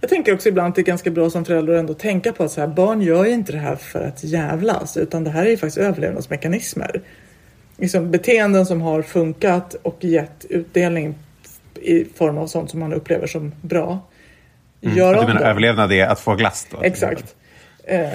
Jag 0.00 0.10
tänker 0.10 0.34
också 0.34 0.48
ibland 0.48 0.68
att 0.68 0.74
det 0.74 0.80
är 0.80 0.84
ganska 0.84 1.10
bra 1.10 1.30
som 1.30 1.44
förälder 1.44 1.72
att 1.74 1.80
ändå 1.80 1.94
tänka 1.94 2.32
på 2.32 2.44
att 2.44 2.52
så 2.52 2.60
här, 2.60 2.68
barn 2.68 3.02
gör 3.02 3.24
ju 3.24 3.30
inte 3.30 3.52
det 3.52 3.58
här 3.58 3.76
för 3.76 4.00
att 4.00 4.24
jävlas 4.24 4.96
utan 4.96 5.24
det 5.24 5.30
här 5.30 5.46
är 5.46 5.50
ju 5.50 5.56
faktiskt 5.56 5.78
överlevnadsmekanismer. 5.78 7.02
Liksom 7.76 8.10
beteenden 8.10 8.66
som 8.66 8.80
har 8.80 9.02
funkat 9.02 9.74
och 9.82 10.04
gett 10.04 10.44
utdelning 10.48 11.14
i 11.74 12.04
form 12.04 12.38
av 12.38 12.46
sånt 12.46 12.70
som 12.70 12.80
man 12.80 12.92
upplever 12.92 13.26
som 13.26 13.54
bra. 13.62 14.08
Gör 14.80 14.92
Mm. 14.92 14.96
Du 14.96 15.18
om 15.18 15.26
menar 15.26 15.40
dem. 15.40 15.50
överlevnad 15.50 15.92
är 15.92 16.06
att 16.06 16.20
få 16.20 16.34
glass 16.34 16.66
då? 16.70 16.82
Exakt. 16.82 17.34
Eh, 17.84 18.08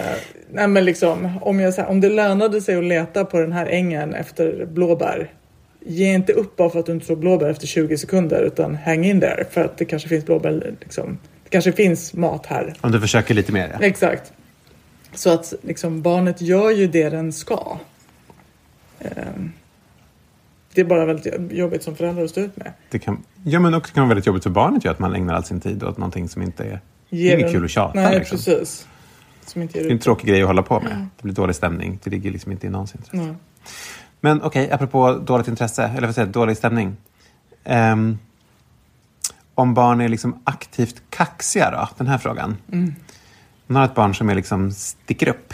nej 0.51 0.67
men 0.67 0.86
liksom, 0.86 1.39
om, 1.41 1.60
jag, 1.60 1.71
här, 1.71 1.88
om 1.88 2.01
det 2.01 2.10
lönade 2.10 2.62
sig 2.62 2.75
att 2.75 2.84
leta 2.84 3.25
på 3.25 3.39
den 3.39 3.51
här 3.51 3.65
ängen 3.65 4.13
efter 4.13 4.65
blåbär. 4.65 5.31
Ge 5.79 6.13
inte 6.13 6.34
upp 6.34 6.55
bara 6.55 6.69
för 6.69 6.79
att 6.79 6.86
du 6.86 6.91
inte 6.91 7.05
såg 7.05 7.17
blåbär 7.17 7.49
efter 7.49 7.67
20 7.67 7.97
sekunder 7.97 8.41
utan 8.41 8.75
hang 8.75 9.05
in 9.05 9.19
där 9.19 9.43
för 9.51 9.65
att 9.65 9.77
det 9.77 9.86
kanske 9.86 10.10
finns 10.10 10.25
blåbär. 10.25 10.73
Liksom, 10.79 11.17
det 11.43 11.49
kanske 11.49 11.71
finns 11.71 12.13
mat 12.13 12.45
här. 12.45 12.73
Om 12.81 12.91
du 12.91 12.99
försöker 12.99 13.34
lite 13.34 13.51
mer, 13.51 13.77
ja. 13.79 13.86
Exakt. 13.86 14.34
Så 15.13 15.29
att 15.29 15.53
liksom, 15.62 16.01
barnet 16.01 16.41
gör 16.41 16.71
ju 16.71 16.88
det 16.88 17.10
den 17.10 17.34
ska. 17.34 17.77
Ehm, 18.99 19.51
det 20.73 20.81
är 20.81 20.86
bara 20.86 21.05
väldigt 21.05 21.51
jobbigt 21.51 21.84
som 21.84 21.95
förälder 21.95 22.23
att 22.23 22.29
stå 22.29 22.41
ut 22.41 22.58
med. 22.58 22.71
Det 22.89 22.99
kan, 22.99 23.23
ja, 23.43 23.60
men 23.60 23.73
också 23.73 23.93
kan 23.93 24.01
vara 24.01 24.10
väldigt 24.10 24.25
jobbigt 24.25 24.43
för 24.43 24.49
barnet 24.49 24.86
ju 24.86 24.89
att 24.89 24.99
man 24.99 25.15
ägnar 25.15 25.34
all 25.34 25.43
sin 25.43 25.60
tid 25.60 25.84
åt 25.84 25.97
någonting 25.97 26.29
som 26.29 26.41
inte 26.41 26.63
är... 26.63 26.79
Det 27.10 27.31
är 27.31 27.38
inget 27.38 27.51
kul 27.51 27.65
att 27.65 27.71
tjata. 27.71 27.99
Nej, 27.99 28.19
liksom. 28.19 28.38
precis. 28.38 28.88
Som 29.45 29.62
inte 29.62 29.79
Det 29.79 29.88
är 29.88 29.91
en 29.91 29.99
tråkig 29.99 30.29
grej 30.29 30.41
att 30.41 30.47
hålla 30.47 30.63
på 30.63 30.79
med. 30.79 31.08
Det 31.17 31.23
blir 31.23 31.34
dålig 31.34 31.55
stämning. 31.55 31.99
Det 32.03 32.10
ligger 32.10 32.31
liksom 32.31 32.51
inte 32.51 32.67
i 32.67 32.69
någons 32.69 32.95
intresse. 32.95 33.17
Nej. 33.17 33.36
Men 34.19 34.41
okej, 34.41 34.71
apropå 34.71 35.13
dåligt 35.13 35.47
intresse, 35.47 35.84
eller 35.84 36.08
vad 36.08 36.15
säger 36.15 36.27
dålig 36.27 36.58
stämning. 36.58 36.97
Ehm, 37.63 38.17
om 39.55 39.73
barn 39.73 40.01
är 40.01 40.10
liksom 40.10 40.41
aktivt 40.43 41.01
kaxiga 41.10 41.71
då, 41.71 41.89
den 41.97 42.08
här 42.08 42.17
frågan. 42.17 42.58
Man 43.67 43.75
har 43.77 43.86
ett 43.86 43.95
barn 43.95 44.15
som 44.15 44.29
är 44.29 44.36
liksom 44.36 44.71
sticker 44.71 45.27
upp 45.27 45.53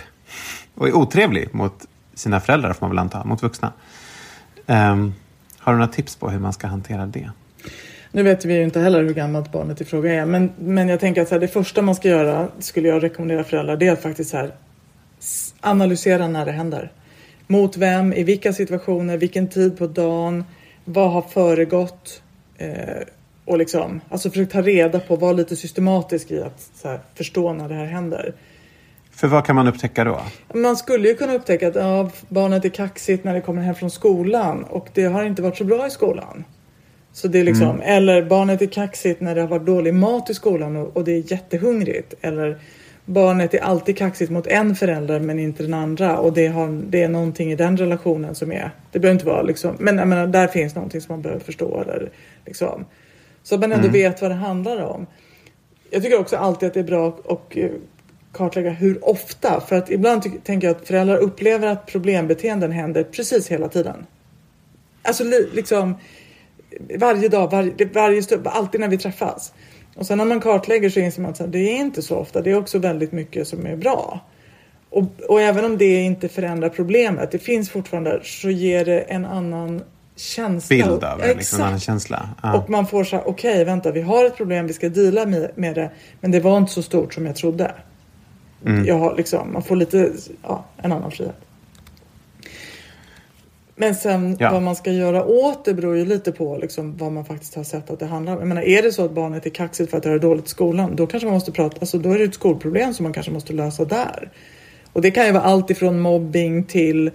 och 0.75 0.87
är 0.87 0.95
otrevlig 0.95 1.53
mot 1.53 1.85
sina 2.13 2.39
föräldrar, 2.39 2.73
får 2.73 2.85
man 2.85 2.89
väl 2.89 2.99
anta, 2.99 3.23
mot 3.23 3.43
vuxna. 3.43 3.73
Ehm, 4.67 5.13
har 5.57 5.73
du 5.73 5.79
några 5.79 5.91
tips 5.91 6.15
på 6.15 6.29
hur 6.29 6.39
man 6.39 6.53
ska 6.53 6.67
hantera 6.67 7.05
det? 7.05 7.31
Nu 8.11 8.23
vet 8.23 8.45
vi 8.45 8.53
ju 8.53 8.63
inte 8.63 8.79
heller 8.79 9.03
hur 9.03 9.13
gammalt 9.13 9.51
barnet 9.51 9.81
i 9.81 9.85
fråga 9.85 10.13
är, 10.13 10.25
men, 10.25 10.51
men 10.59 10.89
jag 10.89 10.99
tänker 10.99 11.21
att 11.21 11.27
så 11.27 11.35
här, 11.35 11.39
det 11.39 11.47
första 11.47 11.81
man 11.81 11.95
ska 11.95 12.09
göra, 12.09 12.47
skulle 12.59 12.87
jag 12.87 13.03
rekommendera 13.03 13.43
föräldrar, 13.43 13.77
det 13.77 13.87
är 13.87 13.91
att 13.91 14.01
faktiskt 14.01 14.29
så 14.29 14.37
här, 14.37 14.51
analysera 15.59 16.27
när 16.27 16.45
det 16.45 16.51
händer. 16.51 16.91
Mot 17.47 17.77
vem, 17.77 18.13
i 18.13 18.23
vilka 18.23 18.53
situationer, 18.53 19.17
vilken 19.17 19.47
tid 19.47 19.77
på 19.77 19.87
dagen, 19.87 20.43
vad 20.85 21.11
har 21.11 21.21
föregått? 21.21 22.21
Eh, 22.57 23.07
och 23.45 23.57
liksom, 23.57 24.01
alltså 24.09 24.29
försök 24.29 24.51
ta 24.51 24.61
reda 24.61 24.99
på, 24.99 25.15
vara 25.15 25.33
lite 25.33 25.55
systematisk 25.55 26.31
i 26.31 26.41
att 26.41 26.71
här, 26.83 26.99
förstå 27.15 27.53
när 27.53 27.69
det 27.69 27.75
här 27.75 27.85
händer. 27.85 28.33
För 29.11 29.27
vad 29.27 29.45
kan 29.45 29.55
man 29.55 29.67
upptäcka 29.67 30.03
då? 30.03 30.21
Man 30.53 30.77
skulle 30.77 31.07
ju 31.07 31.15
kunna 31.15 31.33
upptäcka 31.33 31.67
att 31.67 31.75
ja, 31.75 32.09
barnet 32.29 32.65
är 32.65 32.69
kaxigt 32.69 33.23
när 33.23 33.33
det 33.33 33.41
kommer 33.41 33.61
hem 33.61 33.75
från 33.75 33.91
skolan 33.91 34.63
och 34.63 34.89
det 34.93 35.03
har 35.03 35.23
inte 35.23 35.41
varit 35.41 35.57
så 35.57 35.63
bra 35.63 35.87
i 35.87 35.89
skolan. 35.89 36.43
Så 37.13 37.27
det 37.27 37.39
är 37.39 37.43
liksom, 37.43 37.81
Eller 37.81 38.21
barnet 38.23 38.61
är 38.61 38.65
kaxigt 38.65 39.21
när 39.21 39.35
det 39.35 39.41
har 39.41 39.47
varit 39.47 39.65
dålig 39.65 39.93
mat 39.93 40.29
i 40.29 40.33
skolan 40.33 40.75
och, 40.75 40.97
och 40.97 41.03
det 41.03 41.11
är 41.11 41.31
jättehungrigt. 41.31 42.13
Eller 42.21 42.57
barnet 43.05 43.53
är 43.53 43.59
alltid 43.59 43.97
kaxigt 43.97 44.31
mot 44.31 44.47
en 44.47 44.75
förälder 44.75 45.19
men 45.19 45.39
inte 45.39 45.63
den 45.63 45.73
andra 45.73 46.17
och 46.17 46.33
det, 46.33 46.47
har, 46.47 46.81
det 46.89 47.03
är 47.03 47.09
någonting 47.09 47.51
i 47.51 47.55
den 47.55 47.77
relationen 47.77 48.35
som 48.35 48.51
är... 48.51 48.71
Det 48.91 48.99
behöver 48.99 49.15
inte 49.15 49.25
vara 49.25 49.41
liksom, 49.41 49.75
men 49.79 49.97
jag 49.97 50.07
menar, 50.07 50.27
där 50.27 50.47
finns 50.47 50.75
någonting 50.75 51.01
som 51.01 51.13
man 51.13 51.21
behöver 51.21 51.43
förstå. 51.43 51.81
Eller, 51.81 52.09
liksom. 52.45 52.85
Så 53.43 53.55
att 53.55 53.61
man 53.61 53.71
ändå 53.71 53.87
vet 53.87 54.21
vad 54.21 54.31
det 54.31 54.35
handlar 54.35 54.81
om. 54.83 55.05
Jag 55.89 56.03
tycker 56.03 56.19
också 56.19 56.37
alltid 56.37 56.67
att 56.67 56.73
det 56.73 56.79
är 56.79 56.83
bra 56.83 57.07
att 57.07 57.57
eh, 57.57 57.69
kartlägga 58.31 58.69
hur 58.69 59.09
ofta. 59.09 59.61
För 59.67 59.75
att 59.75 59.91
ibland 59.91 60.43
tänker 60.43 60.67
jag 60.67 60.75
att 60.77 60.87
föräldrar 60.87 61.17
upplever 61.17 61.67
att 61.67 61.85
problembeteenden 61.85 62.71
händer 62.71 63.03
precis 63.03 63.47
hela 63.47 63.67
tiden. 63.69 64.05
Alltså 65.01 65.23
li- 65.23 65.49
liksom 65.53 65.95
varje 66.99 67.29
dag, 67.29 67.51
varje, 67.51 67.85
varje 67.93 68.23
stund, 68.23 68.47
alltid 68.47 68.81
när 68.81 68.87
vi 68.87 68.97
träffas. 68.97 69.53
Och 69.95 70.05
sen 70.05 70.17
när 70.17 70.25
man 70.25 70.39
kartlägger 70.39 70.89
så 70.89 70.99
inser 70.99 71.21
man 71.21 71.31
att 71.31 71.51
det 71.51 71.59
är 71.59 71.77
inte 71.77 72.01
så 72.01 72.17
ofta. 72.17 72.41
Det 72.41 72.51
är 72.51 72.57
också 72.57 72.79
väldigt 72.79 73.11
mycket 73.11 73.47
som 73.47 73.65
är 73.65 73.75
bra. 73.75 74.19
Och, 74.89 75.03
och 75.29 75.41
även 75.41 75.65
om 75.65 75.77
det 75.77 76.01
inte 76.01 76.29
förändrar 76.29 76.69
problemet, 76.69 77.31
det 77.31 77.39
finns 77.39 77.69
fortfarande, 77.69 78.19
så 78.23 78.49
ger 78.49 78.85
det 78.85 78.99
en 78.99 79.25
annan 79.25 79.81
känsla. 80.15 80.75
Bild 80.75 81.03
av 81.03 81.19
det, 81.19 81.33
liksom 81.35 81.59
en 81.59 81.65
annan 81.67 81.79
känsla. 81.79 82.29
Ja. 82.43 82.57
Och 82.57 82.69
man 82.69 82.87
får 82.87 83.03
så 83.03 83.15
här, 83.15 83.27
okej, 83.27 83.65
vänta, 83.65 83.91
vi 83.91 84.01
har 84.01 84.25
ett 84.25 84.37
problem, 84.37 84.67
vi 84.67 84.73
ska 84.73 84.89
deala 84.89 85.25
med, 85.25 85.51
med 85.55 85.75
det, 85.75 85.91
men 86.21 86.31
det 86.31 86.39
var 86.39 86.57
inte 86.57 86.71
så 86.71 86.81
stort 86.81 87.13
som 87.13 87.25
jag 87.25 87.35
trodde. 87.35 87.71
Mm. 88.65 88.85
Jag 88.85 88.99
har 88.99 89.15
liksom, 89.15 89.53
man 89.53 89.63
får 89.63 89.75
lite, 89.75 90.11
ja, 90.43 90.65
en 90.77 90.91
annan 90.91 91.11
frihet. 91.11 91.35
Men 93.81 93.95
sen 93.95 94.37
Ja. 94.39 94.51
vad 94.51 94.61
man 94.61 94.75
ska 94.75 94.91
göra 94.91 95.25
åt 95.25 95.65
det 95.65 95.73
beror 95.73 95.97
ju 95.97 96.05
lite 96.05 96.31
på 96.31 96.57
liksom, 96.57 96.97
vad 96.97 97.11
man 97.11 97.25
faktiskt 97.25 97.55
har 97.55 97.63
sett 97.63 97.89
att 97.89 97.99
det 97.99 98.05
handlar 98.05 98.33
om. 98.33 98.39
Jag 98.39 98.47
menar, 98.47 98.61
är 98.61 98.81
det 98.81 98.91
så 98.91 99.05
att 99.05 99.11
barnet 99.11 99.45
är 99.45 99.49
kaxigt 99.49 99.89
för 99.89 99.97
att 99.97 100.03
det 100.03 100.09
har 100.09 100.19
dåligt 100.19 100.45
i 100.45 100.49
skolan, 100.49 100.95
då 100.95 101.07
kanske 101.07 101.27
man 101.27 101.33
måste 101.33 101.51
prata, 101.51 101.77
alltså 101.79 101.97
då 101.97 102.11
är 102.11 102.17
det 102.17 102.23
ett 102.23 102.33
skolproblem 102.33 102.93
som 102.93 103.03
man 103.03 103.13
kanske 103.13 103.31
måste 103.31 103.53
lösa 103.53 103.85
där. 103.85 104.31
Och 104.93 105.01
det 105.01 105.11
kan 105.11 105.25
ju 105.25 105.31
vara 105.31 105.43
allt 105.43 105.69
ifrån 105.69 105.99
mobbing 105.99 106.63
till 106.63 107.11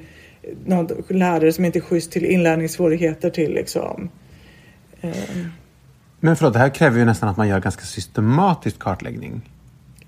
någon 0.65 0.89
lärare 1.09 1.53
som 1.53 1.65
inte 1.65 1.79
är 1.79 1.81
schysst 1.81 2.13
till 2.13 2.25
inlärningssvårigheter 2.25 3.31
till 3.31 3.55
liksom 3.55 4.09
Men 6.21 6.37
förlåt, 6.37 6.53
det 6.53 6.59
här 6.59 6.75
kräver 6.75 6.99
ju 6.99 7.05
nästan 7.05 7.29
att 7.29 7.37
man 7.37 7.49
gör 7.49 7.61
ganska 7.61 7.85
systematisk 7.85 8.79
kartläggning. 8.79 9.43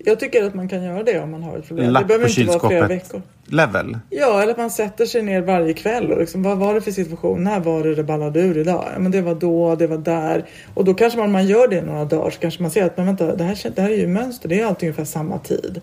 Jag 0.05 0.19
tycker 0.19 0.43
att 0.43 0.53
man 0.53 0.69
kan 0.69 0.83
göra 0.83 1.03
det 1.03 1.19
om 1.19 1.31
man 1.31 1.43
har 1.43 1.57
ett 1.57 1.67
problem. 1.67 1.85
det 1.85 1.91
Lapp 1.91 2.07
behöver 2.07 2.25
på 2.35 2.41
inte 2.41 2.57
vara 2.57 2.69
flera 2.69 2.87
veckor. 2.87 3.21
level. 3.45 3.99
Ja, 4.09 4.41
eller 4.41 4.51
att 4.51 4.57
man 4.57 4.71
sätter 4.71 5.05
sig 5.05 5.21
ner 5.21 5.41
varje 5.41 5.73
kväll 5.73 6.11
och 6.11 6.19
liksom, 6.19 6.43
vad 6.43 6.57
var 6.57 6.73
det 6.73 6.81
för 6.81 6.91
situation? 6.91 7.43
När 7.43 7.59
var 7.59 7.83
det 7.83 7.95
det 7.95 8.03
ballade 8.03 8.39
ur 8.41 8.57
idag? 8.57 8.85
Ja, 8.93 8.99
men 8.99 9.11
det 9.11 9.21
var 9.21 9.35
då, 9.35 9.75
det 9.75 9.87
var 9.87 9.97
där. 9.97 10.45
Och 10.73 10.85
då 10.85 10.93
kanske 10.93 11.19
man, 11.19 11.31
man 11.31 11.47
gör 11.47 11.67
det 11.67 11.81
några 11.81 12.05
dagar 12.05 12.29
så 12.29 12.39
kanske 12.39 12.61
man 12.61 12.71
ser 12.71 12.85
att 12.85 12.97
men 12.97 13.05
vänta, 13.05 13.35
det 13.35 13.43
här, 13.43 13.71
det 13.75 13.81
här 13.81 13.89
är 13.89 13.97
ju 13.97 14.07
mönster. 14.07 14.49
Det 14.49 14.59
är 14.59 14.65
alltid 14.65 14.89
ungefär 14.89 15.05
samma 15.05 15.39
tid. 15.39 15.81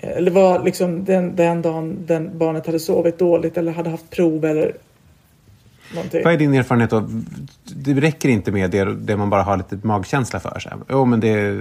Eller 0.00 0.30
var 0.30 0.64
liksom 0.64 1.04
den, 1.04 1.36
den 1.36 1.62
dagen 1.62 1.96
den 2.06 2.38
barnet 2.38 2.66
hade 2.66 2.80
sovit 2.80 3.18
dåligt 3.18 3.56
eller 3.56 3.72
hade 3.72 3.90
haft 3.90 4.10
prov 4.10 4.44
eller 4.44 4.72
någonting. 5.94 6.24
Vad 6.24 6.32
är 6.32 6.36
din 6.38 6.54
erfarenhet 6.54 6.90
då? 6.90 7.08
Det 7.64 7.94
räcker 7.94 8.28
inte 8.28 8.52
med 8.52 8.70
det, 8.70 8.94
det 8.94 9.16
man 9.16 9.30
bara 9.30 9.42
har 9.42 9.56
lite 9.56 9.78
magkänsla 9.82 10.40
för. 10.40 10.62
Jo, 10.88 11.04
men 11.04 11.20
det, 11.20 11.58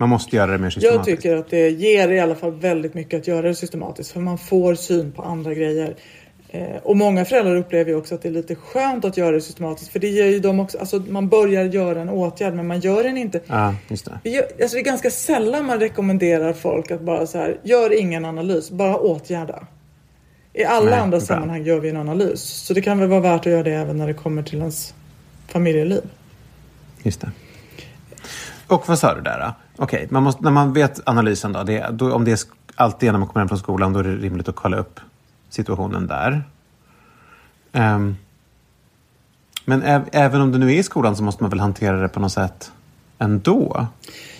man 0.00 0.08
måste 0.08 0.36
göra 0.36 0.50
det 0.52 0.58
mer 0.58 0.64
Jag 0.64 0.72
systematiskt. 0.72 1.04
tycker 1.22 1.36
att 1.36 1.50
det 1.50 1.68
ger 1.70 2.08
i 2.08 2.20
alla 2.20 2.34
fall 2.34 2.52
väldigt 2.52 2.94
mycket 2.94 3.20
att 3.20 3.26
göra 3.26 3.48
det 3.48 3.54
systematiskt 3.54 4.10
för 4.12 4.20
man 4.20 4.38
får 4.38 4.74
syn 4.74 5.12
på 5.12 5.22
andra 5.22 5.54
grejer. 5.54 5.96
Eh, 6.48 6.76
och 6.82 6.96
många 6.96 7.24
föräldrar 7.24 7.56
upplever 7.56 7.90
ju 7.90 7.96
också 7.96 8.14
att 8.14 8.22
det 8.22 8.28
är 8.28 8.32
lite 8.32 8.54
skönt 8.54 9.04
att 9.04 9.16
göra 9.16 9.30
det 9.30 9.40
systematiskt 9.40 9.92
för 9.92 9.98
det 9.98 10.08
ger 10.08 10.26
ju 10.26 10.40
dem 10.40 10.60
också, 10.60 10.78
alltså 10.78 10.98
man 11.08 11.28
börjar 11.28 11.64
göra 11.64 12.00
en 12.00 12.08
åtgärd 12.08 12.54
men 12.54 12.66
man 12.66 12.80
gör 12.80 13.02
den 13.04 13.16
inte. 13.16 13.40
Ja, 13.46 13.74
just 13.88 14.04
det. 14.04 14.18
Vi 14.24 14.30
gör, 14.30 14.42
alltså 14.62 14.76
det 14.76 14.80
är 14.80 14.84
ganska 14.84 15.10
sällan 15.10 15.66
man 15.66 15.80
rekommenderar 15.80 16.52
folk 16.52 16.90
att 16.90 17.00
bara 17.00 17.26
så 17.26 17.38
här, 17.38 17.60
gör 17.62 18.00
ingen 18.00 18.24
analys, 18.24 18.70
bara 18.70 18.96
åtgärda. 18.96 19.66
I 20.52 20.64
alla 20.64 20.90
Nej, 20.90 20.98
andra 20.98 21.20
sammanhang 21.20 21.64
gör 21.64 21.80
vi 21.80 21.88
en 21.88 21.96
analys. 21.96 22.40
Så 22.40 22.74
det 22.74 22.80
kan 22.82 22.98
väl 22.98 23.08
vara 23.08 23.20
värt 23.20 23.40
att 23.40 23.52
göra 23.52 23.62
det 23.62 23.72
även 23.74 23.96
när 23.96 24.06
det 24.06 24.14
kommer 24.14 24.42
till 24.42 24.58
ens 24.58 24.94
familjeliv. 25.48 26.02
Just 27.02 27.20
det. 27.20 27.30
Och 28.66 28.88
vad 28.88 28.98
sa 28.98 29.14
du 29.14 29.20
där 29.20 29.38
då? 29.38 29.54
Okej, 29.82 30.06
man 30.10 30.32
när 30.40 30.50
man 30.50 30.72
vet 30.72 31.00
analysen 31.08 31.52
då, 31.52 31.62
det, 31.62 31.86
då, 31.92 32.12
om 32.12 32.24
det 32.24 32.32
är 32.32 32.38
alltid 32.74 33.12
när 33.12 33.18
man 33.18 33.28
kommer 33.28 33.40
hem 33.40 33.48
från 33.48 33.58
skolan, 33.58 33.92
då 33.92 33.98
är 33.98 34.04
det 34.04 34.16
rimligt 34.16 34.48
att 34.48 34.54
kolla 34.54 34.76
upp 34.76 35.00
situationen 35.48 36.06
där. 36.06 36.42
Um, 37.72 38.16
men 39.64 39.82
även 40.12 40.40
om 40.40 40.52
det 40.52 40.58
nu 40.58 40.72
är 40.72 40.78
i 40.78 40.82
skolan 40.82 41.16
så 41.16 41.22
måste 41.22 41.42
man 41.42 41.50
väl 41.50 41.60
hantera 41.60 41.96
det 41.96 42.08
på 42.08 42.20
något 42.20 42.32
sätt 42.32 42.72
ändå? 43.18 43.86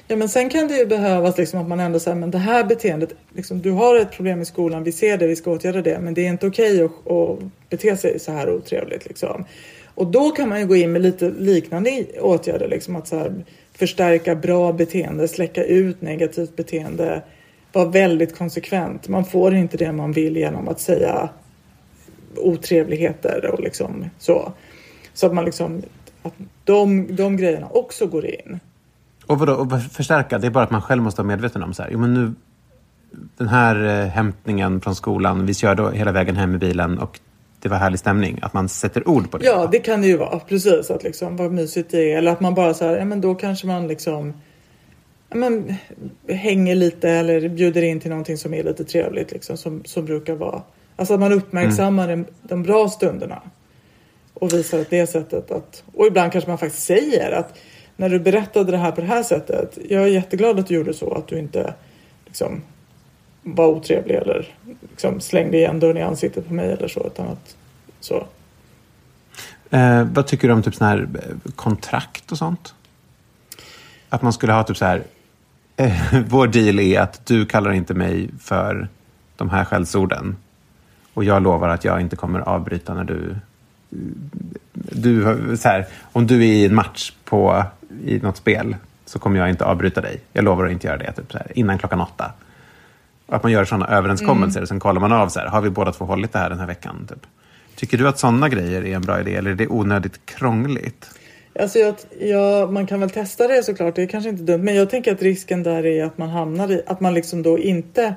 Ja 0.06 0.16
men 0.16 0.28
sen 0.28 0.50
kan 0.50 0.68
det 0.68 0.76
ju 0.76 0.86
behövas 0.86 1.38
liksom 1.38 1.60
att 1.60 1.68
man 1.68 1.80
ändå 1.80 2.00
säger 2.00 2.16
men 2.16 2.30
det 2.30 2.38
här 2.38 2.64
beteendet, 2.64 3.12
liksom, 3.34 3.60
du 3.60 3.70
har 3.70 3.96
ett 3.96 4.12
problem 4.12 4.40
i 4.40 4.44
skolan, 4.44 4.84
vi 4.84 4.92
ser 4.92 5.18
det, 5.18 5.26
vi 5.26 5.36
ska 5.36 5.50
åtgärda 5.50 5.82
det, 5.82 5.98
men 6.00 6.14
det 6.14 6.26
är 6.26 6.28
inte 6.28 6.46
okej 6.46 6.84
att, 6.84 7.10
att 7.10 7.38
bete 7.68 7.96
sig 7.96 8.20
så 8.20 8.32
här 8.32 8.50
otrevligt. 8.50 9.06
Liksom. 9.06 9.44
Och 9.94 10.06
då 10.06 10.30
kan 10.30 10.48
man 10.48 10.60
ju 10.60 10.66
gå 10.66 10.76
in 10.76 10.92
med 10.92 11.02
lite 11.02 11.30
liknande 11.30 12.06
åtgärder, 12.20 12.68
liksom 12.68 12.96
att 12.96 13.08
så 13.08 13.18
här, 13.18 13.44
förstärka 13.80 14.34
bra 14.34 14.72
beteende, 14.72 15.28
släcka 15.28 15.64
ut 15.64 16.02
negativt 16.02 16.56
beteende, 16.56 17.22
vara 17.72 17.88
väldigt 17.88 18.38
konsekvent. 18.38 19.08
Man 19.08 19.24
får 19.24 19.54
inte 19.54 19.76
det 19.76 19.92
man 19.92 20.12
vill 20.12 20.36
genom 20.36 20.68
att 20.68 20.80
säga 20.80 21.28
otrevligheter 22.36 23.50
och 23.52 23.60
liksom 23.60 24.04
så. 24.18 24.52
Så 25.14 25.26
att 25.26 25.34
man 25.34 25.44
liksom, 25.44 25.82
att 26.22 26.34
de, 26.64 27.16
de 27.16 27.36
grejerna 27.36 27.68
också 27.68 28.06
går 28.06 28.26
in. 28.26 28.60
Och 29.26 29.38
vadå, 29.38 29.52
och 29.52 29.82
förstärka? 29.82 30.38
Det 30.38 30.46
är 30.46 30.50
bara 30.50 30.64
att 30.64 30.70
man 30.70 30.82
själv 30.82 31.02
måste 31.02 31.22
vara 31.22 31.28
medveten 31.28 31.62
om 31.62 31.74
så 31.74 31.82
här, 31.82 31.90
jo 31.92 31.98
men 31.98 32.14
nu, 32.14 32.32
den 33.36 33.48
här 33.48 33.84
eh, 33.84 34.06
hämtningen 34.06 34.80
från 34.80 34.94
skolan, 34.94 35.46
vi 35.46 35.54
körde 35.54 35.90
hela 35.96 36.12
vägen 36.12 36.36
hem 36.36 36.54
i 36.54 36.58
bilen 36.58 36.98
och 36.98 37.20
det 37.60 37.68
var 37.68 37.76
härlig 37.76 37.98
stämning. 37.98 38.38
Att 38.42 38.54
man 38.54 38.68
sätter 38.68 39.08
ord 39.08 39.30
på 39.30 39.38
det. 39.38 39.44
Ja, 39.44 39.68
det 39.72 39.78
kan 39.78 40.00
det 40.00 40.06
ju 40.06 40.16
vara. 40.16 40.38
Precis, 40.38 40.90
att 40.90 41.02
liksom 41.02 41.36
vad 41.36 41.52
mysigt 41.52 41.90
det 41.90 42.12
är. 42.12 42.18
Eller 42.18 42.32
att 42.32 42.40
man 42.40 42.54
bara 42.54 42.74
så 42.74 42.84
här, 42.84 42.96
ja 42.96 43.04
men 43.04 43.20
då 43.20 43.34
kanske 43.34 43.66
man 43.66 43.88
liksom 43.88 44.34
ja, 45.28 45.36
men, 45.36 45.74
hänger 46.28 46.74
lite 46.74 47.10
eller 47.10 47.48
bjuder 47.48 47.82
in 47.82 48.00
till 48.00 48.10
någonting 48.10 48.38
som 48.38 48.54
är 48.54 48.62
lite 48.62 48.84
trevligt 48.84 49.32
liksom 49.32 49.56
som, 49.56 49.82
som 49.84 50.04
brukar 50.04 50.34
vara. 50.34 50.62
Alltså 50.96 51.14
att 51.14 51.20
man 51.20 51.32
uppmärksammar 51.32 52.08
de, 52.08 52.24
de 52.42 52.62
bra 52.62 52.88
stunderna. 52.88 53.42
Och 54.34 54.52
visar 54.52 54.80
att 54.80 54.90
det 54.90 55.06
sättet 55.06 55.50
att, 55.50 55.82
och 55.94 56.06
ibland 56.06 56.32
kanske 56.32 56.50
man 56.50 56.58
faktiskt 56.58 56.86
säger 56.86 57.30
att 57.30 57.58
när 57.96 58.08
du 58.08 58.20
berättade 58.20 58.70
det 58.70 58.76
här 58.76 58.92
på 58.92 59.00
det 59.00 59.06
här 59.06 59.22
sättet, 59.22 59.78
jag 59.88 60.02
är 60.02 60.06
jätteglad 60.06 60.58
att 60.58 60.66
du 60.66 60.74
gjorde 60.74 60.94
så, 60.94 61.14
att 61.14 61.28
du 61.28 61.38
inte 61.38 61.74
liksom 62.26 62.62
var 63.42 63.66
otrevlig 63.66 64.14
eller 64.14 64.54
liksom 64.80 65.20
slängde 65.20 65.56
igen 65.56 65.80
dörren 65.80 65.96
i 65.96 66.02
ansiktet 66.02 66.48
på 66.48 66.54
mig 66.54 66.72
eller 66.72 66.88
så, 66.88 67.06
utan 67.06 67.28
att 67.28 67.56
så. 68.00 68.26
Eh, 69.70 70.04
vad 70.04 70.26
tycker 70.26 70.48
du 70.48 70.54
om 70.54 70.62
typ 70.62 70.74
sån 70.74 70.86
här 70.86 71.08
eh, 71.14 71.52
kontrakt 71.56 72.32
och 72.32 72.38
sånt? 72.38 72.74
Att 74.08 74.22
man 74.22 74.32
skulle 74.32 74.52
ha 74.52 74.62
typ 74.62 74.76
så 74.76 74.84
här, 74.84 75.02
eh, 75.76 76.22
vår 76.28 76.46
deal 76.46 76.78
är 76.78 77.00
att 77.00 77.26
du 77.26 77.46
kallar 77.46 77.72
inte 77.72 77.94
mig 77.94 78.30
för 78.40 78.88
de 79.36 79.50
här 79.50 79.64
skällsorden. 79.64 80.36
Och 81.14 81.24
jag 81.24 81.42
lovar 81.42 81.68
att 81.68 81.84
jag 81.84 82.00
inte 82.00 82.16
kommer 82.16 82.40
avbryta 82.40 82.94
när 82.94 83.04
du... 83.04 83.30
Eh, 83.30 83.98
du 84.72 85.56
så 85.56 85.68
här, 85.68 85.86
om 86.12 86.26
du 86.26 86.36
är 86.36 86.52
i 86.52 86.66
en 86.66 86.74
match 86.74 87.12
på, 87.24 87.64
i 88.04 88.18
något 88.18 88.36
spel 88.36 88.76
så 89.04 89.18
kommer 89.18 89.38
jag 89.38 89.50
inte 89.50 89.64
avbryta 89.64 90.00
dig. 90.00 90.20
Jag 90.32 90.44
lovar 90.44 90.66
att 90.66 90.72
inte 90.72 90.86
göra 90.86 90.96
det 90.96 91.12
typ 91.12 91.32
så 91.32 91.38
här, 91.38 91.52
innan 91.54 91.78
klockan 91.78 92.00
åtta. 92.00 92.32
Att 93.30 93.42
man 93.42 93.52
gör 93.52 93.64
sådana 93.64 93.86
överenskommelser. 93.86 94.64
Sen 94.64 94.80
kollar 94.80 95.00
man 95.00 95.12
av 95.12 95.28
så 95.28 95.40
här, 95.40 95.46
har 95.46 95.60
vi 95.60 95.70
båda 95.70 95.92
två 95.92 96.04
hållit 96.04 96.32
det 96.32 96.38
här 96.38 96.50
den 96.50 96.58
här 96.58 96.66
veckan? 96.66 97.06
Typ. 97.08 97.26
Tycker 97.76 97.98
du 97.98 98.08
att 98.08 98.18
sådana 98.18 98.48
grejer 98.48 98.84
är 98.84 98.94
en 98.94 99.02
bra 99.02 99.20
idé 99.20 99.34
eller 99.34 99.50
är 99.50 99.54
det 99.54 99.68
onödigt 99.68 100.26
krångligt? 100.26 101.10
Alltså 101.60 101.78
jag, 101.78 101.94
ja, 102.20 102.68
man 102.70 102.86
kan 102.86 103.00
väl 103.00 103.10
testa 103.10 103.48
det 103.48 103.62
såklart, 103.62 103.94
det 103.94 104.02
är 104.02 104.06
kanske 104.06 104.30
inte 104.30 104.42
dumt. 104.42 104.62
Men 104.62 104.74
jag 104.74 104.90
tänker 104.90 105.12
att 105.12 105.22
risken 105.22 105.62
där 105.62 105.86
är 105.86 106.04
att 106.04 106.18
man 106.18 106.28
hamnar 106.28 106.72
i, 106.72 106.82
att 106.86 107.00
man 107.00 107.14
liksom 107.14 107.42
då 107.42 107.58
inte, 107.58 108.14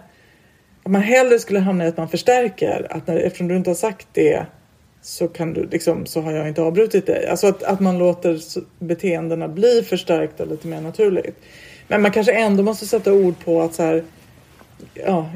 att 0.84 0.91
man 0.91 1.02
hellre 1.02 1.39
skulle 1.39 1.60
hamna 1.60 1.86
i 1.86 1.88
att 1.88 1.97
man 1.97 2.10
förstärker. 2.10 2.88
Att 2.89 3.08
när, 3.08 3.15
eftersom 3.15 3.47
du 3.47 3.56
inte 3.56 3.69
har 3.69 3.76
sagt 3.76 4.08
det 4.12 4.45
så 5.02 5.28
kan 5.28 5.54
du 5.54 5.67
liksom, 5.71 6.06
så 6.06 6.21
har 6.21 6.32
jag 6.32 6.47
inte 6.47 6.62
avbrutit 6.62 7.06
dig. 7.06 7.28
Alltså 7.28 7.47
att, 7.47 7.63
att 7.63 7.80
man 7.80 7.97
låter 7.97 8.39
beteendena 8.80 9.47
bli 9.47 9.84
förstärkta 9.89 10.45
lite 10.45 10.67
mer 10.67 10.82
naturligt. 10.82 11.39
Men 11.88 12.02
man 12.02 12.12
kanske 12.12 12.34
ändå 12.34 12.63
måste 12.63 12.86
sätta 12.86 13.13
ord 13.13 13.36
på 13.45 13.62
att 13.62 13.73
så 13.73 13.84
här, 13.84 14.04
ja, 14.93 15.29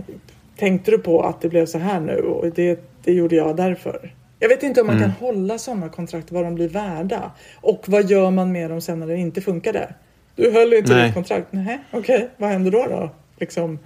tänkte 0.57 0.91
du 0.91 0.97
på 0.97 1.21
att 1.21 1.41
det 1.41 1.49
blev 1.49 1.65
så 1.65 1.77
här 1.77 1.99
nu 1.99 2.17
och 2.17 2.51
det, 2.55 2.79
det 3.03 3.13
gjorde 3.13 3.35
jag 3.35 3.55
därför. 3.55 4.13
Jag 4.39 4.49
vet 4.49 4.63
inte 4.63 4.81
om 4.81 4.87
man 4.87 4.99
kan 4.99 5.09
hålla 5.09 5.57
sådana 5.57 5.89
kontrakt, 5.89 6.31
vad 6.31 6.43
de 6.43 6.55
blir 6.55 6.69
värda. 6.69 7.31
Och 7.55 7.83
vad 7.87 8.09
gör 8.09 8.31
man 8.31 8.51
med 8.51 8.69
dem 8.69 8.81
sen 8.81 8.99
när 8.99 9.07
det 9.07 9.17
inte 9.17 9.41
funkade? 9.41 9.93
Du 10.35 10.51
höll 10.51 10.73
inte 10.73 11.05
ditt 11.05 11.13
kontrakt. 11.13 11.47
Nej, 11.51 11.79
okej, 11.91 12.29
vad 12.37 12.49
händer 12.49 12.71
då 12.71 12.85
då? 12.89 13.09
Liksom, 13.39 13.79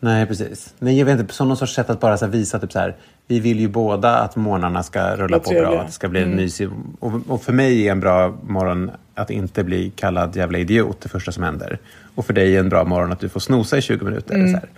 Nej, 0.00 0.26
precis. 0.26 0.74
Nej, 0.78 0.98
jag 0.98 1.06
vet 1.06 1.20
inte, 1.20 1.34
som 1.34 1.48
någon 1.48 1.56
sorts 1.56 1.74
sätt 1.74 1.90
att 1.90 2.00
bara 2.00 2.16
så 2.16 2.26
visa 2.26 2.58
typ 2.58 2.72
så 2.72 2.78
här, 2.78 2.96
vi 3.26 3.40
vill 3.40 3.60
ju 3.60 3.68
båda 3.68 4.18
att 4.18 4.36
morgnarna 4.36 4.82
ska 4.82 5.16
rulla 5.16 5.38
på 5.38 5.50
bra, 5.50 5.80
att 5.80 5.86
det 5.86 5.92
ska 5.92 6.08
bli 6.08 6.22
en 6.22 6.36
mysig... 6.36 6.68
Och, 7.00 7.12
och 7.28 7.42
för 7.42 7.52
mig 7.52 7.88
är 7.88 7.92
en 7.92 8.00
bra 8.00 8.38
morgon 8.42 8.90
att 9.14 9.30
inte 9.30 9.64
bli 9.64 9.90
kallad 9.90 10.36
jävla 10.36 10.58
idiot 10.58 11.00
det 11.00 11.08
första 11.08 11.32
som 11.32 11.42
händer. 11.42 11.78
Och 12.14 12.26
för 12.26 12.32
dig 12.32 12.56
är 12.56 12.60
en 12.60 12.68
bra 12.68 12.84
morgon 12.84 13.12
att 13.12 13.20
du 13.20 13.28
får 13.28 13.40
snosa 13.40 13.78
i 13.78 13.82
20 13.82 14.04
minuter. 14.04 14.34
Så 14.34 14.52
här. 14.52 14.68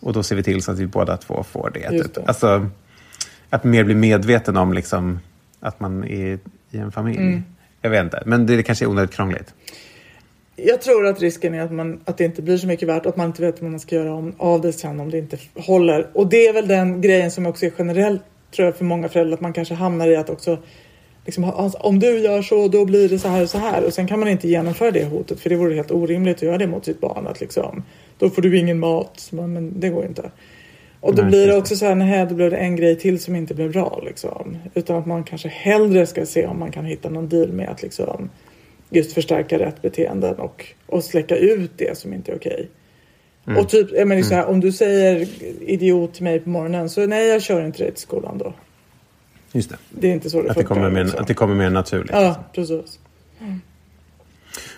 Och 0.00 0.12
då 0.12 0.22
ser 0.22 0.36
vi 0.36 0.42
till 0.42 0.62
så 0.62 0.72
att 0.72 0.78
vi 0.78 0.86
båda 0.86 1.16
två 1.16 1.42
får 1.42 1.70
det. 1.74 1.80
Mm. 1.80 1.94
Just 1.94 2.14
Typ. 2.14 2.14
det. 2.14 2.28
Alltså, 2.28 2.66
att 3.50 3.64
mer 3.64 3.84
bli 3.84 3.94
medveten 3.94 4.56
om 4.56 4.72
liksom, 4.72 5.20
att 5.60 5.80
man 5.80 6.04
är 6.04 6.38
i 6.70 6.78
en 6.78 6.92
familj. 6.92 7.18
Mm. 7.18 7.44
Jag 7.80 7.90
vet 7.90 8.04
inte, 8.04 8.22
men 8.26 8.46
det 8.46 8.62
kanske 8.62 8.84
är 8.84 8.88
onödigt 8.88 9.14
krångligt. 9.14 9.54
Jag 10.56 10.82
tror 10.82 11.06
att 11.06 11.20
risken 11.20 11.54
är 11.54 11.60
att, 11.60 11.72
man, 11.72 12.00
att 12.04 12.18
det 12.18 12.24
inte 12.24 12.42
blir 12.42 12.56
så 12.56 12.66
mycket 12.66 12.88
värt 12.88 13.06
och 13.06 13.08
att 13.08 13.16
man 13.16 13.26
inte 13.26 13.42
vet 13.42 13.62
vad 13.62 13.70
man 13.70 13.80
ska 13.80 13.94
göra 13.94 14.14
om, 14.14 14.34
av 14.38 14.60
det 14.60 14.72
sen 14.72 15.00
om 15.00 15.10
det 15.10 15.18
inte 15.18 15.38
håller. 15.54 16.10
Och 16.14 16.26
det 16.26 16.46
är 16.46 16.52
väl 16.52 16.68
den 16.68 17.00
grejen 17.00 17.30
som 17.30 17.46
också 17.46 17.66
är 17.66 17.72
generellt 17.78 18.22
tror 18.56 18.66
jag 18.66 18.76
för 18.76 18.84
många 18.84 19.08
föräldrar 19.08 19.34
att 19.34 19.40
man 19.40 19.52
kanske 19.52 19.74
hamnar 19.74 20.08
i 20.08 20.16
att 20.16 20.30
också 20.30 20.58
liksom, 21.24 21.44
alltså, 21.44 21.78
om 21.78 21.98
du 21.98 22.18
gör 22.18 22.42
så 22.42 22.68
då 22.68 22.84
blir 22.84 23.08
det 23.08 23.18
så 23.18 23.28
här 23.28 23.42
och 23.42 23.50
så 23.50 23.58
här 23.58 23.84
och 23.84 23.92
sen 23.92 24.06
kan 24.06 24.20
man 24.20 24.28
inte 24.28 24.48
genomföra 24.48 24.90
det 24.90 25.04
hotet 25.04 25.40
för 25.40 25.50
det 25.50 25.56
vore 25.56 25.74
helt 25.74 25.90
orimligt 25.90 26.36
att 26.36 26.42
göra 26.42 26.58
det 26.58 26.66
mot 26.66 26.84
sitt 26.84 27.00
barn 27.00 27.26
att 27.26 27.40
liksom 27.40 27.82
då 28.18 28.30
får 28.30 28.42
du 28.42 28.58
ingen 28.58 28.78
mat 28.78 29.28
men 29.30 29.80
det 29.80 29.88
går 29.88 30.04
inte. 30.06 30.30
Och 31.00 31.14
då 31.14 31.22
Nej, 31.22 31.30
blir 31.30 31.46
det 31.46 31.56
också 31.56 31.76
så 31.76 31.86
här, 31.86 31.94
nej 31.94 32.26
då 32.26 32.34
blev 32.34 32.50
det 32.50 32.56
en 32.56 32.76
grej 32.76 32.98
till 32.98 33.20
som 33.20 33.36
inte 33.36 33.54
blev 33.54 33.72
bra 33.72 34.02
liksom. 34.06 34.56
Utan 34.74 34.96
att 34.96 35.06
man 35.06 35.24
kanske 35.24 35.48
hellre 35.48 36.06
ska 36.06 36.26
se 36.26 36.46
om 36.46 36.58
man 36.58 36.70
kan 36.70 36.84
hitta 36.84 37.10
någon 37.10 37.28
deal 37.28 37.52
med 37.52 37.68
att 37.68 37.82
liksom 37.82 38.30
just 38.92 39.12
förstärka 39.12 39.58
rätt 39.58 39.82
beteenden 39.82 40.34
och, 40.34 40.66
och 40.86 41.04
släcka 41.04 41.36
ut 41.36 41.70
det 41.76 41.98
som 41.98 42.12
inte 42.12 42.32
är 42.32 42.36
okej. 42.36 42.68
Mm. 43.46 43.58
Och 43.58 43.68
typ, 43.68 43.88
jag 43.92 44.08
menar 44.08 44.22
så 44.22 44.34
här, 44.34 44.46
om 44.46 44.60
du 44.60 44.72
säger 44.72 45.28
idiot 45.60 46.14
till 46.14 46.24
mig 46.24 46.40
på 46.40 46.48
morgonen 46.48 46.90
så 46.90 47.06
nej 47.06 47.28
jag 47.28 47.42
kör 47.42 47.66
inte 47.66 47.78
dig 47.78 47.92
till 47.92 48.02
skolan 48.02 48.38
då. 48.38 48.54
Just 49.52 49.70
det. 49.70 49.76
Det 49.90 50.08
är 50.08 50.12
inte 50.12 50.30
så 50.30 50.42
det 50.42 50.50
Att 50.50 50.56
det, 50.56 50.64
kommer 50.64 50.90
mer, 50.90 51.04
liksom. 51.04 51.20
att 51.20 51.28
det 51.28 51.34
kommer 51.34 51.54
mer 51.54 51.70
naturligt. 51.70 52.12
Ja, 52.12 52.44
precis. 52.54 52.98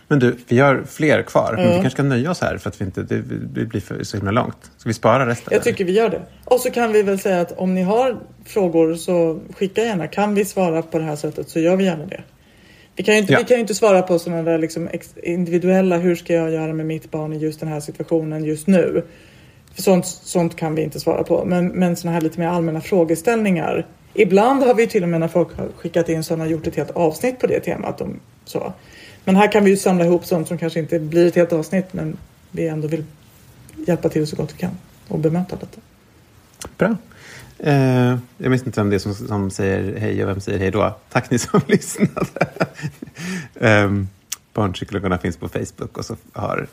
Men 0.08 0.18
du, 0.18 0.36
vi 0.48 0.58
har 0.58 0.82
fler 0.88 1.22
kvar. 1.22 1.52
Men 1.56 1.64
Ja. 1.64 1.68
vi 1.68 1.74
kanske 1.74 1.90
ska 1.90 2.02
nöja 2.02 2.30
oss 2.30 2.40
här 2.40 2.56
för 2.58 2.68
att 2.70 2.80
vi 2.80 2.84
inte, 2.84 3.02
det, 3.02 3.22
det 3.54 3.64
blir 3.64 3.80
för, 3.80 4.02
så 4.02 4.16
himla 4.16 4.30
långt. 4.32 4.70
Ska 4.76 4.88
vi 4.88 4.94
spara 4.94 5.26
resten? 5.26 5.48
Jag 5.52 5.62
tycker 5.62 5.84
vi 5.84 5.92
gör 5.92 6.08
det. 6.08 6.22
Och 6.44 6.60
så 6.60 6.70
kan 6.70 6.92
vi 6.92 7.02
väl 7.02 7.18
säga 7.18 7.40
att 7.40 7.52
om 7.52 7.74
ni 7.74 7.82
har 7.82 8.16
frågor 8.44 8.94
så 8.94 9.40
skicka 9.56 9.84
gärna. 9.84 10.06
Kan 10.06 10.34
vi 10.34 10.44
svara 10.44 10.82
på 10.82 10.98
det 10.98 11.04
här 11.04 11.16
sättet 11.16 11.48
så 11.48 11.60
gör 11.60 11.76
vi 11.76 11.84
gärna 11.84 12.06
det. 12.06 12.22
Vi 12.96 13.02
kan 13.04 13.14
ju 13.14 13.20
inte, 13.20 13.32
Ja. 13.32 13.38
vi 13.38 13.44
kan 13.44 13.58
inte 13.58 13.74
svara 13.74 14.02
på 14.02 14.18
sådana 14.18 14.42
där 14.42 14.58
liksom 14.58 14.88
individuella, 15.22 15.98
hur 15.98 16.14
ska 16.16 16.34
jag 16.34 16.50
göra 16.50 16.72
med 16.72 16.86
mitt 16.86 17.10
barn 17.10 17.32
i 17.32 17.38
just 17.38 17.60
den 17.60 17.68
här 17.68 17.80
situationen 17.80 18.44
just 18.44 18.66
nu? 18.66 19.04
För 19.74 19.82
sånt, 19.82 20.06
sånt 20.06 20.56
kan 20.56 20.74
vi 20.74 20.82
inte 20.82 21.00
svara 21.00 21.22
på. 21.24 21.44
Men, 21.44 21.68
men 21.68 21.96
sådana 21.96 22.14
här 22.14 22.20
lite 22.20 22.40
mer 22.40 22.46
allmänna 22.46 22.80
frågeställningar. 22.80 23.86
Ibland 24.14 24.62
har 24.62 24.74
vi 24.74 24.86
till 24.86 25.02
och 25.02 25.08
med 25.08 25.20
när 25.20 25.28
folk 25.28 25.56
har 25.56 25.68
skickat 25.76 26.08
in 26.08 26.24
sådana 26.24 26.46
gjort 26.46 26.66
ett 26.66 26.76
helt 26.76 26.90
avsnitt 26.90 27.38
på 27.38 27.46
det 27.46 27.60
temat. 27.60 28.00
Om, 28.00 28.20
så. 28.44 28.72
Men 29.24 29.36
här 29.36 29.52
kan 29.52 29.64
vi 29.64 29.70
ju 29.70 29.76
samla 29.76 30.04
ihop 30.04 30.24
sånt 30.26 30.48
som 30.48 30.58
kanske 30.58 30.80
inte 30.80 30.98
blir 30.98 31.26
ett 31.26 31.34
helt 31.34 31.52
avsnitt 31.52 31.92
men 31.92 32.16
vi 32.50 32.68
ändå 32.68 32.88
vill 32.88 33.04
hjälpa 33.86 34.08
till 34.08 34.26
så 34.26 34.36
gott 34.36 34.54
vi 34.54 34.58
kan 34.58 34.78
och 35.08 35.18
bemöta 35.18 35.56
detta. 35.56 35.80
Bra. 36.78 36.96
Eh, 37.58 38.18
jag 38.38 38.50
minns 38.50 38.66
inte 38.66 38.80
vem 38.80 38.90
det 38.90 38.96
är 38.96 38.98
som, 38.98 39.14
som 39.14 39.50
säger 39.50 40.00
hej 40.00 40.22
och 40.22 40.28
vem 40.28 40.40
säger 40.40 40.58
hej 40.58 40.70
då. 40.70 40.98
Tack 41.08 41.30
ni 41.30 41.38
som 41.38 41.60
lyssnade. 41.66 42.46
eh, 43.54 43.90
barnpsykologerna 44.52 45.18
finns 45.18 45.36
på 45.36 45.48
Facebook 45.48 45.98
och 45.98 46.04
så 46.04 46.16
har 46.32 46.66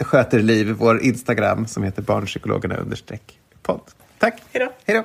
sköter 0.00 0.40
Liv 0.40 0.76
vår 0.78 1.02
Instagram 1.02 1.66
som 1.66 1.82
heter 1.82 2.02
barnpsykologerna 2.02 2.76
understreck 2.76 3.38
podd. 3.62 3.80
Tack. 4.18 4.42
Hej 4.52 4.68
då. 4.86 5.04